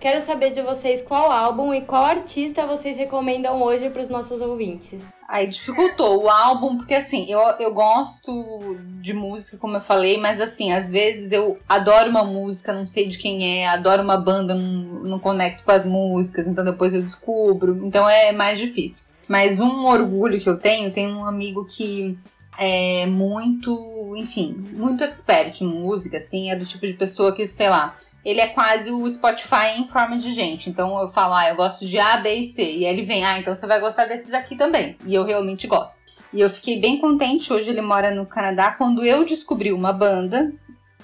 Quero 0.00 0.20
saber 0.20 0.50
de 0.50 0.62
vocês 0.62 1.02
qual 1.02 1.32
álbum 1.32 1.74
e 1.74 1.80
qual 1.80 2.04
artista 2.04 2.64
vocês 2.64 2.96
recomendam 2.96 3.60
hoje 3.60 3.90
para 3.90 4.00
os 4.00 4.08
nossos 4.08 4.40
ouvintes. 4.40 5.02
Aí 5.28 5.48
dificultou 5.48 6.22
o 6.22 6.28
álbum, 6.28 6.78
porque 6.78 6.94
assim, 6.94 7.26
eu, 7.28 7.40
eu 7.58 7.74
gosto 7.74 8.76
de 9.00 9.12
música, 9.12 9.58
como 9.58 9.76
eu 9.76 9.80
falei, 9.80 10.16
mas 10.16 10.40
assim, 10.40 10.72
às 10.72 10.88
vezes 10.88 11.32
eu 11.32 11.58
adoro 11.68 12.10
uma 12.10 12.22
música, 12.22 12.72
não 12.72 12.86
sei 12.86 13.08
de 13.08 13.18
quem 13.18 13.60
é, 13.60 13.68
adoro 13.68 14.02
uma 14.02 14.16
banda, 14.16 14.54
não, 14.54 15.02
não 15.02 15.18
conecto 15.18 15.64
com 15.64 15.72
as 15.72 15.84
músicas, 15.84 16.46
então 16.46 16.64
depois 16.64 16.94
eu 16.94 17.02
descubro, 17.02 17.84
então 17.84 18.08
é 18.08 18.30
mais 18.30 18.58
difícil. 18.58 19.04
Mas 19.26 19.58
um 19.58 19.84
orgulho 19.84 20.40
que 20.40 20.48
eu 20.48 20.56
tenho, 20.56 20.92
tem 20.92 21.12
um 21.12 21.26
amigo 21.26 21.66
que 21.66 22.16
é 22.56 23.04
muito, 23.06 24.14
enfim, 24.16 24.54
muito 24.72 25.04
expert 25.04 25.60
em 25.60 25.66
música, 25.66 26.16
assim, 26.16 26.50
é 26.50 26.56
do 26.56 26.64
tipo 26.64 26.86
de 26.86 26.94
pessoa 26.94 27.34
que, 27.34 27.46
sei 27.46 27.68
lá, 27.68 27.96
ele 28.24 28.40
é 28.40 28.46
quase 28.46 28.90
o 28.90 29.08
Spotify 29.08 29.78
em 29.78 29.86
forma 29.86 30.18
de 30.18 30.32
gente. 30.32 30.68
Então 30.68 31.00
eu 31.00 31.08
falo, 31.08 31.34
ah, 31.34 31.48
eu 31.48 31.56
gosto 31.56 31.86
de 31.86 31.98
A, 31.98 32.16
B 32.16 32.34
e 32.34 32.46
C. 32.46 32.62
E 32.62 32.84
ele 32.84 33.02
vem, 33.02 33.24
ah, 33.24 33.38
então 33.38 33.54
você 33.54 33.66
vai 33.66 33.80
gostar 33.80 34.06
desses 34.06 34.34
aqui 34.34 34.56
também. 34.56 34.96
E 35.06 35.14
eu 35.14 35.24
realmente 35.24 35.66
gosto. 35.66 35.98
E 36.32 36.40
eu 36.40 36.50
fiquei 36.50 36.78
bem 36.78 37.00
contente, 37.00 37.52
hoje 37.52 37.70
ele 37.70 37.80
mora 37.80 38.14
no 38.14 38.26
Canadá, 38.26 38.72
quando 38.72 39.02
eu 39.04 39.24
descobri 39.24 39.72
uma 39.72 39.92
banda 39.92 40.52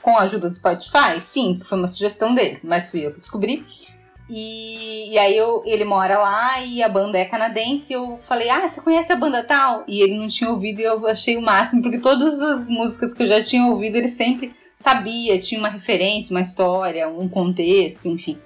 com 0.02 0.18
a 0.18 0.22
ajuda 0.22 0.50
do 0.50 0.56
Spotify. 0.56 1.18
Sim, 1.18 1.60
foi 1.64 1.78
uma 1.78 1.88
sugestão 1.88 2.34
deles, 2.34 2.62
mas 2.62 2.90
fui 2.90 3.06
eu 3.06 3.12
que 3.12 3.20
descobri. 3.20 3.64
E, 4.28 5.10
e 5.10 5.18
aí 5.18 5.36
eu, 5.36 5.62
ele 5.66 5.84
mora 5.84 6.18
lá 6.18 6.60
e 6.60 6.82
a 6.82 6.88
banda 6.88 7.18
é 7.18 7.24
canadense. 7.24 7.92
E 7.92 7.96
eu 7.96 8.18
falei, 8.22 8.48
ah, 8.48 8.68
você 8.68 8.80
conhece 8.80 9.12
a 9.12 9.16
banda 9.16 9.42
tal? 9.42 9.84
E 9.86 10.00
ele 10.00 10.16
não 10.16 10.28
tinha 10.28 10.50
ouvido 10.50 10.80
e 10.80 10.84
eu 10.84 11.06
achei 11.06 11.36
o 11.36 11.42
máximo, 11.42 11.82
porque 11.82 11.98
todas 11.98 12.40
as 12.40 12.68
músicas 12.68 13.12
que 13.12 13.22
eu 13.22 13.26
já 13.26 13.42
tinha 13.42 13.66
ouvido, 13.66 13.96
ele 13.96 14.08
sempre 14.08 14.54
sabia, 14.76 15.38
tinha 15.38 15.60
uma 15.60 15.68
referência, 15.68 16.34
uma 16.34 16.40
história, 16.40 17.08
um 17.08 17.28
contexto, 17.28 18.08
enfim. 18.08 18.38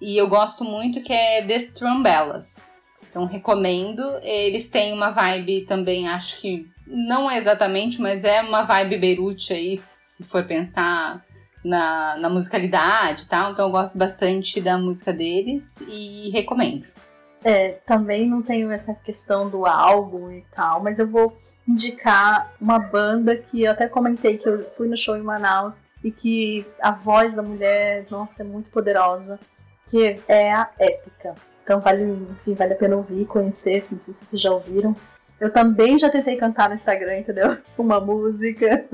E 0.00 0.16
eu 0.16 0.28
gosto 0.28 0.64
muito 0.64 1.02
que 1.02 1.12
é 1.12 1.42
The 1.42 1.56
Strumbellas. 1.56 2.70
Então 3.10 3.24
recomendo. 3.24 4.02
Eles 4.22 4.68
têm 4.68 4.92
uma 4.92 5.10
vibe 5.10 5.62
também, 5.62 6.08
acho 6.08 6.40
que 6.40 6.68
não 6.86 7.30
exatamente, 7.30 8.00
mas 8.00 8.22
é 8.22 8.40
uma 8.42 8.62
vibe 8.62 8.98
Beirute 8.98 9.52
aí, 9.52 9.80
se 9.82 10.22
for 10.22 10.44
pensar 10.44 11.25
na, 11.66 12.16
na 12.16 12.30
musicalidade 12.30 13.24
e 13.24 13.26
tal. 13.26 13.52
Então 13.52 13.66
eu 13.66 13.72
gosto 13.72 13.98
bastante 13.98 14.60
da 14.60 14.78
música 14.78 15.12
deles 15.12 15.82
e 15.88 16.30
recomendo. 16.30 16.86
É, 17.44 17.78
também 17.86 18.28
não 18.28 18.42
tenho 18.42 18.70
essa 18.72 18.94
questão 18.94 19.48
do 19.48 19.66
álbum 19.66 20.30
e 20.32 20.44
tal, 20.54 20.82
mas 20.82 20.98
eu 20.98 21.06
vou 21.06 21.36
indicar 21.68 22.52
uma 22.60 22.78
banda 22.78 23.36
que 23.36 23.62
eu 23.62 23.70
até 23.72 23.88
comentei 23.88 24.38
que 24.38 24.48
eu 24.48 24.64
fui 24.68 24.88
no 24.88 24.96
show 24.96 25.16
em 25.16 25.22
Manaus 25.22 25.80
e 26.02 26.10
que 26.10 26.66
a 26.80 26.90
voz 26.90 27.36
da 27.36 27.42
mulher, 27.42 28.06
nossa, 28.10 28.42
é 28.42 28.46
muito 28.46 28.70
poderosa, 28.70 29.38
que 29.86 30.20
é 30.26 30.52
a 30.52 30.70
Épica. 30.78 31.34
Então 31.62 31.80
vale, 31.80 32.04
enfim, 32.04 32.54
vale 32.54 32.72
a 32.72 32.76
pena 32.76 32.96
ouvir, 32.96 33.26
conhecer, 33.26 33.74
não 33.92 34.00
sei 34.00 34.14
se 34.14 34.26
vocês 34.26 34.40
já 34.40 34.50
ouviram. 34.50 34.96
Eu 35.38 35.52
também 35.52 35.98
já 35.98 36.08
tentei 36.08 36.36
cantar 36.36 36.68
no 36.68 36.74
Instagram, 36.74 37.18
entendeu? 37.18 37.56
Uma 37.76 38.00
música. 38.00 38.86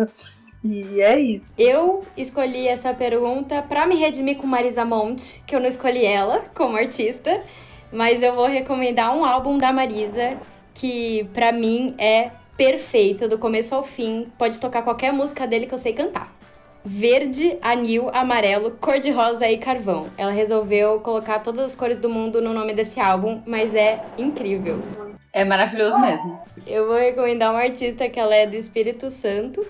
E 0.65 1.01
é 1.01 1.19
isso. 1.19 1.61
Eu 1.61 2.05
escolhi 2.17 2.69
essa 2.69 2.95
pergunta 2.95 3.63
para 3.63 3.85
me 3.87 3.97
redimir 3.97 4.37
com 4.37 4.47
Marisa 4.47 4.85
Monte, 4.85 5.43
que 5.47 5.57
eu 5.57 5.61
não 5.61 5.69
escolhi 5.69 6.05
ela 6.05 6.45
como 6.55 6.77
artista, 6.77 7.43
mas 7.93 8.23
eu 8.23 8.35
vou 8.35 8.47
recomendar 8.47 9.17
um 9.17 9.25
álbum 9.25 9.59
da 9.59 9.73
Marisa 9.73 10.39
que 10.75 11.29
para 11.35 11.53
mim 11.53 11.95
é 11.99 12.31
perfeito 12.57 13.29
do 13.29 13.39
começo 13.39 13.75
ao 13.75 13.83
fim. 13.83 14.29
Pode 14.39 14.61
tocar 14.61 14.83
qualquer 14.83 15.13
música 15.13 15.47
dele 15.47 15.67
que 15.67 15.75
eu 15.75 15.79
sei 15.79 15.93
cantar. 15.93 16.33
Verde, 16.85 17.57
anil, 17.63 18.11
amarelo, 18.13 18.73
cor-de-rosa 18.81 19.49
e 19.49 19.59
carvão. 19.59 20.07
Ela 20.17 20.33
resolveu 20.33 21.01
colocar 21.01 21.41
todas 21.41 21.65
as 21.65 21.75
cores 21.75 21.99
do 21.99 22.09
mundo 22.09 22.41
no 22.41 22.53
nome 22.53 22.73
desse 22.73 22.99
álbum, 22.99 23.41
mas 23.47 23.75
é 23.75 24.05
incrível. 24.19 24.81
É 25.33 25.45
maravilhoso 25.45 25.99
mesmo. 25.99 26.41
Eu 26.67 26.87
vou 26.87 26.97
recomendar 26.97 27.53
uma 27.53 27.63
artista 27.63 28.09
que 28.09 28.19
ela 28.19 28.35
é 28.35 28.47
do 28.47 28.57
Espírito 28.57 29.11
Santo, 29.11 29.65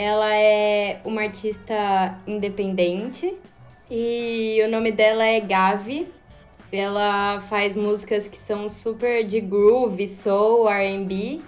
ela 0.00 0.34
é 0.34 0.98
uma 1.04 1.20
artista 1.20 2.18
independente 2.26 3.36
e 3.90 4.58
o 4.64 4.70
nome 4.70 4.90
dela 4.90 5.26
é 5.26 5.38
Gavi. 5.40 6.08
Ela 6.72 7.38
faz 7.40 7.76
músicas 7.76 8.26
que 8.26 8.38
são 8.38 8.66
super 8.70 9.26
de 9.26 9.42
groove, 9.42 10.08
soul, 10.08 10.70
R&B 10.70 11.40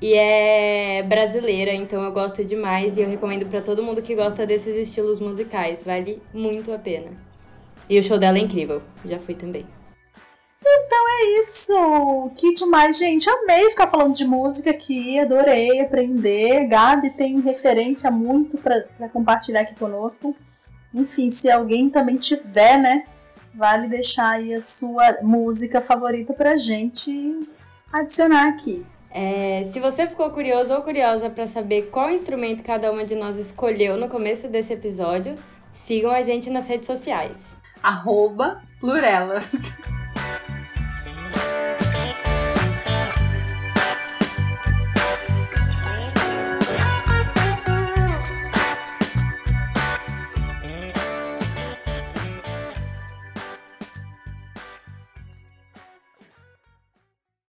e 0.00 0.14
é 0.14 1.02
brasileira, 1.02 1.74
então 1.74 2.00
eu 2.04 2.12
gosto 2.12 2.44
demais 2.44 2.96
e 2.96 3.00
eu 3.00 3.08
recomendo 3.08 3.46
para 3.46 3.60
todo 3.60 3.82
mundo 3.82 4.00
que 4.00 4.14
gosta 4.14 4.46
desses 4.46 4.76
estilos 4.76 5.18
musicais, 5.18 5.82
vale 5.84 6.22
muito 6.32 6.72
a 6.72 6.78
pena. 6.78 7.10
E 7.90 7.98
o 7.98 8.02
show 8.02 8.16
dela 8.16 8.38
é 8.38 8.42
incrível, 8.42 8.80
já 9.04 9.18
fui 9.18 9.34
também. 9.34 9.66
Então 10.60 11.04
é 11.08 11.40
isso! 11.40 12.30
Que 12.36 12.54
demais, 12.54 12.98
gente. 12.98 13.30
Amei 13.30 13.70
ficar 13.70 13.86
falando 13.86 14.14
de 14.14 14.24
música 14.24 14.70
aqui, 14.70 15.18
adorei 15.18 15.80
aprender. 15.80 16.66
Gabi 16.66 17.10
tem 17.10 17.40
referência 17.40 18.10
muito 18.10 18.58
para 18.58 19.08
compartilhar 19.12 19.60
aqui 19.60 19.74
conosco. 19.76 20.36
Enfim, 20.92 21.30
se 21.30 21.50
alguém 21.50 21.90
também 21.90 22.16
tiver, 22.16 22.78
né, 22.78 23.02
vale 23.54 23.88
deixar 23.88 24.30
aí 24.30 24.54
a 24.54 24.60
sua 24.60 25.18
música 25.22 25.80
favorita 25.80 26.32
pra 26.32 26.56
gente 26.56 27.48
adicionar 27.92 28.48
aqui. 28.48 28.86
É, 29.10 29.64
se 29.64 29.80
você 29.80 30.06
ficou 30.06 30.30
curioso 30.30 30.74
ou 30.74 30.82
curiosa 30.82 31.30
para 31.30 31.46
saber 31.46 31.90
qual 31.90 32.10
instrumento 32.10 32.62
cada 32.62 32.90
uma 32.90 33.04
de 33.04 33.14
nós 33.14 33.36
escolheu 33.36 33.96
no 33.96 34.08
começo 34.08 34.48
desse 34.48 34.72
episódio, 34.72 35.34
sigam 35.72 36.10
a 36.10 36.22
gente 36.22 36.50
nas 36.50 36.66
redes 36.66 36.86
sociais. 36.86 37.56
Arroba 37.82 38.62
Plurelas. 38.80 39.44